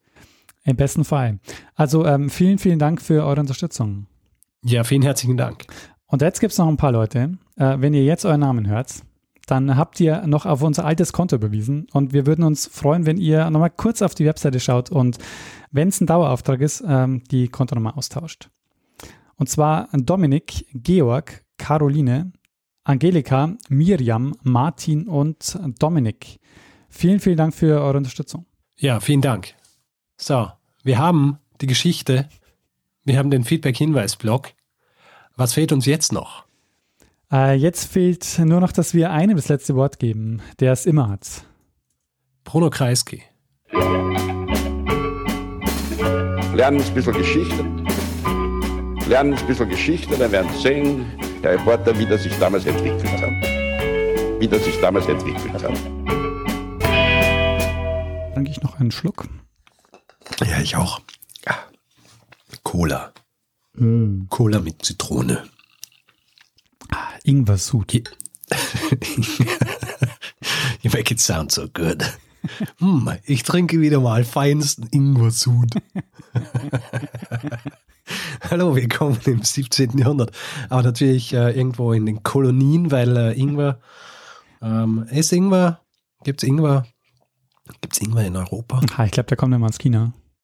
Im 0.64 0.76
besten 0.76 1.04
Fall. 1.04 1.38
Also 1.74 2.06
ähm, 2.06 2.30
vielen, 2.30 2.58
vielen 2.58 2.78
Dank 2.78 3.00
für 3.00 3.24
eure 3.24 3.40
Unterstützung. 3.40 4.06
Ja, 4.64 4.84
vielen 4.84 5.02
herzlichen 5.02 5.36
Dank. 5.36 5.66
Und 6.06 6.22
jetzt 6.22 6.40
gibt 6.40 6.52
es 6.52 6.58
noch 6.58 6.66
ein 6.66 6.76
paar 6.76 6.92
Leute. 6.92 7.38
Äh, 7.56 7.76
wenn 7.78 7.94
ihr 7.94 8.04
jetzt 8.04 8.24
euren 8.24 8.40
Namen 8.40 8.66
hört, 8.66 9.02
dann 9.46 9.76
habt 9.76 10.00
ihr 10.00 10.26
noch 10.26 10.44
auf 10.44 10.62
unser 10.62 10.84
altes 10.84 11.12
Konto 11.12 11.36
überwiesen. 11.36 11.86
Und 11.92 12.12
wir 12.12 12.26
würden 12.26 12.44
uns 12.44 12.66
freuen, 12.66 13.06
wenn 13.06 13.16
ihr 13.16 13.48
nochmal 13.50 13.70
kurz 13.70 14.02
auf 14.02 14.14
die 14.14 14.26
Webseite 14.26 14.60
schaut 14.60 14.90
und 14.90 15.18
wenn 15.70 15.88
es 15.88 16.00
ein 16.00 16.06
Dauerauftrag 16.06 16.60
ist, 16.60 16.84
ähm, 16.86 17.22
die 17.30 17.48
Kontonummer 17.48 17.96
austauscht. 17.96 18.50
Und 19.36 19.48
zwar 19.48 19.88
Dominik, 19.92 20.66
Georg, 20.72 21.44
Caroline, 21.58 22.32
Angelika, 22.84 23.56
Miriam, 23.68 24.34
Martin 24.42 25.08
und 25.08 25.58
Dominik. 25.78 26.40
Vielen, 26.88 27.20
vielen 27.20 27.36
Dank 27.36 27.54
für 27.54 27.80
eure 27.80 27.98
Unterstützung. 27.98 28.46
Ja, 28.76 29.00
vielen 29.00 29.20
Dank. 29.20 29.54
So, 30.16 30.50
wir 30.82 30.98
haben 30.98 31.38
die 31.60 31.66
Geschichte, 31.66 32.28
wir 33.04 33.18
haben 33.18 33.30
den 33.30 33.44
Feedback-Hinweis-Blog. 33.44 34.52
Was 35.36 35.52
fehlt 35.52 35.72
uns 35.72 35.86
jetzt 35.86 36.12
noch? 36.12 36.45
Äh, 37.32 37.54
jetzt 37.54 37.90
fehlt 37.90 38.38
nur 38.38 38.60
noch, 38.60 38.70
dass 38.72 38.94
wir 38.94 39.10
einem 39.10 39.36
das 39.36 39.48
letzte 39.48 39.74
Wort 39.74 39.98
geben, 39.98 40.40
der 40.60 40.72
es 40.72 40.86
immer 40.86 41.08
hat. 41.08 41.44
Bruno 42.44 42.70
Kreisky. 42.70 43.22
Lernen 46.54 46.80
ein 46.80 46.94
bisschen 46.94 47.12
Geschichte. 47.12 47.64
Lernen 49.08 49.34
ein 49.34 49.46
bisschen 49.46 49.68
Geschichte, 49.68 50.16
dann 50.16 50.30
werden 50.30 50.50
Sie 50.54 50.62
sehen, 50.62 51.06
der 51.42 51.54
Reporter, 51.54 51.98
wie 51.98 52.06
das 52.06 52.22
sich 52.22 52.36
damals 52.38 52.64
entwickelt 52.64 53.04
hat. 53.20 54.40
Wie 54.40 54.48
das 54.48 54.64
sich 54.64 54.80
damals 54.80 55.06
entwickelt 55.06 55.52
hat. 55.52 55.74
Trinke 58.34 58.50
ich 58.50 58.62
noch 58.62 58.78
einen 58.78 58.92
Schluck. 58.92 59.26
Ja, 60.44 60.60
ich 60.60 60.76
auch. 60.76 61.00
Ja. 61.44 61.56
Cola. 62.62 63.12
Mm. 63.74 64.26
Cola 64.28 64.60
mit 64.60 64.84
Zitrone. 64.84 65.42
Ingwer-Sud. 67.24 67.92
You 70.82 70.90
make 70.92 71.10
it 71.10 71.20
sound 71.20 71.50
so 71.50 71.68
good. 71.68 72.04
Hm, 72.78 73.10
ich 73.24 73.42
trinke 73.42 73.80
wieder 73.80 74.00
mal 74.00 74.24
feinsten 74.24 74.86
Ingwer-Sud. 74.92 75.70
Hallo, 78.50 78.76
willkommen 78.76 79.18
im 79.24 79.42
17. 79.42 79.98
Jahrhundert. 79.98 80.30
Aber 80.68 80.82
natürlich 80.82 81.32
äh, 81.32 81.50
irgendwo 81.50 81.92
in 81.92 82.06
den 82.06 82.22
Kolonien, 82.22 82.92
weil 82.92 83.16
äh, 83.16 83.32
Ingwer, 83.32 83.80
ähm, 84.62 85.06
ist 85.10 85.32
Ingwer, 85.32 85.80
gibt's 86.22 86.44
Ingwer, 86.44 86.86
gibt's 87.80 87.98
Ingwer 87.98 88.26
in 88.26 88.36
Europa? 88.36 88.80
Ah, 88.96 89.06
ich 89.06 89.10
glaube, 89.10 89.26
der 89.26 89.36
kommt 89.36 89.54
immer 89.54 89.66
aus 89.66 89.78
China. 89.78 90.12